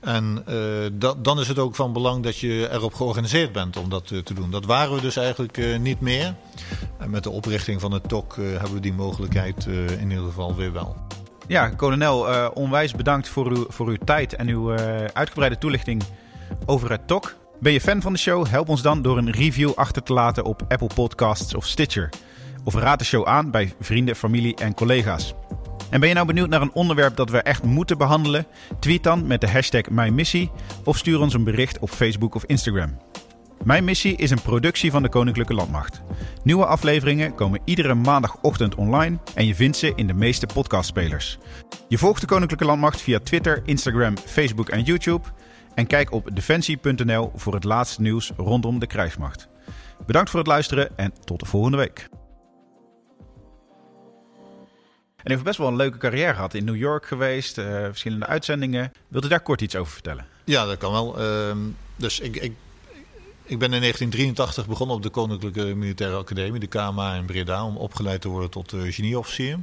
En 0.00 0.44
dat, 0.92 1.24
dan 1.24 1.40
is 1.40 1.48
het 1.48 1.58
ook 1.58 1.74
van 1.74 1.92
belang 1.92 2.22
dat 2.22 2.38
je 2.38 2.68
erop 2.72 2.94
georganiseerd 2.94 3.52
bent 3.52 3.76
om 3.76 3.88
dat 3.88 4.06
te 4.06 4.34
doen. 4.34 4.50
Dat 4.50 4.64
waren 4.64 4.94
we 4.94 5.00
dus 5.00 5.16
eigenlijk 5.16 5.78
niet 5.78 6.00
meer. 6.00 6.34
En 6.98 7.10
met 7.10 7.22
de 7.22 7.30
oprichting 7.30 7.80
van 7.80 7.92
het 7.92 8.08
TOC 8.08 8.36
hebben 8.36 8.74
we 8.74 8.80
die 8.80 8.92
mogelijkheid 8.92 9.66
in 9.98 10.10
ieder 10.10 10.24
geval 10.24 10.54
weer 10.54 10.72
wel. 10.72 11.11
Ja, 11.48 11.68
kolonel, 11.68 12.32
uh, 12.32 12.48
onwijs 12.54 12.92
bedankt 12.92 13.28
voor 13.28 13.50
uw, 13.50 13.66
voor 13.68 13.88
uw 13.88 13.96
tijd 14.04 14.34
en 14.34 14.48
uw 14.48 14.72
uh, 14.72 15.04
uitgebreide 15.04 15.58
toelichting 15.58 16.02
over 16.66 16.90
het 16.90 17.06
TOC. 17.06 17.36
Ben 17.60 17.72
je 17.72 17.80
fan 17.80 18.00
van 18.00 18.12
de 18.12 18.18
show? 18.18 18.46
Help 18.46 18.68
ons 18.68 18.82
dan 18.82 19.02
door 19.02 19.18
een 19.18 19.30
review 19.30 19.72
achter 19.74 20.02
te 20.02 20.12
laten 20.12 20.44
op 20.44 20.62
Apple 20.68 20.90
Podcasts 20.94 21.54
of 21.54 21.66
Stitcher. 21.66 22.08
Of 22.64 22.74
raad 22.74 22.98
de 22.98 23.04
show 23.04 23.26
aan 23.26 23.50
bij 23.50 23.74
vrienden, 23.80 24.16
familie 24.16 24.54
en 24.54 24.74
collega's. 24.74 25.34
En 25.90 26.00
ben 26.00 26.08
je 26.08 26.14
nou 26.14 26.26
benieuwd 26.26 26.48
naar 26.48 26.62
een 26.62 26.74
onderwerp 26.74 27.16
dat 27.16 27.30
we 27.30 27.38
echt 27.38 27.62
moeten 27.62 27.98
behandelen? 27.98 28.46
Tweet 28.80 29.02
dan 29.02 29.26
met 29.26 29.40
de 29.40 29.50
hashtag 29.50 29.88
MijnMissie 29.90 30.50
of 30.84 30.98
stuur 30.98 31.20
ons 31.20 31.34
een 31.34 31.44
bericht 31.44 31.78
op 31.78 31.90
Facebook 31.90 32.34
of 32.34 32.44
Instagram. 32.44 32.96
Mijn 33.64 33.84
missie 33.84 34.16
is 34.16 34.30
een 34.30 34.42
productie 34.42 34.90
van 34.90 35.02
de 35.02 35.08
Koninklijke 35.08 35.54
Landmacht. 35.54 36.02
Nieuwe 36.42 36.66
afleveringen 36.66 37.34
komen 37.34 37.60
iedere 37.64 37.94
maandagochtend 37.94 38.74
online 38.74 39.18
en 39.34 39.46
je 39.46 39.54
vindt 39.54 39.76
ze 39.76 39.92
in 39.94 40.06
de 40.06 40.12
meeste 40.12 40.46
podcastspelers. 40.46 41.38
Je 41.88 41.98
volgt 41.98 42.20
de 42.20 42.26
Koninklijke 42.26 42.64
Landmacht 42.64 43.00
via 43.00 43.18
Twitter, 43.18 43.62
Instagram, 43.64 44.16
Facebook 44.18 44.68
en 44.68 44.82
YouTube. 44.82 45.28
En 45.74 45.86
kijk 45.86 46.12
op 46.12 46.30
defensie.nl 46.34 47.32
voor 47.34 47.54
het 47.54 47.64
laatste 47.64 48.00
nieuws 48.00 48.32
rondom 48.36 48.78
de 48.78 48.86
krijgsmacht. 48.86 49.48
Bedankt 50.06 50.30
voor 50.30 50.38
het 50.38 50.48
luisteren 50.48 50.96
en 50.96 51.12
tot 51.24 51.40
de 51.40 51.46
volgende 51.46 51.76
week. 51.76 52.08
En 55.16 55.30
heeft 55.30 55.42
best 55.42 55.58
wel 55.58 55.68
een 55.68 55.76
leuke 55.76 55.98
carrière 55.98 56.34
gehad. 56.34 56.54
In 56.54 56.64
New 56.64 56.76
York 56.76 57.06
geweest, 57.06 57.58
uh, 57.58 57.64
verschillende 57.84 58.26
uitzendingen. 58.26 58.92
Wilt 59.08 59.24
u 59.24 59.28
daar 59.28 59.42
kort 59.42 59.60
iets 59.60 59.76
over 59.76 59.92
vertellen? 59.92 60.26
Ja, 60.44 60.64
dat 60.64 60.78
kan 60.78 60.92
wel. 60.92 61.20
Uh, 61.20 61.56
dus 61.96 62.20
ik, 62.20 62.36
ik 62.36 62.52
ik 63.52 63.58
ben 63.58 63.72
in 63.72 63.80
1983 63.80 64.66
begonnen 64.66 64.96
op 64.96 65.02
de 65.02 65.08
Koninklijke 65.08 65.64
Militaire 65.64 66.16
Academie, 66.16 66.60
de 66.60 66.66
KMA 66.66 67.14
in 67.14 67.24
Breda, 67.24 67.64
om 67.64 67.76
opgeleid 67.76 68.20
te 68.20 68.28
worden 68.28 68.50
tot 68.50 68.72
uh, 68.72 68.92
genieofficier. 68.92 69.58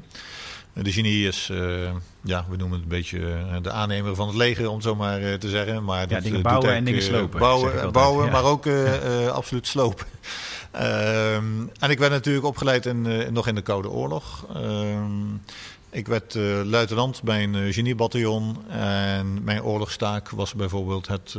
Uh, 0.74 0.84
de 0.84 0.92
genie 0.92 1.28
is, 1.28 1.50
uh, 1.52 1.92
ja, 2.24 2.46
we 2.50 2.56
noemen 2.56 2.72
het 2.72 2.82
een 2.82 2.98
beetje 2.98 3.20
de 3.62 3.72
aannemer 3.72 4.16
van 4.16 4.28
het 4.28 4.36
leger, 4.36 4.68
om 4.68 4.76
het 4.76 4.84
zo 4.84 4.96
maar 4.96 5.38
te 5.38 5.50
zeggen. 5.50 5.84
Maar 5.84 6.10
ja, 6.10 6.20
dingen 6.20 6.42
bouwen 6.42 6.74
en 6.74 6.84
dingen 6.84 7.02
slopen. 7.02 7.40
Bouwen, 7.40 7.92
bouwen 7.92 8.26
ja. 8.26 8.32
maar 8.32 8.44
ook 8.44 8.68
absoluut 9.32 9.68
slopen. 9.68 10.06
Ehm, 10.72 11.68
en 11.80 11.90
ik 11.90 12.00
werd 12.00 12.12
natuurlijk 12.12 12.46
opgeleid 12.46 12.86
in, 12.86 13.34
nog 13.34 13.48
in 13.48 13.56
de 13.56 13.62
Koude 13.62 13.90
Oorlog. 13.90 14.46
Ehm, 14.54 15.34
ik 15.92 16.08
werd 16.08 16.36
uh, 16.36 16.62
luitenant 16.64 17.24
bij 17.24 17.44
een 17.44 17.54
uh, 17.54 17.74
geniebataljon. 17.74 18.70
En 18.70 19.44
mijn 19.44 19.64
oorlogstaak 19.64 20.30
was 20.30 20.54
bijvoorbeeld 20.54 21.08
het 21.08 21.36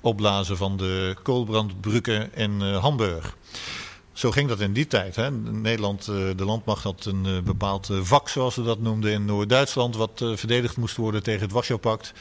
opblazen 0.00 0.56
van 0.56 0.76
de 0.76 1.16
koolbrandbruggen 1.22 2.34
in 2.34 2.60
Hamburg. 2.60 3.36
zo 4.12 4.30
ging 4.30 4.48
dat 4.48 4.60
in 4.60 4.72
die 4.72 4.86
tijd. 4.86 5.16
Hè. 5.16 5.30
Nederland, 5.30 6.04
de 6.04 6.44
landmacht 6.44 6.82
had 6.82 7.04
een 7.04 7.44
bepaald 7.44 7.88
vak, 8.00 8.28
zoals 8.28 8.54
we 8.54 8.62
dat 8.62 8.80
noemden, 8.80 9.12
in 9.12 9.24
Noord-Duitsland, 9.24 9.96
wat 9.96 10.24
verdedigd 10.34 10.76
moest 10.76 10.96
worden 10.96 11.22
tegen 11.22 11.42
het 11.42 11.52
Warschau-pact. 11.52 12.12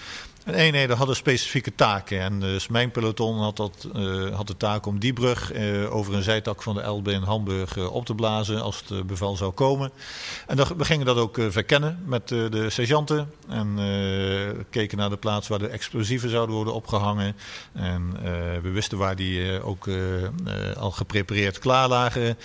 En 0.44 0.54
eenheden 0.54 0.98
hadden 0.98 1.16
specifieke 1.16 1.76
taken. 1.76 2.20
En 2.20 2.40
dus 2.40 2.68
mijn 2.68 2.92
peloton 2.92 3.38
had, 3.38 3.58
dat, 3.58 3.88
uh, 3.96 4.36
had 4.36 4.48
de 4.48 4.58
taak 4.58 4.86
om 4.86 5.00
die 5.00 5.14
brug 5.14 5.54
uh, 5.54 5.96
over 5.96 6.14
een 6.14 6.24
zijtak 6.24 6.64
van 6.64 6.76
de 6.76 6.82
Elbe 6.82 7.12
in 7.12 7.22
Hamburg 7.22 7.76
uh, 7.76 7.94
op 7.94 8.06
te 8.06 8.16
blazen 8.16 8.62
als 8.62 8.84
het 8.88 9.08
bevel 9.08 9.36
zou 9.36 9.52
komen. 9.52 9.92
En 10.48 10.56
dan, 10.56 10.68
we 10.78 10.86
gingen 10.86 11.06
dat 11.06 11.18
ook 11.18 11.38
verkennen 11.50 12.00
met 12.06 12.28
de 12.28 12.70
sergeanten. 12.70 13.32
En 13.50 13.80
keken 14.70 14.98
naar 14.98 15.10
de 15.10 15.18
plaats 15.18 15.48
waar 15.48 15.60
de 15.60 15.68
explosieven 15.68 16.30
zouden 16.30 16.56
worden 16.56 16.74
opgehangen. 16.74 17.36
En 17.74 18.18
we 18.62 18.70
wisten 18.70 18.98
waar 18.98 19.16
die 19.16 19.64
ook 19.64 19.88
al 20.78 20.92
geprepareerd 20.92 21.60
klaar 21.60 21.88
lagen. 21.88 22.38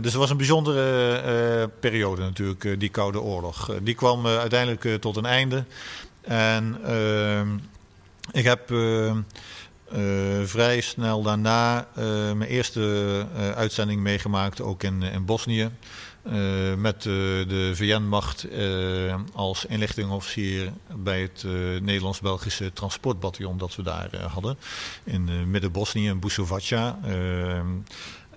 dus 0.00 0.12
het 0.12 0.14
was 0.14 0.30
een 0.30 0.36
bijzondere 0.36 1.70
periode 1.80 2.22
natuurlijk, 2.22 2.80
die 2.80 2.88
Koude 2.88 3.20
Oorlog. 3.20 3.70
die 3.82 3.94
kwam 3.94 4.26
uiteindelijk 4.26 5.00
tot 5.00 5.16
een 5.16 5.26
einde. 5.26 5.64
En 6.30 6.78
uh, 6.86 7.40
ik 8.32 8.44
heb 8.44 8.70
uh, 8.70 9.06
uh, 9.06 9.20
vrij 10.44 10.80
snel 10.80 11.22
daarna 11.22 11.78
uh, 11.98 12.04
mijn 12.32 12.50
eerste 12.50 13.26
uitzending 13.56 14.00
meegemaakt, 14.00 14.60
ook 14.60 14.82
in, 14.82 15.24
Bosnië. 15.24 15.70
met 16.76 17.02
de 17.02 17.70
VN-macht 17.74 18.46
als 19.34 19.64
inlichtingofficier 19.64 20.72
bij 20.96 21.20
het 21.20 21.44
Nederlands-Belgische 21.82 22.72
transportbataljon 22.72 23.58
dat 23.58 23.76
we 23.76 23.82
daar 23.82 24.16
hadden. 24.32 24.56
In 25.04 25.50
midden-Bosnië, 25.50 26.08
in 26.08 26.20
Busovaca. 26.20 26.98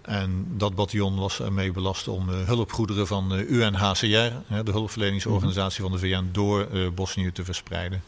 En 0.04 0.46
dat 0.50 0.76
bataljon 0.76 1.16
was 1.16 1.40
ermee 1.40 1.72
belast 1.72 2.08
om 2.08 2.30
uh, 2.30 2.36
hulpgoederen 2.46 3.08
van 3.08 3.34
uh, 3.34 3.50
UNHCR, 3.50 4.32
hè, 4.48 4.64
de 4.64 4.72
hulpverleningsorganisatie 4.72 5.82
van 5.82 5.92
de 5.92 5.98
VN, 6.00 6.30
door 6.32 6.68
uh, 6.74 6.90
Bosnië 6.90 7.32
te 7.32 7.44
verspreiden. 7.44 8.04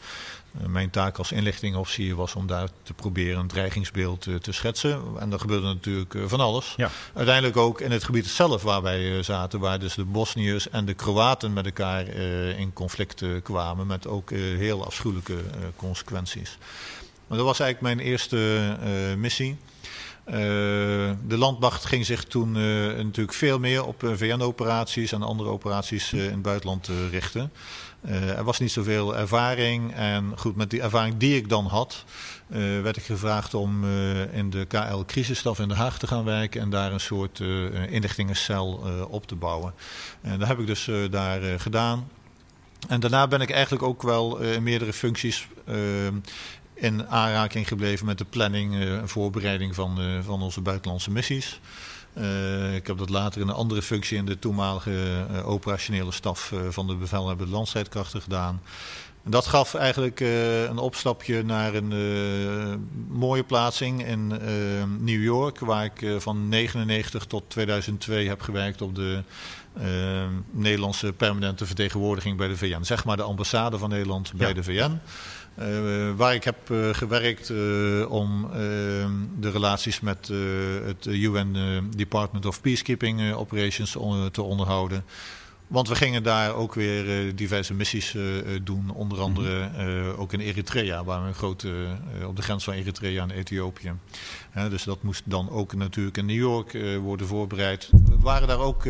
mijn 0.66 0.90
taak 0.90 1.18
als 1.18 1.32
inlichtingofficier 1.32 2.14
was 2.14 2.34
om 2.34 2.46
daar 2.46 2.68
te 2.82 2.94
proberen 2.94 3.40
een 3.40 3.46
dreigingsbeeld 3.46 4.28
te 4.40 4.52
schetsen. 4.52 5.02
En 5.18 5.32
er 5.32 5.40
gebeurde 5.40 5.66
natuurlijk 5.66 6.14
van 6.26 6.40
alles. 6.40 6.74
Ja. 6.76 6.90
Uiteindelijk 7.14 7.56
ook 7.56 7.80
in 7.80 7.90
het 7.90 8.04
gebied 8.04 8.26
zelf 8.26 8.62
waar 8.62 8.82
wij 8.82 9.22
zaten, 9.22 9.60
waar 9.60 9.78
dus 9.78 9.94
de 9.94 10.04
Bosniërs 10.04 10.70
en 10.70 10.84
de 10.84 10.94
Kroaten 10.94 11.52
met 11.52 11.66
elkaar 11.66 12.06
in 12.56 12.72
conflict 12.72 13.22
kwamen, 13.42 13.86
met 13.86 14.06
ook 14.06 14.30
heel 14.30 14.84
afschuwelijke 14.84 15.36
consequenties. 15.76 16.58
Maar 17.26 17.38
dat 17.38 17.46
was 17.46 17.60
eigenlijk 17.60 17.94
mijn 17.96 18.08
eerste 18.08 18.76
missie. 19.18 19.56
Uh, 20.26 20.34
de 21.26 21.36
landmacht 21.36 21.84
ging 21.84 22.06
zich 22.06 22.24
toen 22.24 22.56
uh, 22.56 22.64
natuurlijk 22.96 23.32
veel 23.32 23.58
meer 23.58 23.84
op 23.84 24.02
uh, 24.02 24.10
VN-operaties 24.14 25.12
en 25.12 25.22
andere 25.22 25.48
operaties 25.48 26.12
in 26.12 26.20
het 26.20 26.42
buitenland 26.42 26.90
richten. 27.10 27.52
er 28.36 28.44
was 28.44 28.58
niet 28.58 28.70
zoveel 28.70 29.16
ervaring. 29.16 29.94
En 29.94 30.32
goed, 30.36 30.56
met 30.56 30.70
die 30.70 30.82
ervaring 30.82 31.16
die 31.16 31.36
ik 31.36 31.48
dan 31.48 31.66
had, 31.66 32.04
werd 32.82 32.96
ik 32.96 33.02
gevraagd 33.02 33.54
om 33.54 33.84
in 34.32 34.50
de 34.50 34.64
KL-crisisstaf 34.64 35.58
in 35.58 35.68
Den 35.68 35.76
Haag 35.76 35.98
te 35.98 36.06
gaan 36.06 36.24
werken 36.24 36.60
en 36.60 36.70
daar 36.70 36.92
een 36.92 37.00
soort 37.00 37.40
inlichtingencel 37.88 38.82
op 39.08 39.26
te 39.26 39.34
bouwen. 39.34 39.74
En 40.20 40.38
dat 40.38 40.48
heb 40.48 40.58
ik 40.58 40.66
dus 40.66 40.90
daar 41.10 41.60
gedaan. 41.60 42.08
En 42.88 43.00
daarna 43.00 43.28
ben 43.28 43.40
ik 43.40 43.50
eigenlijk 43.50 43.82
ook 43.82 44.02
wel 44.02 44.38
in 44.38 44.62
meerdere 44.62 44.92
functies 44.92 45.48
in 46.76 47.08
aanraking 47.08 47.68
gebleven 47.68 48.06
met 48.06 48.18
de 48.18 48.24
planning 48.24 48.74
eh, 48.74 48.96
en 48.96 49.08
voorbereiding 49.08 49.74
van, 49.74 50.00
uh, 50.00 50.18
van 50.22 50.42
onze 50.42 50.60
buitenlandse 50.60 51.10
missies. 51.10 51.60
Uh, 52.18 52.74
ik 52.74 52.86
heb 52.86 52.98
dat 52.98 53.10
later 53.10 53.40
in 53.40 53.48
een 53.48 53.54
andere 53.54 53.82
functie 53.82 54.16
in 54.16 54.24
de 54.24 54.38
toenmalige 54.38 55.26
uh, 55.30 55.48
operationele 55.48 56.12
staf 56.12 56.50
uh, 56.50 56.60
van 56.70 56.86
de 56.86 56.94
bevelhebber 56.94 57.48
landstrijdkrachten 57.48 58.22
gedaan. 58.22 58.62
En 59.24 59.30
dat 59.30 59.46
gaf 59.46 59.74
eigenlijk 59.74 60.20
een 60.68 60.78
opstapje 60.78 61.42
naar 61.42 61.74
een 61.74 61.92
mooie 63.08 63.44
plaatsing 63.44 64.06
in 64.06 64.26
New 65.00 65.22
York, 65.22 65.58
waar 65.58 65.84
ik 65.84 65.98
van 65.98 66.50
1999 66.50 67.24
tot 67.24 67.50
2002 67.50 68.28
heb 68.28 68.40
gewerkt 68.40 68.82
op 68.82 68.94
de 68.94 69.22
Nederlandse 70.50 71.12
permanente 71.12 71.66
vertegenwoordiging 71.66 72.36
bij 72.36 72.48
de 72.48 72.56
VN. 72.56 72.82
Zeg 72.82 73.04
maar 73.04 73.16
de 73.16 73.22
ambassade 73.22 73.78
van 73.78 73.88
Nederland 73.88 74.32
bij 74.32 74.52
de 74.52 74.62
VN. 74.62 75.00
Uh, 75.58 76.12
waar 76.16 76.34
ik 76.34 76.44
heb 76.44 76.70
uh, 76.70 76.94
gewerkt 76.94 77.50
uh, 77.50 78.10
om 78.10 78.50
de 79.40 79.50
relaties 79.50 80.00
met 80.00 80.30
het 80.84 81.06
UN 81.06 81.56
Department 81.96 82.46
of 82.46 82.60
Peacekeeping 82.60 83.32
Operations 83.34 83.96
on, 83.96 84.30
te 84.30 84.42
onderhouden. 84.42 85.04
Want 85.66 85.88
we 85.88 85.94
gingen 85.94 86.22
daar 86.22 86.54
ook 86.54 86.74
weer 86.74 87.36
diverse 87.36 87.74
missies 87.74 88.16
doen. 88.62 88.90
Onder 88.90 89.20
andere 89.20 89.70
ook 90.16 90.32
in 90.32 90.40
Eritrea, 90.40 91.04
waar 91.04 91.22
we 91.22 91.28
een 91.28 91.34
grote, 91.34 91.86
op 92.26 92.36
de 92.36 92.42
grens 92.42 92.64
van 92.64 92.74
Eritrea 92.74 93.22
en 93.22 93.30
Ethiopië. 93.30 93.92
dus 94.70 94.84
dat 94.84 95.02
moest 95.02 95.22
dan 95.24 95.50
ook 95.50 95.74
natuurlijk 95.74 96.16
in 96.16 96.26
New 96.26 96.36
York 96.36 96.78
worden 97.00 97.26
voorbereid. 97.26 97.90
We 97.90 98.18
waren 98.18 98.48
daar 98.48 98.60
ook 98.60 98.84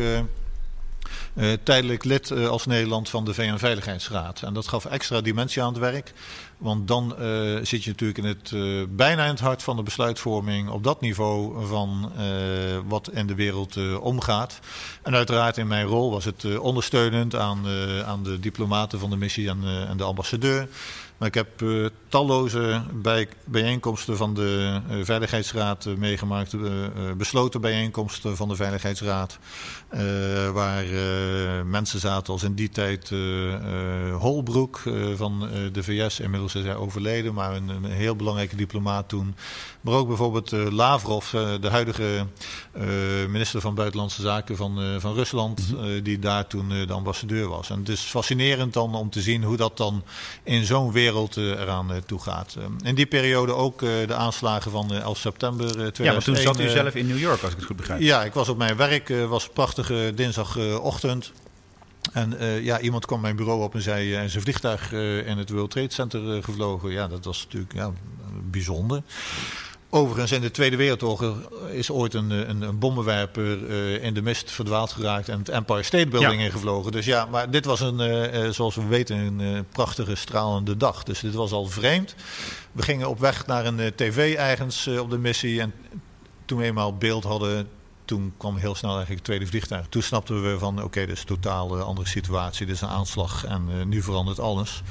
uh, 1.33 1.53
tijdelijk 1.63 2.03
lid 2.03 2.29
uh, 2.29 2.47
als 2.47 2.65
Nederland 2.65 3.09
van 3.09 3.25
de 3.25 3.33
VN-veiligheidsraad. 3.33 4.41
En 4.41 4.53
dat 4.53 4.67
gaf 4.67 4.85
extra 4.85 5.21
dimensie 5.21 5.61
aan 5.61 5.73
het 5.73 5.81
werk. 5.81 6.13
Want 6.57 6.87
dan 6.87 7.15
uh, 7.19 7.55
zit 7.63 7.83
je 7.83 7.89
natuurlijk 7.89 8.17
in 8.17 8.25
het, 8.25 8.53
bijna 8.95 9.23
in 9.23 9.29
het 9.29 9.39
hart 9.39 9.63
van 9.63 9.75
de 9.75 9.83
besluitvorming 9.83 10.69
op 10.69 10.83
dat 10.83 11.01
niveau 11.01 11.65
van 11.67 12.11
wat 12.87 13.09
in 13.11 13.27
de 13.27 13.35
wereld 13.35 13.99
omgaat. 13.99 14.59
En 15.03 15.15
uiteraard 15.15 15.57
in 15.57 15.67
mijn 15.67 15.85
rol 15.85 16.11
was 16.11 16.25
het 16.25 16.59
ondersteunend 16.59 17.35
aan, 17.35 17.67
aan 18.05 18.23
de 18.23 18.39
diplomaten 18.39 18.99
van 18.99 19.09
de 19.09 19.17
missie 19.17 19.49
en, 19.49 19.87
en 19.87 19.97
de 19.97 20.03
ambassadeur. 20.03 20.67
Maar 21.17 21.27
ik 21.27 21.33
heb 21.33 21.61
uh, 21.61 21.85
talloze 22.09 22.81
bij, 22.93 23.27
bijeenkomsten 23.45 24.17
van 24.17 24.33
de 24.33 24.81
uh, 24.89 25.05
Veiligheidsraad 25.05 25.85
uh, 25.85 25.95
meegemaakt. 25.95 26.55
besloten 27.17 27.61
bijeenkomsten 27.61 28.35
van 28.35 28.47
de 28.47 28.55
Veiligheidsraad. 28.55 29.39
waar 30.53 30.85
mensen 31.65 31.99
zaten 31.99 32.33
als 32.33 32.43
in 32.43 32.53
die 32.53 32.69
tijd 32.69 33.11
Holbroek 34.19 34.81
van 35.15 35.49
de 35.71 35.83
VS. 35.83 36.19
Inmiddels 36.19 36.55
is 36.55 36.63
hij 36.63 36.75
overleden, 36.75 37.33
maar 37.33 37.55
een, 37.55 37.69
een, 37.69 37.85
heel 37.85 38.15
belangrijke 38.15 38.55
diplomaat 38.55 39.09
toen. 39.09 39.35
Maar 39.81 39.93
ook 39.93 40.07
bijvoorbeeld 40.07 40.51
Lavrov, 40.51 41.31
de 41.31 41.69
huidige 41.69 42.25
minister 43.29 43.61
van 43.61 43.75
Buitenlandse 43.75 44.21
Zaken 44.21 44.55
van, 44.55 44.99
van 44.99 45.13
Rusland. 45.13 45.71
Mhm. 45.71 46.03
die 46.03 46.19
daar 46.19 46.47
toen 46.47 46.69
de 46.69 46.93
ambassadeur 46.93 47.47
was. 47.47 47.69
En 47.69 47.79
het 47.79 47.89
is 47.89 48.01
fascinerend 48.01 48.73
dan 48.73 48.95
om 48.95 49.09
te 49.09 49.21
zien 49.21 49.43
hoe 49.43 49.57
dat 49.57 49.77
dan 49.77 50.03
in 50.43 50.65
zo'n 50.65 50.91
wereld 50.91 51.06
wereld 51.07 51.37
eh, 51.37 51.43
eraan 51.43 51.91
eh, 51.91 51.97
toe 52.05 52.21
gaat. 52.21 52.55
Eh, 52.57 52.63
in 52.83 52.95
die 52.95 53.05
periode 53.05 53.53
ook 53.53 53.79
de 53.79 54.13
aanslagen 54.13 54.71
van 54.71 54.93
11 54.93 55.17
september 55.17 55.67
2001. 55.67 56.05
Ja, 56.05 56.11
maar 56.11 56.23
toen 56.23 56.35
zat 56.35 56.59
u 56.59 56.69
zelf 56.69 56.95
in 56.95 57.07
New 57.07 57.19
York, 57.19 57.41
als 57.41 57.51
ik 57.51 57.57
het 57.57 57.65
goed 57.65 57.75
begrijp. 57.75 58.01
Ja, 58.01 58.23
ik 58.23 58.33
was 58.33 58.49
op 58.49 58.57
mijn 58.57 58.77
werk. 58.77 59.13
was 59.27 59.49
prachtige 59.49 60.11
dinsdagochtend. 60.15 61.31
En 62.13 62.33
uh, 62.33 62.63
ja, 62.63 62.79
iemand 62.79 63.05
kwam 63.05 63.21
mijn 63.21 63.35
bureau 63.35 63.63
op 63.63 63.73
en 63.73 63.81
zei: 63.81 64.23
uh, 64.23 64.29
zijn 64.29 64.43
vliegtuig 64.43 64.91
uh, 64.91 65.27
in 65.27 65.37
het 65.37 65.49
World 65.49 65.71
Trade 65.71 65.93
Center 65.93 66.43
gevlogen. 66.43 66.91
Ja, 66.91 67.07
dat 67.07 67.25
was 67.25 67.43
natuurlijk 67.43 67.73
ja, 67.73 67.91
bijzonder. 68.43 69.01
Overigens, 69.89 70.31
in 70.31 70.41
de 70.41 70.51
Tweede 70.51 70.75
Wereldoorlog 70.75 71.49
is 71.71 71.91
ooit 71.91 72.13
een, 72.13 72.29
een, 72.29 72.61
een 72.61 72.79
bommenwerper 72.79 73.57
uh, 73.57 74.03
in 74.03 74.13
de 74.13 74.21
mist 74.21 74.51
verdwaald 74.51 74.91
geraakt 74.91 75.29
en 75.29 75.39
het 75.39 75.49
Empire 75.49 75.83
State 75.83 76.07
Building 76.07 76.39
ja. 76.39 76.45
ingevlogen. 76.45 76.91
Dus 76.91 77.05
ja, 77.05 77.25
maar 77.25 77.51
dit 77.51 77.65
was 77.65 77.79
een, 77.79 77.99
uh, 77.99 78.49
zoals 78.49 78.75
we 78.75 78.85
weten, 78.85 79.17
een 79.17 79.39
uh, 79.39 79.59
prachtige 79.71 80.15
stralende 80.15 80.77
dag. 80.77 81.03
Dus 81.03 81.19
dit 81.19 81.33
was 81.33 81.51
al 81.51 81.65
vreemd. 81.65 82.15
We 82.71 82.81
gingen 82.81 83.09
op 83.09 83.19
weg 83.19 83.45
naar 83.45 83.65
een 83.65 83.95
tv 83.95 84.35
ergens 84.35 84.87
op 84.87 85.09
de 85.09 85.17
missie 85.17 85.61
en 85.61 85.73
toen 86.45 86.57
we 86.57 86.63
eenmaal 86.63 86.97
beeld 86.97 87.23
hadden, 87.23 87.69
toen 88.05 88.33
kwam 88.37 88.55
heel 88.55 88.75
snel 88.75 88.95
eigenlijk 88.95 89.19
het 89.19 89.27
tweede 89.27 89.47
vliegtuig. 89.47 89.85
Toen 89.89 90.03
snapten 90.03 90.51
we 90.51 90.59
van, 90.59 90.75
oké, 90.75 90.85
okay, 90.85 91.05
dit 91.05 91.15
is 91.15 91.21
een 91.21 91.27
totaal 91.27 91.81
andere 91.81 92.07
situatie, 92.07 92.65
dit 92.65 92.75
is 92.75 92.81
een 92.81 92.87
aanslag 92.87 93.45
en 93.45 93.89
nu 93.89 94.01
verandert 94.01 94.39
alles. 94.39 94.81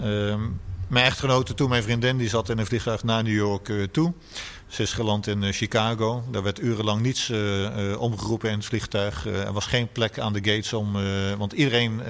Um, 0.00 0.60
mijn 0.90 1.04
echtgenote 1.04 1.54
toen, 1.54 1.68
mijn 1.68 1.82
vriendin, 1.82 2.18
die 2.18 2.28
zat 2.28 2.48
in 2.48 2.58
een 2.58 2.66
vliegtuig 2.66 3.04
naar 3.04 3.22
New 3.22 3.34
York 3.34 3.68
uh, 3.68 3.86
toe. 3.92 4.12
Ze 4.66 4.82
is 4.82 4.92
geland 4.92 5.26
in 5.26 5.42
uh, 5.42 5.52
Chicago. 5.52 6.24
Daar 6.30 6.42
werd 6.42 6.60
urenlang 6.60 7.00
niets 7.00 7.28
uh, 7.28 8.00
omgeroepen 8.00 8.50
in 8.50 8.56
het 8.56 8.64
vliegtuig. 8.64 9.26
er 9.26 9.52
was 9.52 9.66
geen 9.66 9.88
plek 9.92 10.18
aan 10.18 10.32
de 10.32 10.38
gates 10.38 10.72
om. 10.72 10.92
want 11.38 11.52
iedereen, 11.52 12.02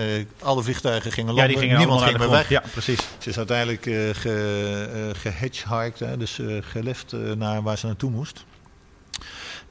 alle 0.42 0.62
vliegtuigen 0.62 1.12
gingen 1.12 1.34
landen. 1.34 1.54
Ja, 1.54 1.60
gingen 1.60 1.78
Niemand 1.78 2.02
ging 2.02 2.18
meer 2.18 2.30
weg. 2.30 2.48
Ja, 2.48 2.62
precies. 2.72 2.98
Ze 3.18 3.28
is 3.28 3.36
uiteindelijk 3.36 3.82
ge, 3.82 5.12
gehitchhiked, 5.12 6.18
dus 6.18 6.38
gelift 6.60 7.12
naar 7.36 7.62
waar 7.62 7.78
ze 7.78 7.86
naartoe 7.86 8.10
moest. 8.10 8.44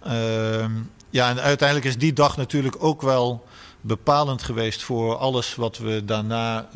Ehm, 0.04 0.72
ja, 1.10 1.30
en 1.30 1.40
uiteindelijk 1.40 1.88
is 1.88 1.98
die 1.98 2.14
dag 2.14 2.38
natuurlijk 2.38 2.76
ook 2.80 3.02
wel 3.02 3.48
bepalend 3.82 4.44
geweest 4.44 4.84
voor 4.84 5.16
alles 5.16 5.56
wat 5.56 5.78
we 5.78 6.06
daarna 6.06 6.70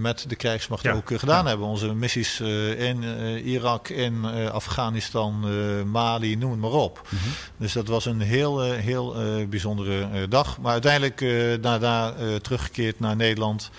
met 0.00 0.24
de 0.28 0.36
krijgsmacht 0.36 0.88
ook 0.88 1.10
gedaan 1.18 1.46
hebben. 1.46 1.66
Onze 1.66 1.94
missies 1.94 2.40
in 2.78 3.02
Irak, 3.44 3.88
in 3.88 4.24
Afghanistan, 4.52 5.44
Mali, 5.90 6.36
noem 6.36 6.50
het 6.50 6.60
maar 6.60 6.70
op. 6.70 7.00
Mhm. 7.04 7.28
Dus 7.56 7.72
dat 7.72 7.88
was 7.88 8.04
een 8.04 8.20
heel, 8.20 8.60
heel 8.60 9.16
bijzondere 9.48 10.28
dag. 10.28 10.58
Maar 10.58 10.72
uiteindelijk 10.72 11.24
daarna 11.62 12.14
teruggekeerd 12.42 13.00
naar 13.00 13.16
Nederland 13.16 13.70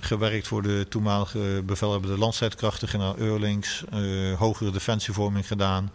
gewerkt 0.00 0.46
voor 0.46 0.62
de 0.62 0.86
toenmalige 0.88 1.62
bevelhebber 1.64 2.10
de 2.10 2.18
landstrijdkrachten, 2.18 2.88
generaal 2.88 3.18
Eurlings, 3.18 3.84
uh, 3.94 4.38
hogere 4.38 4.70
defensievorming 4.70 5.46
gedaan. 5.46 5.90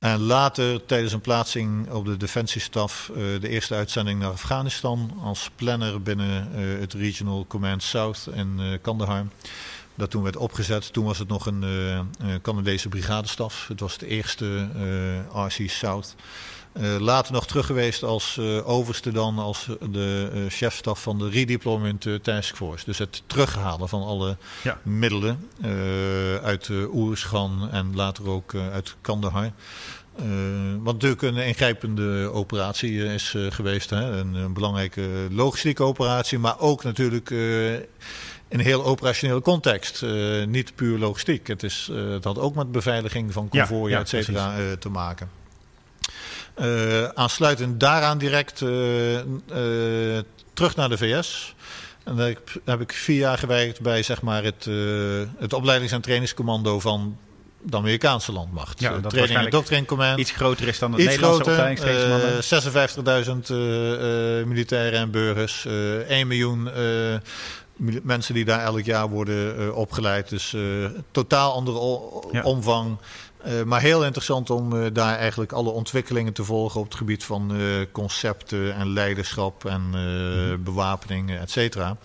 En 0.00 0.20
later, 0.20 0.86
tijdens 0.86 1.12
een 1.12 1.20
plaatsing 1.20 1.90
op 1.90 2.04
de 2.04 2.16
defensiestaf, 2.16 3.10
uh, 3.10 3.16
de 3.40 3.48
eerste 3.48 3.74
uitzending 3.74 4.20
naar 4.20 4.30
Afghanistan 4.30 5.18
als 5.22 5.50
planner 5.54 6.02
binnen 6.02 6.48
uh, 6.54 6.80
het 6.80 6.92
Regional 6.92 7.44
Command 7.48 7.82
South 7.82 8.28
in 8.34 8.78
Kandahar. 8.82 9.26
Dat 9.94 10.10
toen 10.10 10.22
werd 10.22 10.36
opgezet. 10.36 10.92
Toen 10.92 11.04
was 11.04 11.18
het 11.18 11.28
nog 11.28 11.46
een 11.46 11.64
Canadese 12.42 12.88
brigadestaf. 12.88 13.68
Het 13.68 13.80
was 13.80 13.98
de 13.98 14.06
eerste 14.06 14.68
RC 15.32 15.70
South. 15.70 16.14
Uh, 16.72 16.96
later 16.98 17.32
nog 17.32 17.46
terug 17.46 17.66
geweest 17.66 18.02
als 18.02 18.36
uh, 18.40 18.68
overste 18.68 19.12
dan 19.12 19.38
als 19.38 19.68
de 19.90 20.30
uh, 20.34 20.40
chefstaf 20.48 21.02
van 21.02 21.18
de 21.18 21.28
Redeployment 21.28 22.06
Task 22.22 22.56
Force. 22.56 22.84
Dus 22.84 22.98
het 22.98 23.22
terughalen 23.26 23.88
van 23.88 24.02
alle 24.02 24.36
ja. 24.62 24.78
middelen 24.82 25.48
uit 26.42 26.70
Oersgan 26.92 27.68
en 27.70 27.94
later 27.94 28.28
ook 28.28 28.54
uit 28.54 28.96
Kandahar. 29.00 29.50
wat 30.82 30.92
natuurlijk 30.92 31.22
een 31.22 31.36
ingrijpende 31.36 32.30
operatie 32.32 33.04
is 33.04 33.34
geweest. 33.48 33.90
Hè? 33.90 34.18
Een, 34.18 34.34
een, 34.34 34.52
belangrijke 34.52 35.08
logistieke 35.30 35.82
operatie, 35.82 36.38
maar 36.38 36.58
ook 36.58 36.84
natuurlijk 36.84 37.30
in 37.30 37.86
een 38.48 38.60
heel 38.60 38.84
operationele 38.84 39.40
context. 39.40 40.04
niet 40.46 40.74
puur 40.74 40.98
logistiek. 40.98 41.46
Het, 41.46 41.62
is, 41.62 41.90
het 41.92 42.24
had 42.24 42.38
ook 42.38 42.54
met 42.54 42.72
beveiliging 42.72 43.32
van 43.32 43.48
konvooien, 43.48 43.90
ja, 43.90 43.96
ja, 43.96 44.02
et 44.02 44.08
cetera, 44.08 44.76
te 44.78 44.88
maken. 44.88 45.39
Uh, 46.60 47.04
aansluitend 47.04 47.80
daaraan 47.80 48.18
direct 48.18 48.60
uh, 48.60 49.14
uh, 49.14 49.22
terug 50.54 50.76
naar 50.76 50.88
de 50.88 50.98
VS. 50.98 51.54
En 52.04 52.16
daar 52.16 52.34
heb, 52.64 52.80
ik 52.80 52.92
vier 52.92 53.18
jaar 53.18 53.38
gewerkt 53.38 53.80
bij 53.80 54.02
zeg 54.02 54.22
maar, 54.22 54.44
het, 54.44 54.68
het 55.38 55.52
opleidings- 55.52 55.92
en 55.92 56.00
trainingscommando 56.00 56.80
van 56.80 57.16
de 57.62 57.76
Amerikaanse 57.76 58.32
landmacht. 58.32 58.80
Ja, 58.80 58.98
dat 58.98 59.10
Training 59.10 59.38
en 59.38 59.50
Doctrine 59.50 59.84
Command. 59.84 60.18
Iets 60.18 60.30
groter 60.30 60.68
is 60.68 60.78
dan 60.78 60.92
het 60.92 61.00
Iets 61.00 61.10
Nederlandse 61.10 61.50
opleidingstrainingscommando. 61.50 64.44
56.000 64.44 64.48
militairen 64.48 65.00
en 65.00 65.10
burgers. 65.10 65.66
1 66.08 66.26
miljoen 66.26 66.70
mensen 68.02 68.34
die 68.34 68.44
daar 68.44 68.60
elk 68.60 68.84
jaar 68.84 69.08
worden 69.08 69.74
opgeleid. 69.74 70.28
Dus 70.28 70.56
totaal 71.10 71.52
andere 71.52 71.78
omvang. 72.42 72.98
Uh, 73.46 73.62
maar 73.62 73.80
heel 73.80 74.04
interessant 74.04 74.50
om 74.50 74.72
uh, 74.72 74.86
daar 74.92 75.16
eigenlijk 75.16 75.52
alle 75.52 75.70
ontwikkelingen 75.70 76.32
te 76.32 76.44
volgen 76.44 76.80
op 76.80 76.86
het 76.86 76.94
gebied 76.94 77.24
van 77.24 77.56
uh, 77.56 77.86
concepten 77.92 78.74
en 78.74 78.92
leiderschap 78.92 79.64
en 79.64 79.80
mm. 79.80 80.62
bewapening, 80.64 81.30
et 81.30 81.50
cetera. 81.50 81.96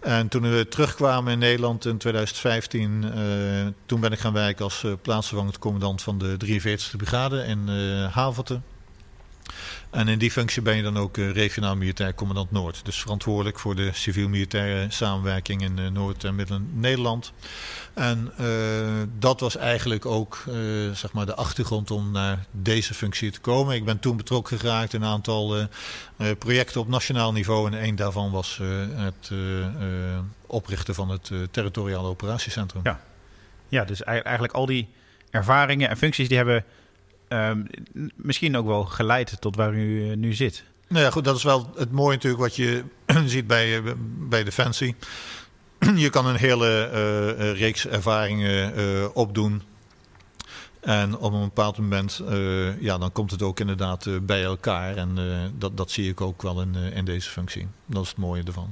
En 0.00 0.28
toen 0.28 0.42
we 0.42 0.66
terugkwamen 0.68 1.32
in 1.32 1.38
Nederland 1.38 1.86
in 1.86 1.98
2015, 1.98 3.12
toen 3.86 4.00
ben 4.00 4.12
ik 4.12 4.18
gaan 4.18 4.32
werken 4.32 4.64
als 4.64 4.84
plaatsvervangend 5.02 5.58
commandant 5.58 6.02
van 6.02 6.18
de 6.18 6.36
43e 6.46 6.96
brigade 6.96 7.44
in 7.44 7.68
Havelte. 8.10 8.60
En 9.96 10.08
in 10.08 10.18
die 10.18 10.30
functie 10.30 10.62
ben 10.62 10.76
je 10.76 10.82
dan 10.82 10.96
ook 10.96 11.16
uh, 11.16 11.30
regionaal 11.30 11.76
militair 11.76 12.14
commandant 12.14 12.50
Noord. 12.50 12.84
Dus 12.84 13.00
verantwoordelijk 13.00 13.58
voor 13.58 13.74
de 13.74 13.90
civiel-militaire 13.92 14.86
samenwerking 14.90 15.62
in 15.62 15.78
uh, 15.78 15.88
Noord- 15.88 16.24
en 16.24 16.34
Midden-Nederland. 16.34 17.32
En 17.94 18.32
uh, 18.40 18.46
dat 19.18 19.40
was 19.40 19.56
eigenlijk 19.56 20.06
ook 20.06 20.44
zeg 20.92 21.12
maar 21.12 21.26
de 21.26 21.34
achtergrond 21.34 21.90
om 21.90 22.10
naar 22.10 22.46
deze 22.50 22.94
functie 22.94 23.30
te 23.30 23.40
komen. 23.40 23.74
Ik 23.74 23.84
ben 23.84 23.98
toen 23.98 24.16
betrokken 24.16 24.58
geraakt 24.58 24.92
in 24.94 25.02
een 25.02 25.08
aantal 25.08 25.68
projecten 26.38 26.80
op 26.80 26.88
nationaal 26.88 27.32
niveau. 27.32 27.72
En 27.72 27.84
een 27.84 27.96
daarvan 27.96 28.30
was 28.30 28.60
het 28.94 29.30
oprichten 30.46 30.94
van 30.94 31.08
het 31.08 31.30
territoriale 31.50 32.08
operatiecentrum. 32.08 32.80
Ja. 32.84 33.00
ja, 33.68 33.84
dus 33.84 34.02
eigenlijk 34.02 34.52
al 34.52 34.66
die 34.66 34.88
ervaringen 35.30 35.88
en 35.88 35.96
functies 35.96 36.28
die 36.28 36.36
hebben 36.36 36.64
Ehm, 37.28 37.64
misschien 38.14 38.56
ook 38.56 38.66
wel 38.66 38.84
geleid 38.84 39.40
tot 39.40 39.56
waar 39.56 39.74
u 39.74 40.10
eh, 40.10 40.16
nu 40.16 40.34
zit. 40.34 40.64
Nou 40.88 41.04
ja, 41.04 41.10
goed, 41.10 41.24
dat 41.24 41.36
is 41.36 41.42
wel 41.42 41.70
het 41.76 41.92
mooie 41.92 42.14
natuurlijk 42.14 42.42
wat 42.42 42.56
je 42.56 42.84
ziet 43.26 43.46
bij, 43.46 43.78
uh, 43.78 43.92
bij 44.28 44.44
Defensie. 44.44 44.94
je 45.94 46.10
kan 46.10 46.26
een 46.26 46.36
hele 46.36 46.90
uh, 47.38 47.58
reeks 47.58 47.86
ervaringen 47.86 49.14
opdoen. 49.14 49.62
En 50.80 51.16
op 51.16 51.32
een 51.32 51.40
bepaald 51.40 51.78
moment, 51.78 52.22
ja, 52.80 52.98
dan 52.98 53.12
komt 53.12 53.30
het 53.30 53.42
ook 53.42 53.60
inderdaad 53.60 54.06
bij 54.22 54.44
elkaar. 54.44 54.96
En 54.96 55.18
dat, 55.58 55.76
dat 55.76 55.90
zie 55.90 56.10
ik 56.10 56.20
ook 56.20 56.42
wel 56.42 56.60
in, 56.60 56.74
in 56.74 57.04
deze 57.04 57.30
functie. 57.30 57.68
Dat 57.86 58.02
is 58.02 58.08
het 58.08 58.18
mooie 58.18 58.42
ervan. 58.42 58.64